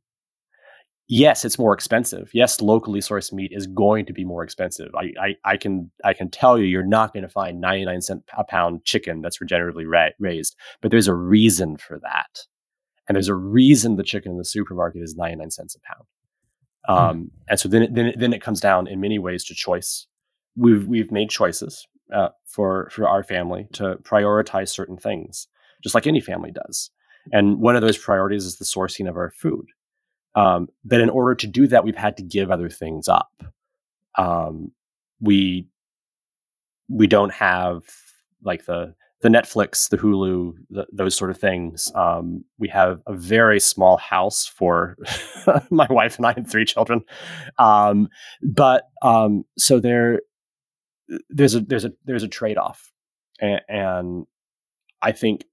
yes, 1.07 1.45
it's 1.45 1.59
more 1.59 1.73
expensive. 1.73 2.29
Yes, 2.33 2.61
locally 2.61 2.99
sourced 2.99 3.31
meat 3.31 3.51
is 3.53 3.67
going 3.67 4.05
to 4.05 4.13
be 4.13 4.23
more 4.23 4.43
expensive. 4.43 4.93
I, 4.95 5.13
I, 5.19 5.35
I 5.45 5.57
can 5.57 5.91
I 6.03 6.13
can 6.13 6.29
tell 6.29 6.57
you, 6.57 6.65
you're 6.65 6.85
not 6.85 7.13
going 7.13 7.23
to 7.23 7.29
find 7.29 7.61
99 7.61 8.01
cent 8.01 8.23
a 8.37 8.43
pound 8.43 8.83
chicken 8.85 9.21
that's 9.21 9.39
regeneratively 9.39 9.85
ra- 9.87 10.09
raised, 10.19 10.55
but 10.81 10.91
there's 10.91 11.07
a 11.07 11.13
reason 11.13 11.77
for 11.77 11.99
that, 11.99 12.45
and 13.07 13.15
there's 13.15 13.27
a 13.27 13.35
reason 13.35 13.95
the 13.95 14.03
chicken 14.03 14.31
in 14.31 14.37
the 14.37 14.45
supermarket 14.45 15.01
is 15.01 15.15
99 15.15 15.51
cents 15.51 15.75
a 15.75 15.79
pound. 15.79 16.05
Hmm. 16.87 16.93
Um, 16.93 17.17
mm. 17.17 17.29
And 17.49 17.59
so 17.59 17.69
then 17.69 17.83
it, 17.83 17.95
then 17.95 18.05
it, 18.07 18.19
then 18.19 18.33
it 18.33 18.41
comes 18.41 18.59
down 18.59 18.87
in 18.87 18.99
many 18.99 19.19
ways 19.19 19.43
to 19.45 19.55
choice. 19.55 20.07
We've 20.55 20.87
we've 20.87 21.11
made 21.11 21.29
choices 21.29 21.87
uh, 22.13 22.29
for 22.45 22.89
for 22.91 23.07
our 23.07 23.23
family 23.23 23.67
to 23.73 23.97
prioritize 24.03 24.69
certain 24.69 24.97
things, 24.97 25.47
just 25.83 25.95
like 25.95 26.07
any 26.07 26.21
family 26.21 26.51
does. 26.51 26.91
And 27.31 27.59
one 27.59 27.75
of 27.75 27.81
those 27.81 27.97
priorities 27.97 28.45
is 28.45 28.57
the 28.57 28.65
sourcing 28.65 29.09
of 29.09 29.15
our 29.15 29.31
food. 29.31 29.67
Um, 30.35 30.67
but 30.83 31.01
in 31.01 31.09
order 31.09 31.35
to 31.35 31.47
do 31.47 31.67
that, 31.67 31.83
we've 31.83 31.95
had 31.95 32.17
to 32.17 32.23
give 32.23 32.51
other 32.51 32.69
things 32.69 33.07
up. 33.07 33.31
Um, 34.17 34.71
we 35.19 35.67
we 36.87 37.07
don't 37.07 37.33
have 37.33 37.83
like 38.43 38.65
the 38.65 38.93
the 39.21 39.29
Netflix, 39.29 39.89
the 39.89 39.97
Hulu, 39.97 40.53
the, 40.69 40.85
those 40.91 41.15
sort 41.15 41.31
of 41.31 41.39
things. 41.39 41.91
Um, 41.95 42.43
we 42.59 42.67
have 42.67 43.01
a 43.07 43.13
very 43.13 43.59
small 43.59 43.97
house 43.97 44.45
for 44.45 44.97
my 45.71 45.87
wife 45.89 46.17
and 46.17 46.27
I 46.27 46.33
and 46.33 46.47
three 46.47 46.65
children. 46.65 47.01
Um, 47.57 48.09
but 48.43 48.89
um, 49.01 49.43
so 49.57 49.79
there, 49.79 50.21
there's 51.29 51.55
a 51.55 51.61
there's 51.61 51.85
a 51.85 51.93
there's 52.05 52.21
a 52.21 52.27
trade 52.27 52.57
off, 52.57 52.91
and, 53.39 53.61
and, 53.67 54.27
I 55.01 55.11
think 55.11 55.45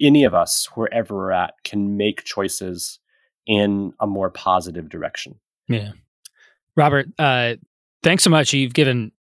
any 0.00 0.24
of 0.24 0.34
us, 0.34 0.68
wherever 0.74 1.14
we're 1.14 1.32
at, 1.32 1.54
can 1.64 1.96
make 1.96 2.24
choices 2.24 2.98
in 3.46 3.92
a 4.00 4.06
more 4.06 4.30
positive 4.30 4.88
direction. 4.88 5.36
Yeah. 5.68 5.92
Robert, 6.76 7.08
uh, 7.18 7.54
thanks 8.02 8.24
so 8.24 8.30
much. 8.30 8.52
You've 8.52 8.74
given 8.74 9.12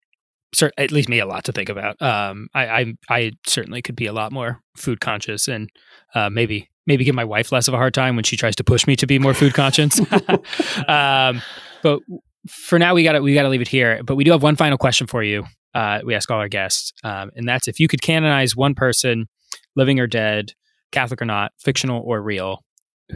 at 0.77 0.91
least 0.91 1.09
me 1.09 1.21
a 1.21 1.27
lot 1.27 1.45
to 1.45 1.53
think 1.53 1.69
about. 1.69 2.01
Um, 2.03 2.49
I, 2.55 2.67
I, 2.67 2.95
I 3.09 3.33
certainly 3.47 3.83
could 3.83 3.97
be 3.97 4.07
a 4.07 4.13
lot 4.13 4.33
more 4.33 4.61
food 4.77 5.01
conscious 5.01 5.49
and 5.49 5.71
uh, 6.15 6.29
maybe 6.29 6.69
maybe 6.87 7.05
give 7.05 7.15
my 7.15 7.25
wife 7.25 7.53
less 7.53 7.69
of 7.69 7.75
a 7.75 7.77
hard 7.77 7.95
time 7.95 8.17
when 8.17 8.25
she 8.25 8.37
tries 8.37 8.57
to 8.57 8.65
push 8.65 8.87
me 8.87 8.97
to 8.97 9.07
be 9.07 9.19
more 9.19 9.35
food 9.35 9.55
conscious. 9.55 10.01
um, 10.89 11.41
but 11.83 12.01
for 12.49 12.79
now, 12.79 12.95
we 12.95 13.03
got 13.03 13.13
to 13.13 13.21
we 13.21 13.35
got 13.35 13.43
to 13.43 13.49
leave 13.49 13.61
it 13.61 13.69
here. 13.69 14.03
But 14.03 14.17
we 14.17 14.25
do 14.25 14.33
have 14.33 14.43
one 14.43 14.57
final 14.57 14.79
question 14.79 15.07
for 15.07 15.23
you. 15.23 15.45
Uh, 15.75 16.01
we 16.05 16.15
ask 16.15 16.31
all 16.31 16.39
our 16.39 16.49
guests, 16.49 16.93
um, 17.05 17.31
and 17.37 17.49
that's 17.49 17.69
if 17.69 17.79
you 17.79 17.87
could 17.87 18.03
canonize 18.03 18.57
one 18.57 18.75
person, 18.75 19.29
living 19.77 20.01
or 20.01 20.07
dead, 20.07 20.53
Catholic 20.93 21.23
or 21.23 21.27
not, 21.27 21.53
fictional 21.59 22.03
or 22.05 22.23
real, 22.23 22.65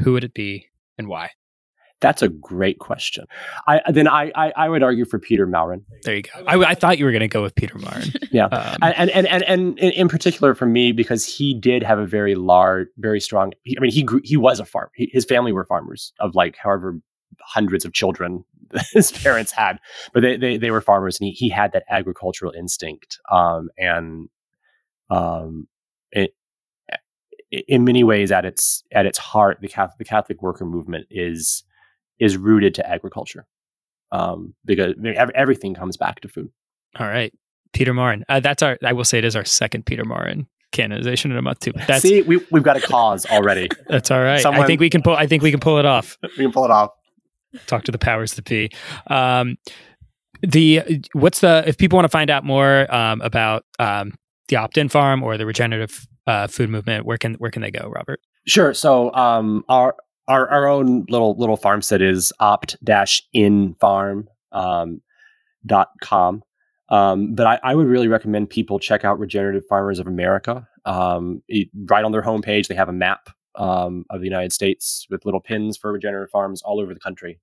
who 0.03 0.13
would 0.13 0.25
it 0.25 0.35
be 0.35 0.67
and 0.99 1.09
why? 1.09 1.31
That's 2.01 2.21
a 2.21 2.29
great 2.29 2.81
question. 2.81 3.25
I 3.67 3.81
then 3.91 4.07
I 4.07 4.31
I, 4.35 4.53
I 4.57 4.69
would 4.69 4.83
argue 4.83 5.07
for 5.07 5.19
Peter 5.19 5.47
Maurin. 5.47 5.87
There 6.03 6.17
you 6.17 6.23
go. 6.23 6.45
I, 6.47 6.57
I 6.59 6.75
thought 6.75 6.99
you 6.99 7.07
were 7.07 7.13
going 7.13 7.21
to 7.21 7.29
go 7.29 7.43
with 7.43 7.55
Peter 7.55 7.79
Maurin. 7.79 8.13
yeah, 8.31 8.47
um, 8.47 8.77
and, 8.83 9.09
and 9.11 9.27
and 9.27 9.43
and 9.43 9.79
in 9.79 10.09
particular 10.09 10.55
for 10.55 10.67
me 10.67 10.93
because 10.93 11.25
he 11.25 11.55
did 11.55 11.83
have 11.83 11.99
a 11.99 12.05
very 12.05 12.35
large, 12.35 12.89
very 12.99 13.21
strong. 13.21 13.53
I 13.67 13.81
mean, 13.81 13.91
he 13.91 14.03
grew, 14.03 14.21
he 14.23 14.37
was 14.37 14.61
a 14.61 14.67
farmer. 14.67 14.91
His 14.97 15.25
family 15.25 15.53
were 15.53 15.65
farmers 15.65 16.13
of 16.21 16.35
like 16.35 16.57
however 16.63 17.01
hundreds 17.41 17.87
of 17.87 17.95
children 17.95 18.45
his 18.93 19.11
parents 19.11 19.53
had, 19.53 19.79
but 20.13 20.21
they, 20.21 20.37
they 20.37 20.57
they 20.59 20.71
were 20.71 20.83
farmers, 20.83 21.19
and 21.19 21.29
he 21.29 21.33
he 21.33 21.49
had 21.49 21.73
that 21.73 21.85
agricultural 21.89 22.53
instinct. 22.53 23.19
Um 23.31 23.71
and 23.79 24.29
um 25.09 25.69
it 26.11 26.35
in 27.69 27.85
many 27.85 28.05
ways 28.05 28.33
at 28.33 28.45
its 28.45 28.83
at 28.93 29.07
its 29.07 29.19
heart 29.19 29.59
the 29.61 29.69
Catholic, 29.69 29.99
the 29.99 30.05
Catholic 30.05 30.43
worker 30.43 30.65
movement 30.65 31.07
is 31.11 31.65
is 32.19 32.37
rooted 32.37 32.75
to 32.75 32.89
agriculture 32.89 33.47
um, 34.13 34.55
because 34.65 34.95
everything 35.35 35.75
comes 35.75 35.97
back 35.97 36.21
to 36.21 36.29
food. 36.29 36.51
All 36.99 37.07
right, 37.07 37.33
Peter 37.73 37.93
Maurin. 37.93 38.25
Uh, 38.29 38.41
that's 38.41 38.63
our. 38.63 38.79
I 38.83 38.93
will 38.93 39.05
say 39.05 39.19
it 39.19 39.25
is 39.25 39.37
our 39.37 39.45
second 39.45 39.87
Peter 39.87 40.05
Maurin 40.05 40.47
canonization 40.73 41.31
in 41.31 41.37
a 41.37 41.43
month 41.43 41.61
too. 41.61 41.73
That's, 41.87 42.03
See, 42.03 42.23
we 42.23 42.45
we've 42.51 42.63
got 42.63 42.77
a 42.77 42.81
cause 42.81 43.27
already. 43.27 43.69
that's 43.89 44.11
all 44.11 44.21
right. 44.21 44.41
Someone, 44.41 44.65
I 44.65 44.67
think 44.67 44.81
we 44.81 44.91
can 44.91 45.03
pull. 45.03 45.15
I 45.15 45.27
think 45.27 45.43
we 45.43 45.51
can 45.51 45.61
pull 45.61 45.79
it 45.79 45.87
off. 45.87 46.19
we 46.23 46.45
can 46.45 46.53
pull 46.53 46.65
it 46.65 46.71
off. 46.71 46.91
Talk 47.67 47.85
to 47.85 47.93
the 47.93 47.99
powers 47.99 48.35
that 48.35 48.45
be. 48.45 48.71
Um, 49.07 49.57
the 50.43 51.03
what's 51.13 51.41
the 51.41 51.65
if 51.67 51.79
people 51.79 51.97
want 51.97 52.05
to 52.05 52.11
find 52.11 52.29
out 52.29 52.45
more 52.45 52.93
um, 52.93 53.21
about 53.23 53.65
um, 53.79 54.15
the 54.49 54.57
opt-in 54.57 54.89
farm 54.89 55.23
or 55.23 55.39
the 55.39 55.47
regenerative 55.47 56.07
uh, 56.27 56.47
food 56.47 56.71
movement, 56.71 57.05
where 57.07 57.19
can 57.19 57.35
where 57.35 57.51
can 57.51 57.63
they 57.63 57.71
go, 57.71 57.89
Robert? 57.89 58.21
Sure. 58.47 58.75
So 58.75 59.13
um, 59.15 59.65
our 59.69 59.95
our 60.29 60.49
our 60.49 60.67
own 60.67 61.07
little 61.09 61.37
little 61.37 61.57
farmstead 61.57 62.03
is 62.03 62.33
opt 62.41 62.83
dash 62.85 63.23
in 63.33 63.75
farm 63.75 64.29
um, 64.53 65.01
dot 65.67 65.89
com. 66.01 66.43
Um, 66.91 67.35
but 67.35 67.47
I, 67.47 67.61
I, 67.63 67.75
would 67.75 67.87
really 67.87 68.09
recommend 68.09 68.51
people 68.51 68.79
check 68.79 69.07
out 69.07 69.19
Regenerative 69.19 69.65
Farmers 69.67 69.99
of 69.99 70.07
America. 70.07 70.69
Um, 70.85 71.43
it, 71.49 71.69
right 71.87 72.05
on 72.05 72.13
their 72.13 72.23
homepage, 72.23 72.69
they 72.69 72.75
have 72.75 72.91
a 72.91 72.93
map 72.93 73.31
um, 73.55 74.05
of 74.11 74.21
the 74.21 74.27
United 74.27 74.53
States 74.53 75.07
with 75.09 75.25
little 75.25 75.41
pins 75.41 75.79
for 75.79 75.93
regenerative 75.93 76.31
farms 76.31 76.61
all 76.61 76.79
over 76.79 76.93
the 76.93 77.01
country. 77.01 77.41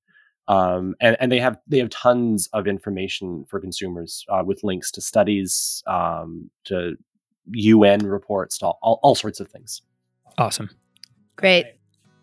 Um, 0.47 0.95
and, 1.01 1.17
and 1.19 1.31
they 1.31 1.39
have 1.39 1.57
they 1.67 1.79
have 1.79 1.89
tons 1.89 2.49
of 2.53 2.67
information 2.67 3.45
for 3.49 3.59
consumers 3.59 4.25
uh, 4.29 4.43
with 4.45 4.63
links 4.63 4.91
to 4.91 5.01
studies, 5.01 5.83
um, 5.87 6.49
to 6.65 6.97
UN 7.51 8.05
reports, 8.05 8.57
to 8.59 8.67
all, 8.67 8.99
all 9.01 9.15
sorts 9.15 9.39
of 9.39 9.49
things. 9.49 9.81
Awesome. 10.37 10.69
Great. 11.35 11.65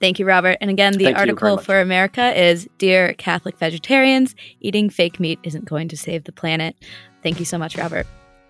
Thank 0.01 0.19
you, 0.19 0.27
Robert. 0.27 0.59
And 0.61 0.71
again, 0.71 0.93
the 0.93 1.05
Thank 1.05 1.19
article 1.19 1.59
for 1.59 1.81
America 1.81 2.41
is 2.41 2.69
Dear 2.79 3.15
Catholic 3.15 3.59
Vegetarians, 3.59 4.35
Eating 4.61 4.91
Fake 4.91 5.19
Meat 5.19 5.41
Isn't 5.43 5.65
Going 5.65 5.89
to 5.89 5.97
Save 5.97 6.25
the 6.25 6.33
Planet. 6.33 6.77
Thank 7.23 7.41
you 7.41 7.45
so 7.45 7.59
much, 7.59 7.77
Robert. 7.77 8.07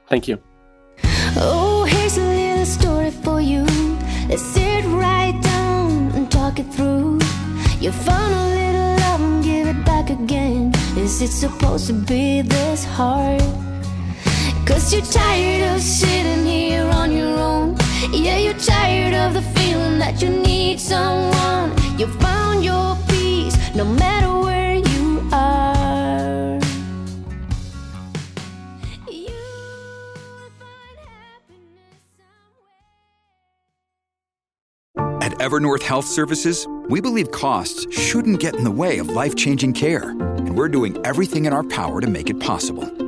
Thank 0.08 0.28
you. 0.28 0.38
Oh, 1.36 1.84
here's 1.88 2.18
a 2.18 2.20
little 2.20 2.66
story 2.66 3.10
for 3.10 3.40
you. 3.40 3.64
Let's 4.28 4.42
sit 4.42 4.84
right 4.86 5.38
down 5.42 6.10
and 6.12 6.30
talk 6.30 6.58
it 6.58 6.64
through. 6.74 7.20
You 7.80 7.92
found 7.92 8.34
a 8.34 8.48
little 8.54 8.96
love 8.96 9.20
and 9.22 9.44
give 9.44 9.68
it 9.68 9.84
back 9.86 10.10
again. 10.10 10.72
Is 10.98 11.22
it 11.22 11.28
supposed 11.28 11.86
to 11.86 11.94
be 11.94 12.42
this 12.42 12.84
hard? 12.84 13.37
Cause 14.88 14.94
you're 14.94 15.22
tired 15.22 15.76
of 15.76 15.82
sitting 15.82 16.46
here 16.46 16.82
on 16.82 17.12
your 17.12 17.38
own. 17.38 17.76
Yeah, 18.10 18.38
you're 18.38 18.54
tired 18.54 19.12
of 19.12 19.34
the 19.34 19.42
feeling 19.42 19.98
that 19.98 20.22
you 20.22 20.30
need 20.30 20.80
someone. 20.80 21.76
You 21.98 22.06
found 22.06 22.64
your 22.64 22.96
peace 23.06 23.54
no 23.74 23.84
matter 23.84 24.34
where 24.38 24.76
you 24.76 25.28
are. 25.30 26.58
At 35.20 35.32
Evernorth 35.32 35.82
Health 35.82 36.06
Services, 36.06 36.66
we 36.88 37.02
believe 37.02 37.30
costs 37.30 37.86
shouldn't 37.94 38.40
get 38.40 38.54
in 38.54 38.64
the 38.64 38.70
way 38.70 38.96
of 38.96 39.10
life 39.10 39.36
changing 39.36 39.74
care, 39.74 40.08
and 40.08 40.56
we're 40.56 40.70
doing 40.70 40.96
everything 41.04 41.44
in 41.44 41.52
our 41.52 41.64
power 41.64 42.00
to 42.00 42.06
make 42.06 42.30
it 42.30 42.40
possible 42.40 43.07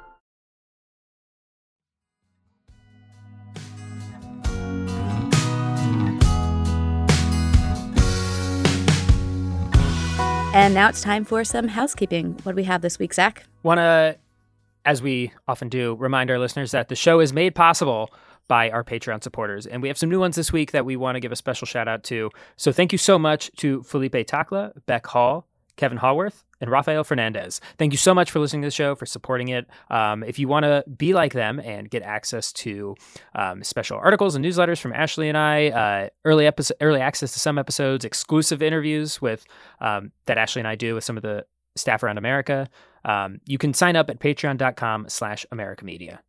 And 10.53 10.73
now 10.73 10.89
it's 10.89 11.01
time 11.01 11.23
for 11.23 11.45
some 11.45 11.69
housekeeping. 11.69 12.37
What 12.43 12.51
do 12.51 12.55
we 12.57 12.65
have 12.65 12.81
this 12.81 12.99
week, 12.99 13.13
Zach? 13.13 13.45
Want 13.63 13.77
to, 13.77 14.17
as 14.83 15.01
we 15.01 15.31
often 15.47 15.69
do, 15.69 15.95
remind 15.95 16.29
our 16.29 16.37
listeners 16.37 16.71
that 16.71 16.89
the 16.89 16.95
show 16.95 17.21
is 17.21 17.31
made 17.31 17.55
possible 17.55 18.09
by 18.49 18.69
our 18.69 18.83
Patreon 18.83 19.23
supporters. 19.23 19.65
And 19.65 19.81
we 19.81 19.87
have 19.87 19.97
some 19.97 20.09
new 20.09 20.19
ones 20.19 20.35
this 20.35 20.51
week 20.51 20.73
that 20.73 20.85
we 20.85 20.97
want 20.97 21.15
to 21.15 21.21
give 21.21 21.31
a 21.31 21.37
special 21.37 21.65
shout 21.65 21.87
out 21.87 22.03
to. 22.03 22.31
So 22.57 22.73
thank 22.73 22.91
you 22.91 22.97
so 22.97 23.17
much 23.17 23.49
to 23.57 23.81
Felipe 23.83 24.11
Takla, 24.11 24.73
Beck 24.87 25.07
Hall, 25.07 25.47
Kevin 25.81 25.97
Hallworth, 25.97 26.43
and 26.59 26.69
Rafael 26.69 27.03
Fernandez. 27.03 27.59
Thank 27.79 27.91
you 27.91 27.97
so 27.97 28.13
much 28.13 28.29
for 28.29 28.37
listening 28.37 28.61
to 28.61 28.67
the 28.67 28.71
show, 28.71 28.93
for 28.93 29.07
supporting 29.07 29.47
it. 29.47 29.65
Um, 29.89 30.23
if 30.23 30.37
you 30.37 30.47
want 30.47 30.63
to 30.63 30.83
be 30.95 31.15
like 31.15 31.33
them 31.33 31.59
and 31.59 31.89
get 31.89 32.03
access 32.03 32.53
to 32.53 32.95
um, 33.33 33.63
special 33.63 33.97
articles 33.97 34.35
and 34.35 34.45
newsletters 34.45 34.79
from 34.79 34.93
Ashley 34.93 35.27
and 35.27 35.35
I, 35.35 35.69
uh, 35.69 36.09
early 36.23 36.45
episode, 36.45 36.77
early 36.81 37.01
access 37.01 37.33
to 37.33 37.39
some 37.39 37.57
episodes, 37.57 38.05
exclusive 38.05 38.61
interviews 38.61 39.19
with 39.23 39.43
um, 39.79 40.11
that 40.27 40.37
Ashley 40.37 40.59
and 40.59 40.67
I 40.67 40.75
do 40.75 40.93
with 40.93 41.03
some 41.03 41.17
of 41.17 41.23
the 41.23 41.47
staff 41.75 42.03
around 42.03 42.19
America, 42.19 42.69
um, 43.03 43.41
you 43.47 43.57
can 43.57 43.73
sign 43.73 43.95
up 43.95 44.11
at 44.11 44.19
patreon.com 44.19 45.09
slash 45.09 45.47
America 45.51 45.83
Media. 45.83 46.21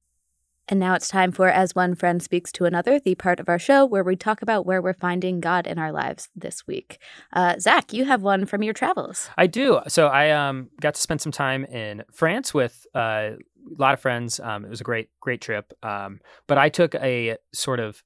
And 0.68 0.78
now 0.78 0.94
it's 0.94 1.08
time 1.08 1.32
for 1.32 1.48
As 1.48 1.74
One 1.74 1.94
Friend 1.94 2.22
Speaks 2.22 2.52
to 2.52 2.64
Another, 2.64 3.00
the 3.00 3.14
part 3.14 3.40
of 3.40 3.48
our 3.48 3.58
show 3.58 3.84
where 3.84 4.04
we 4.04 4.16
talk 4.16 4.42
about 4.42 4.64
where 4.64 4.80
we're 4.80 4.94
finding 4.94 5.40
God 5.40 5.66
in 5.66 5.78
our 5.78 5.92
lives 5.92 6.28
this 6.36 6.66
week. 6.66 6.98
Uh, 7.32 7.58
Zach, 7.58 7.92
you 7.92 8.04
have 8.04 8.22
one 8.22 8.46
from 8.46 8.62
your 8.62 8.72
travels. 8.72 9.28
I 9.36 9.48
do. 9.48 9.80
So 9.88 10.06
I 10.06 10.30
um, 10.30 10.70
got 10.80 10.94
to 10.94 11.00
spend 11.00 11.20
some 11.20 11.32
time 11.32 11.64
in 11.64 12.04
France 12.12 12.54
with 12.54 12.86
uh, 12.94 12.98
a 12.98 13.76
lot 13.78 13.94
of 13.94 14.00
friends. 14.00 14.38
Um, 14.40 14.64
it 14.64 14.70
was 14.70 14.80
a 14.80 14.84
great, 14.84 15.10
great 15.20 15.40
trip. 15.40 15.72
Um, 15.82 16.20
but 16.46 16.58
I 16.58 16.68
took 16.68 16.94
a 16.94 17.36
sort 17.52 17.80
of 17.80 18.02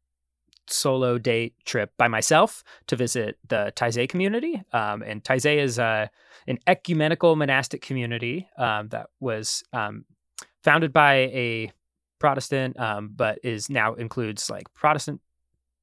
solo 0.68 1.18
day 1.18 1.52
trip 1.64 1.92
by 1.96 2.08
myself 2.08 2.64
to 2.86 2.96
visit 2.96 3.38
the 3.46 3.72
Taizé 3.76 4.08
community. 4.08 4.62
Um, 4.72 5.02
and 5.02 5.22
Taizé 5.22 5.58
is 5.58 5.78
uh, 5.78 6.08
an 6.48 6.58
ecumenical 6.66 7.36
monastic 7.36 7.82
community 7.82 8.48
um, 8.58 8.88
that 8.88 9.06
was 9.20 9.62
um, 9.72 10.04
founded 10.62 10.92
by 10.92 11.14
a 11.14 11.72
Protestant, 12.18 12.78
um, 12.78 13.10
but 13.14 13.38
is 13.42 13.68
now 13.70 13.94
includes 13.94 14.50
like 14.50 14.72
Protestant 14.74 15.20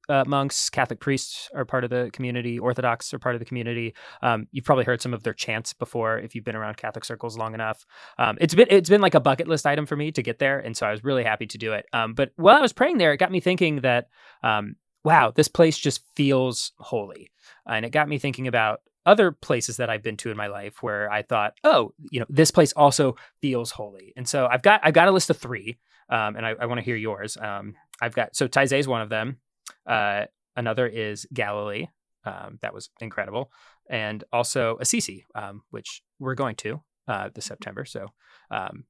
uh, 0.08 0.24
monks, 0.26 0.68
Catholic 0.68 1.00
priests 1.00 1.48
are 1.54 1.64
part 1.64 1.84
of 1.84 1.90
the 1.90 2.10
community, 2.12 2.58
Orthodox 2.58 3.14
are 3.14 3.18
part 3.18 3.34
of 3.34 3.38
the 3.38 3.44
community. 3.44 3.94
Um, 4.22 4.46
you've 4.52 4.64
probably 4.64 4.84
heard 4.84 5.00
some 5.00 5.14
of 5.14 5.22
their 5.22 5.32
chants 5.32 5.72
before 5.72 6.18
if 6.18 6.34
you've 6.34 6.44
been 6.44 6.56
around 6.56 6.76
Catholic 6.76 7.04
circles 7.04 7.38
long 7.38 7.54
enough. 7.54 7.86
Um, 8.18 8.36
it's 8.40 8.54
been 8.54 8.66
it's 8.70 8.90
been 8.90 9.00
like 9.00 9.14
a 9.14 9.20
bucket 9.20 9.48
list 9.48 9.66
item 9.66 9.86
for 9.86 9.96
me 9.96 10.12
to 10.12 10.22
get 10.22 10.38
there, 10.38 10.58
and 10.58 10.76
so 10.76 10.86
I 10.86 10.90
was 10.90 11.04
really 11.04 11.24
happy 11.24 11.46
to 11.46 11.58
do 11.58 11.72
it. 11.72 11.86
Um, 11.92 12.14
but 12.14 12.32
while 12.36 12.56
I 12.56 12.60
was 12.60 12.72
praying 12.72 12.98
there, 12.98 13.12
it 13.12 13.18
got 13.18 13.32
me 13.32 13.40
thinking 13.40 13.80
that 13.80 14.08
um, 14.42 14.76
wow, 15.04 15.32
this 15.34 15.48
place 15.48 15.78
just 15.78 16.02
feels 16.14 16.72
holy, 16.78 17.30
and 17.66 17.84
it 17.84 17.90
got 17.90 18.08
me 18.08 18.18
thinking 18.18 18.46
about 18.46 18.80
other 19.06 19.32
places 19.32 19.76
that 19.76 19.90
I've 19.90 20.02
been 20.02 20.16
to 20.18 20.30
in 20.30 20.36
my 20.36 20.46
life 20.46 20.82
where 20.82 21.10
I 21.10 21.22
thought, 21.22 21.54
oh, 21.62 21.92
you 22.10 22.20
know, 22.20 22.26
this 22.30 22.50
place 22.50 22.72
also 22.72 23.16
feels 23.42 23.70
holy. 23.70 24.14
And 24.16 24.26
so 24.26 24.46
I've 24.50 24.62
got 24.62 24.80
I've 24.82 24.94
got 24.94 25.08
a 25.08 25.12
list 25.12 25.30
of 25.30 25.36
three 25.36 25.78
um, 26.08 26.36
and 26.36 26.46
I, 26.46 26.54
I 26.60 26.66
want 26.66 26.78
to 26.78 26.84
hear 26.84 26.96
yours. 26.96 27.36
Um, 27.40 27.74
I've 28.00 28.14
got 28.14 28.36
so 28.36 28.48
Taizé 28.48 28.78
is 28.78 28.88
one 28.88 29.00
of 29.00 29.08
them. 29.08 29.38
Uh, 29.86 30.24
another 30.56 30.86
is 30.86 31.26
Galilee. 31.32 31.88
Um, 32.24 32.58
that 32.62 32.72
was 32.72 32.90
incredible, 33.00 33.50
and 33.90 34.24
also 34.32 34.78
Assisi, 34.80 35.26
um, 35.34 35.62
which 35.70 36.02
we're 36.18 36.34
going 36.34 36.56
to 36.56 36.80
uh, 37.06 37.28
this 37.34 37.44
September. 37.44 37.84
So 37.84 38.08
um, 38.50 38.84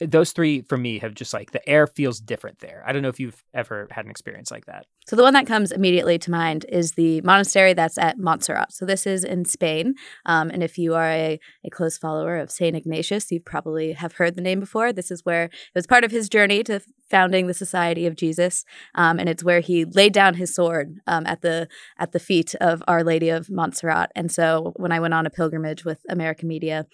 those 0.00 0.32
three 0.32 0.62
for 0.62 0.78
me 0.78 0.98
have 0.98 1.14
just 1.14 1.32
like 1.32 1.50
the 1.50 1.68
air 1.68 1.86
feels 1.86 2.20
different 2.20 2.58
there. 2.60 2.82
I 2.86 2.92
don't 2.92 3.02
know 3.02 3.08
if 3.08 3.20
you've 3.20 3.44
ever 3.52 3.86
had 3.90 4.04
an 4.04 4.10
experience 4.10 4.50
like 4.50 4.66
that. 4.66 4.86
So 5.06 5.16
the 5.16 5.22
one 5.22 5.34
that 5.34 5.46
comes 5.46 5.72
immediately 5.72 6.18
to 6.18 6.30
mind 6.30 6.64
is 6.68 6.92
the 6.92 7.20
monastery 7.22 7.74
that's 7.74 7.98
at 7.98 8.18
Montserrat. 8.18 8.72
So 8.72 8.86
this 8.86 9.06
is 9.06 9.24
in 9.24 9.44
Spain, 9.44 9.94
um, 10.24 10.50
and 10.50 10.62
if 10.62 10.78
you 10.78 10.94
are 10.94 11.08
a, 11.08 11.40
a 11.64 11.70
close 11.70 11.98
follower 11.98 12.38
of 12.38 12.50
Saint 12.50 12.76
Ignatius, 12.76 13.30
you 13.30 13.40
probably 13.40 13.92
have 13.92 14.14
heard 14.14 14.36
the 14.36 14.42
name 14.42 14.60
before. 14.60 14.92
This 14.92 15.10
is 15.10 15.24
where 15.24 15.44
it 15.44 15.52
was 15.74 15.86
part 15.86 16.04
of 16.04 16.10
his 16.10 16.28
journey 16.28 16.62
to 16.64 16.80
founding 17.10 17.46
the 17.46 17.54
Society 17.54 18.06
of 18.06 18.14
Jesus, 18.14 18.64
um, 18.94 19.18
and 19.18 19.28
it's 19.28 19.42
where 19.42 19.60
he 19.60 19.84
laid 19.84 20.12
down 20.12 20.34
his 20.34 20.54
sword 20.54 20.94
um, 21.06 21.26
at 21.26 21.42
the 21.42 21.68
at 21.98 22.12
the 22.12 22.20
feet 22.20 22.54
of 22.60 22.82
Our 22.86 23.02
Lady 23.02 23.28
of 23.30 23.50
Montserrat. 23.50 24.12
And 24.14 24.30
so 24.30 24.72
when 24.76 24.92
I 24.92 25.00
went 25.00 25.14
on 25.14 25.26
a 25.26 25.30
pilgrimage 25.30 25.84
with 25.84 26.00
America 26.08 26.46
Media 26.46 26.86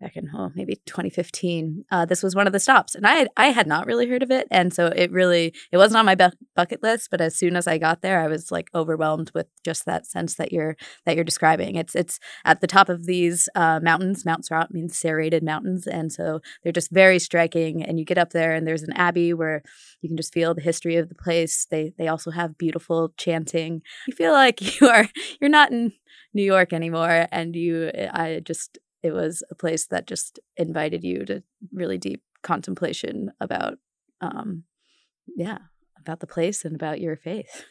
back 0.00 0.16
in 0.16 0.28
oh 0.34 0.50
maybe 0.54 0.76
2015 0.86 1.84
uh, 1.90 2.04
this 2.04 2.22
was 2.22 2.34
one 2.34 2.46
of 2.46 2.52
the 2.52 2.60
stops 2.60 2.94
and 2.94 3.06
i 3.06 3.14
had, 3.14 3.28
i 3.36 3.46
had 3.46 3.66
not 3.66 3.86
really 3.86 4.08
heard 4.08 4.22
of 4.22 4.30
it 4.30 4.46
and 4.50 4.72
so 4.72 4.86
it 4.86 5.10
really 5.10 5.52
it 5.72 5.76
wasn't 5.76 5.98
on 5.98 6.06
my 6.06 6.14
bu- 6.14 6.30
bucket 6.54 6.82
list 6.82 7.08
but 7.10 7.20
as 7.20 7.36
soon 7.36 7.56
as 7.56 7.66
i 7.66 7.78
got 7.78 8.02
there 8.02 8.20
i 8.20 8.26
was 8.26 8.50
like 8.50 8.68
overwhelmed 8.74 9.30
with 9.34 9.46
just 9.64 9.84
that 9.86 10.06
sense 10.06 10.34
that 10.34 10.52
you're 10.52 10.76
that 11.04 11.14
you're 11.14 11.24
describing. 11.24 11.76
It's 11.76 11.94
it's 11.94 12.18
at 12.44 12.60
the 12.60 12.66
top 12.66 12.88
of 12.88 13.06
these 13.06 13.48
uh, 13.54 13.80
mountains 13.82 14.24
mount 14.24 14.44
Serrat 14.44 14.70
means 14.70 14.98
serrated 14.98 15.42
mountains 15.42 15.86
and 15.86 16.12
so 16.12 16.40
they're 16.62 16.72
just 16.72 16.90
very 16.90 17.18
striking 17.18 17.82
and 17.82 17.98
you 17.98 18.04
get 18.04 18.18
up 18.18 18.30
there 18.30 18.54
and 18.54 18.66
there's 18.66 18.82
an 18.82 18.92
abbey 18.92 19.32
where 19.32 19.62
you 20.00 20.08
can 20.08 20.16
just 20.16 20.32
feel 20.32 20.54
the 20.54 20.60
history 20.60 20.96
of 20.96 21.08
the 21.08 21.14
place. 21.14 21.66
They 21.70 21.92
they 21.98 22.08
also 22.08 22.30
have 22.30 22.58
beautiful 22.58 23.12
chanting. 23.16 23.82
You 24.06 24.14
feel 24.14 24.32
like 24.32 24.60
you 24.80 24.88
are 24.88 25.08
you're 25.40 25.50
not 25.50 25.72
in 25.72 25.92
New 26.32 26.44
York 26.44 26.72
anymore 26.72 27.26
and 27.30 27.54
you 27.54 27.90
I 28.12 28.40
just 28.44 28.78
it 29.04 29.12
was 29.12 29.42
a 29.50 29.54
place 29.54 29.86
that 29.88 30.06
just 30.06 30.40
invited 30.56 31.04
you 31.04 31.26
to 31.26 31.42
really 31.72 31.98
deep 31.98 32.22
contemplation 32.42 33.30
about 33.38 33.74
um 34.20 34.64
yeah 35.36 35.58
about 36.00 36.20
the 36.20 36.26
place 36.26 36.64
and 36.64 36.74
about 36.74 37.00
your 37.00 37.16
faith. 37.16 37.64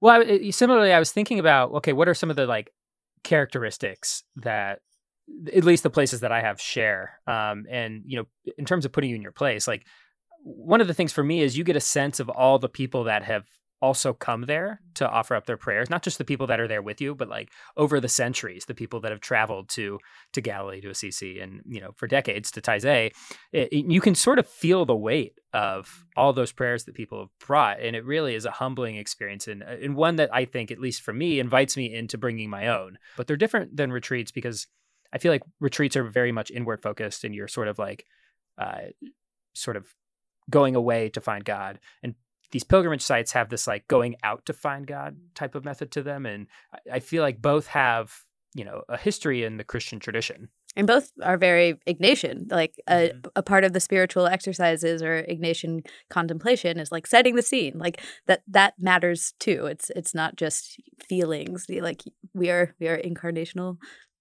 Well 0.00 0.22
I, 0.22 0.50
similarly 0.50 0.92
i 0.92 0.98
was 0.98 1.12
thinking 1.12 1.38
about 1.38 1.72
okay 1.72 1.92
what 1.92 2.08
are 2.08 2.14
some 2.14 2.30
of 2.30 2.36
the 2.36 2.46
like 2.46 2.72
characteristics 3.22 4.24
that 4.36 4.80
at 5.54 5.64
least 5.64 5.82
the 5.82 5.90
places 5.90 6.20
that 6.20 6.32
i 6.32 6.40
have 6.40 6.60
share 6.60 7.20
um 7.26 7.66
and 7.70 8.02
you 8.06 8.16
know 8.16 8.52
in 8.56 8.64
terms 8.64 8.84
of 8.86 8.92
putting 8.92 9.10
you 9.10 9.16
in 9.16 9.22
your 9.22 9.32
place 9.32 9.68
like 9.68 9.84
one 10.42 10.80
of 10.80 10.88
the 10.88 10.94
things 10.94 11.12
for 11.12 11.22
me 11.22 11.42
is 11.42 11.56
you 11.58 11.64
get 11.64 11.76
a 11.76 11.80
sense 11.80 12.18
of 12.18 12.30
all 12.30 12.58
the 12.58 12.68
people 12.68 13.04
that 13.04 13.22
have 13.22 13.44
also 13.82 14.12
come 14.12 14.42
there 14.42 14.80
to 14.94 15.08
offer 15.08 15.34
up 15.34 15.46
their 15.46 15.56
prayers 15.56 15.90
not 15.90 16.02
just 16.02 16.18
the 16.18 16.24
people 16.24 16.46
that 16.46 16.60
are 16.60 16.68
there 16.68 16.82
with 16.82 17.00
you 17.00 17.14
but 17.14 17.28
like 17.28 17.50
over 17.76 18.00
the 18.00 18.08
centuries 18.08 18.64
the 18.66 18.74
people 18.74 19.00
that 19.00 19.10
have 19.10 19.20
traveled 19.20 19.68
to 19.68 19.98
to 20.32 20.40
Galilee 20.40 20.80
to 20.80 20.90
Assisi 20.90 21.40
and 21.40 21.62
you 21.66 21.80
know 21.80 21.92
for 21.96 22.06
decades 22.06 22.50
to 22.52 22.60
Taizé 22.60 23.12
you 23.52 24.00
can 24.00 24.14
sort 24.14 24.38
of 24.38 24.46
feel 24.46 24.84
the 24.84 24.96
weight 24.96 25.38
of 25.52 26.04
all 26.16 26.32
those 26.32 26.52
prayers 26.52 26.84
that 26.84 26.94
people 26.94 27.20
have 27.20 27.46
brought 27.46 27.80
and 27.80 27.96
it 27.96 28.04
really 28.04 28.34
is 28.34 28.44
a 28.44 28.50
humbling 28.50 28.96
experience 28.96 29.48
and, 29.48 29.62
uh, 29.62 29.76
and 29.82 29.96
one 29.96 30.16
that 30.16 30.32
I 30.32 30.44
think 30.44 30.70
at 30.70 30.78
least 30.78 31.02
for 31.02 31.12
me 31.12 31.40
invites 31.40 31.76
me 31.76 31.92
into 31.92 32.18
bringing 32.18 32.50
my 32.50 32.68
own. 32.68 32.98
But 33.16 33.26
they're 33.26 33.36
different 33.36 33.76
than 33.76 33.92
retreats 33.92 34.30
because 34.30 34.66
I 35.12 35.18
feel 35.18 35.32
like 35.32 35.42
retreats 35.58 35.96
are 35.96 36.04
very 36.04 36.32
much 36.32 36.50
inward 36.50 36.82
focused 36.82 37.24
and 37.24 37.34
you're 37.34 37.48
sort 37.48 37.68
of 37.68 37.78
like 37.78 38.06
uh, 38.58 38.90
sort 39.54 39.76
of 39.76 39.86
going 40.48 40.76
away 40.76 41.08
to 41.10 41.20
find 41.20 41.44
God 41.44 41.80
and 42.02 42.14
these 42.52 42.64
pilgrimage 42.64 43.02
sites 43.02 43.32
have 43.32 43.48
this 43.48 43.66
like 43.66 43.86
going 43.88 44.16
out 44.22 44.46
to 44.46 44.52
find 44.52 44.86
God 44.86 45.16
type 45.34 45.54
of 45.54 45.64
method 45.64 45.90
to 45.92 46.02
them. 46.02 46.26
And 46.26 46.46
I 46.90 47.00
feel 47.00 47.22
like 47.22 47.40
both 47.40 47.68
have, 47.68 48.12
you 48.54 48.64
know, 48.64 48.82
a 48.88 48.96
history 48.96 49.44
in 49.44 49.56
the 49.56 49.64
Christian 49.64 50.00
tradition. 50.00 50.48
And 50.76 50.86
both 50.86 51.10
are 51.22 51.36
very 51.36 51.74
Ignatian. 51.86 52.50
Like 52.50 52.74
a, 52.88 52.92
mm-hmm. 52.92 53.28
a 53.34 53.42
part 53.42 53.64
of 53.64 53.72
the 53.72 53.80
spiritual 53.80 54.26
exercises 54.26 55.02
or 55.02 55.24
Ignatian 55.24 55.84
contemplation 56.10 56.78
is 56.78 56.92
like 56.92 57.06
setting 57.06 57.34
the 57.34 57.42
scene. 57.42 57.76
Like 57.76 58.00
that 58.26 58.42
that 58.48 58.74
matters 58.78 59.34
too. 59.40 59.66
It's 59.66 59.90
it's 59.96 60.14
not 60.14 60.36
just 60.36 60.80
feelings. 61.08 61.66
Like 61.68 62.02
we 62.34 62.50
are 62.50 62.74
we 62.78 62.88
are 62.88 62.98
incarnational 62.98 63.78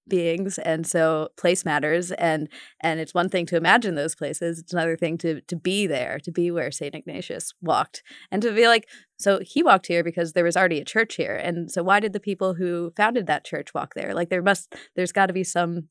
beings 0.10 0.58
and 0.60 0.86
so 0.86 1.30
place 1.38 1.64
matters 1.66 2.12
and 2.14 2.50
and 2.82 3.00
it's 3.00 3.14
one 3.14 3.30
thing 3.30 3.46
to 3.46 3.58
imagine 3.58 3.96
those 3.96 4.16
places 4.16 4.60
it's 4.60 4.74
another 4.74 4.98
thing 4.98 5.18
to 5.18 5.42
to 5.42 5.56
be 5.56 5.88
there 5.88 6.20
to 6.24 6.32
be 6.32 6.52
where 6.52 6.72
saint 6.72 6.96
ignatius 6.96 7.54
walked 7.62 8.04
and 8.32 8.42
to 8.42 8.52
be 8.52 8.68
like 8.68 8.88
so 9.18 9.40
he 9.42 9.62
walked 9.62 9.88
here 9.88 10.04
because 10.04 10.34
there 10.34 10.44
was 10.44 10.58
already 10.58 10.80
a 10.80 10.86
church 10.86 11.16
here 11.16 11.36
and 11.36 11.72
so 11.72 11.84
why 11.84 12.00
did 12.00 12.14
the 12.14 12.20
people 12.20 12.54
who 12.54 12.92
founded 12.96 13.28
that 13.28 13.46
church 13.46 13.74
walk 13.74 13.94
there? 13.96 14.14
Like 14.14 14.30
there 14.30 14.42
must 14.42 14.76
there's 14.96 15.12
got 15.12 15.28
to 15.28 15.34
be 15.34 15.44
some 15.44 15.90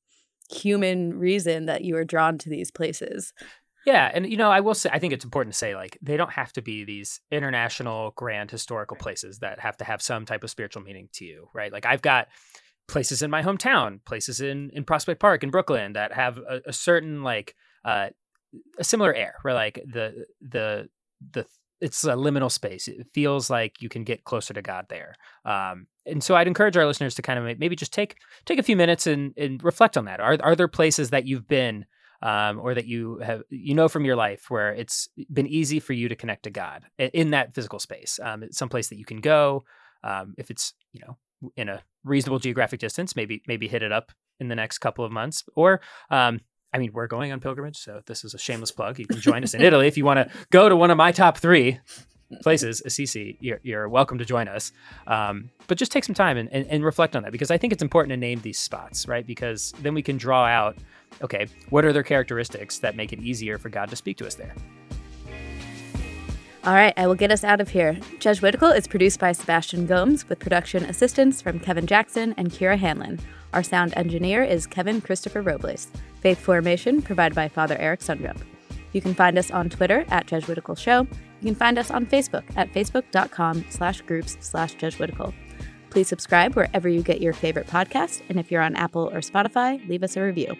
human 0.50 1.18
reason 1.18 1.66
that 1.66 1.84
you 1.84 1.96
are 1.96 2.04
drawn 2.04 2.38
to 2.38 2.48
these 2.48 2.70
places. 2.70 3.32
Yeah, 3.86 4.10
and 4.12 4.30
you 4.30 4.36
know, 4.36 4.50
I 4.50 4.60
will 4.60 4.74
say 4.74 4.90
I 4.92 4.98
think 4.98 5.12
it's 5.12 5.24
important 5.24 5.54
to 5.54 5.58
say 5.58 5.74
like 5.74 5.98
they 6.02 6.16
don't 6.16 6.32
have 6.32 6.52
to 6.54 6.62
be 6.62 6.84
these 6.84 7.20
international 7.30 8.12
grand 8.16 8.50
historical 8.50 8.96
places 8.96 9.38
that 9.38 9.60
have 9.60 9.76
to 9.78 9.84
have 9.84 10.02
some 10.02 10.26
type 10.26 10.44
of 10.44 10.50
spiritual 10.50 10.82
meaning 10.82 11.08
to 11.14 11.24
you, 11.24 11.48
right? 11.54 11.72
Like 11.72 11.86
I've 11.86 12.02
got 12.02 12.28
places 12.88 13.22
in 13.22 13.30
my 13.30 13.42
hometown, 13.42 14.04
places 14.04 14.40
in 14.40 14.70
in 14.72 14.84
Prospect 14.84 15.20
Park 15.20 15.44
in 15.44 15.50
Brooklyn 15.50 15.92
that 15.92 16.12
have 16.12 16.38
a, 16.38 16.60
a 16.66 16.72
certain 16.72 17.22
like 17.22 17.54
uh, 17.84 18.08
a 18.78 18.84
similar 18.84 19.14
air, 19.14 19.34
where 19.42 19.54
like 19.54 19.80
the 19.86 20.24
the 20.40 20.88
the 21.32 21.46
it's 21.80 22.04
a 22.04 22.08
liminal 22.08 22.50
space. 22.50 22.88
It 22.88 23.06
feels 23.14 23.50
like 23.50 23.80
you 23.80 23.88
can 23.88 24.04
get 24.04 24.24
closer 24.24 24.52
to 24.52 24.62
God 24.62 24.86
there. 24.88 25.14
Um, 25.44 25.86
and 26.06 26.24
so 26.24 26.34
I'd 26.34 26.48
encourage 26.48 26.76
our 26.76 26.86
listeners 26.86 27.14
to 27.16 27.22
kind 27.22 27.38
of 27.38 27.58
maybe 27.58 27.76
just 27.76 27.92
take 27.92 28.16
take 28.46 28.58
a 28.58 28.62
few 28.62 28.76
minutes 28.76 29.06
and, 29.06 29.32
and 29.36 29.62
reflect 29.62 29.96
on 29.96 30.06
that. 30.06 30.20
Are 30.20 30.36
are 30.40 30.56
there 30.56 30.68
places 30.68 31.10
that 31.10 31.26
you've 31.26 31.46
been 31.46 31.86
um, 32.22 32.58
or 32.58 32.74
that 32.74 32.86
you 32.86 33.18
have 33.18 33.42
you 33.50 33.74
know 33.74 33.88
from 33.88 34.04
your 34.04 34.16
life 34.16 34.46
where 34.48 34.72
it's 34.72 35.08
been 35.32 35.46
easy 35.46 35.78
for 35.78 35.92
you 35.92 36.08
to 36.08 36.16
connect 36.16 36.44
to 36.44 36.50
God 36.50 36.84
in 36.98 37.30
that 37.30 37.54
physical 37.54 37.78
space? 37.78 38.18
Um, 38.22 38.44
someplace 38.50 38.88
that 38.88 38.98
you 38.98 39.04
can 39.04 39.20
go. 39.20 39.64
Um, 40.02 40.34
if 40.38 40.50
it's 40.50 40.74
you 40.92 41.00
know 41.00 41.16
in 41.56 41.68
a 41.68 41.82
reasonable 42.04 42.38
geographic 42.38 42.80
distance, 42.80 43.14
maybe 43.16 43.42
maybe 43.46 43.68
hit 43.68 43.82
it 43.82 43.92
up 43.92 44.12
in 44.40 44.48
the 44.48 44.56
next 44.56 44.78
couple 44.78 45.04
of 45.04 45.12
months. 45.12 45.44
Or 45.54 45.80
um, 46.10 46.40
I 46.72 46.78
mean, 46.78 46.92
we're 46.92 47.06
going 47.06 47.32
on 47.32 47.40
pilgrimage, 47.40 47.78
so 47.78 48.02
this 48.06 48.24
is 48.24 48.34
a 48.34 48.38
shameless 48.38 48.70
plug. 48.70 48.98
You 48.98 49.06
can 49.06 49.20
join 49.20 49.42
us 49.42 49.54
in 49.54 49.60
Italy 49.68 49.86
if 49.86 49.96
you 49.96 50.04
want 50.04 50.18
to 50.18 50.34
go 50.50 50.68
to 50.68 50.76
one 50.76 50.90
of 50.90 50.96
my 50.96 51.12
top 51.12 51.38
three 51.38 51.80
places, 52.42 52.82
Assisi, 52.84 53.38
you're, 53.40 53.60
you're 53.62 53.88
welcome 53.88 54.18
to 54.18 54.24
join 54.24 54.48
us. 54.48 54.72
Um, 55.06 55.50
but 55.66 55.78
just 55.78 55.92
take 55.92 56.04
some 56.04 56.14
time 56.14 56.36
and, 56.36 56.48
and, 56.52 56.66
and, 56.66 56.84
reflect 56.84 57.16
on 57.16 57.22
that 57.22 57.32
because 57.32 57.50
I 57.50 57.58
think 57.58 57.72
it's 57.72 57.82
important 57.82 58.10
to 58.10 58.16
name 58.16 58.40
these 58.40 58.58
spots, 58.58 59.08
right? 59.08 59.26
Because 59.26 59.72
then 59.80 59.94
we 59.94 60.02
can 60.02 60.16
draw 60.16 60.44
out, 60.44 60.76
okay, 61.22 61.46
what 61.70 61.84
are 61.84 61.92
their 61.92 62.02
characteristics 62.02 62.78
that 62.80 62.96
make 62.96 63.12
it 63.12 63.20
easier 63.20 63.58
for 63.58 63.68
God 63.68 63.88
to 63.90 63.96
speak 63.96 64.18
to 64.18 64.26
us 64.26 64.34
there? 64.34 64.54
All 66.64 66.74
right, 66.74 66.94
I 66.96 67.06
will 67.06 67.14
get 67.14 67.30
us 67.30 67.44
out 67.44 67.60
of 67.60 67.68
here. 67.68 67.94
Judge 68.18 68.38
Jesuitical 68.38 68.70
is 68.70 68.86
produced 68.86 69.20
by 69.20 69.32
Sebastian 69.32 69.86
Gomes 69.86 70.28
with 70.28 70.38
production 70.38 70.84
assistance 70.84 71.40
from 71.40 71.60
Kevin 71.60 71.86
Jackson 71.86 72.34
and 72.36 72.50
Kira 72.50 72.78
Hanlon. 72.78 73.20
Our 73.52 73.62
sound 73.62 73.94
engineer 73.96 74.42
is 74.42 74.66
Kevin 74.66 75.00
Christopher 75.00 75.42
Robles. 75.42 75.88
Faith 76.20 76.38
formation 76.38 77.00
provided 77.00 77.34
by 77.34 77.48
Father 77.48 77.76
Eric 77.78 78.00
Sundrup. 78.00 78.38
You 78.92 79.00
can 79.00 79.14
find 79.14 79.38
us 79.38 79.50
on 79.50 79.70
Twitter 79.70 80.04
at 80.08 80.26
Judge 80.26 80.42
Jesuitical 80.42 80.74
Show 80.74 81.06
you 81.40 81.46
can 81.46 81.54
find 81.54 81.78
us 81.78 81.90
on 81.90 82.06
Facebook 82.06 82.44
at 82.56 82.72
facebook.com 82.72 83.64
slash 83.70 84.00
groups 84.02 84.36
slash 84.40 84.72
Judge 84.72 84.94
Jesuitical. 84.94 85.32
Please 85.90 86.08
subscribe 86.08 86.54
wherever 86.54 86.88
you 86.88 87.02
get 87.02 87.20
your 87.20 87.32
favorite 87.32 87.66
podcast, 87.66 88.22
and 88.28 88.38
if 88.38 88.50
you're 88.50 88.62
on 88.62 88.76
Apple 88.76 89.08
or 89.12 89.20
Spotify, 89.20 89.86
leave 89.88 90.02
us 90.02 90.16
a 90.16 90.22
review. 90.22 90.54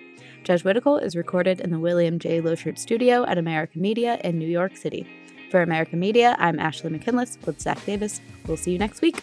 Judge 0.44 0.60
Jesuitical 0.60 0.96
is 0.98 1.16
recorded 1.16 1.60
in 1.60 1.70
the 1.70 1.78
William 1.78 2.18
J. 2.18 2.40
Loschert 2.40 2.78
Studio 2.78 3.26
at 3.26 3.38
America 3.38 3.78
Media 3.78 4.20
in 4.24 4.38
New 4.38 4.48
York 4.48 4.76
City. 4.76 5.06
For 5.50 5.62
America 5.62 5.96
Media, 5.96 6.36
I'm 6.38 6.58
Ashley 6.58 6.90
McKinless 6.90 7.38
with 7.46 7.60
Zach 7.60 7.84
Davis. 7.86 8.20
We'll 8.46 8.58
see 8.58 8.72
you 8.72 8.78
next 8.78 9.00
week. 9.00 9.22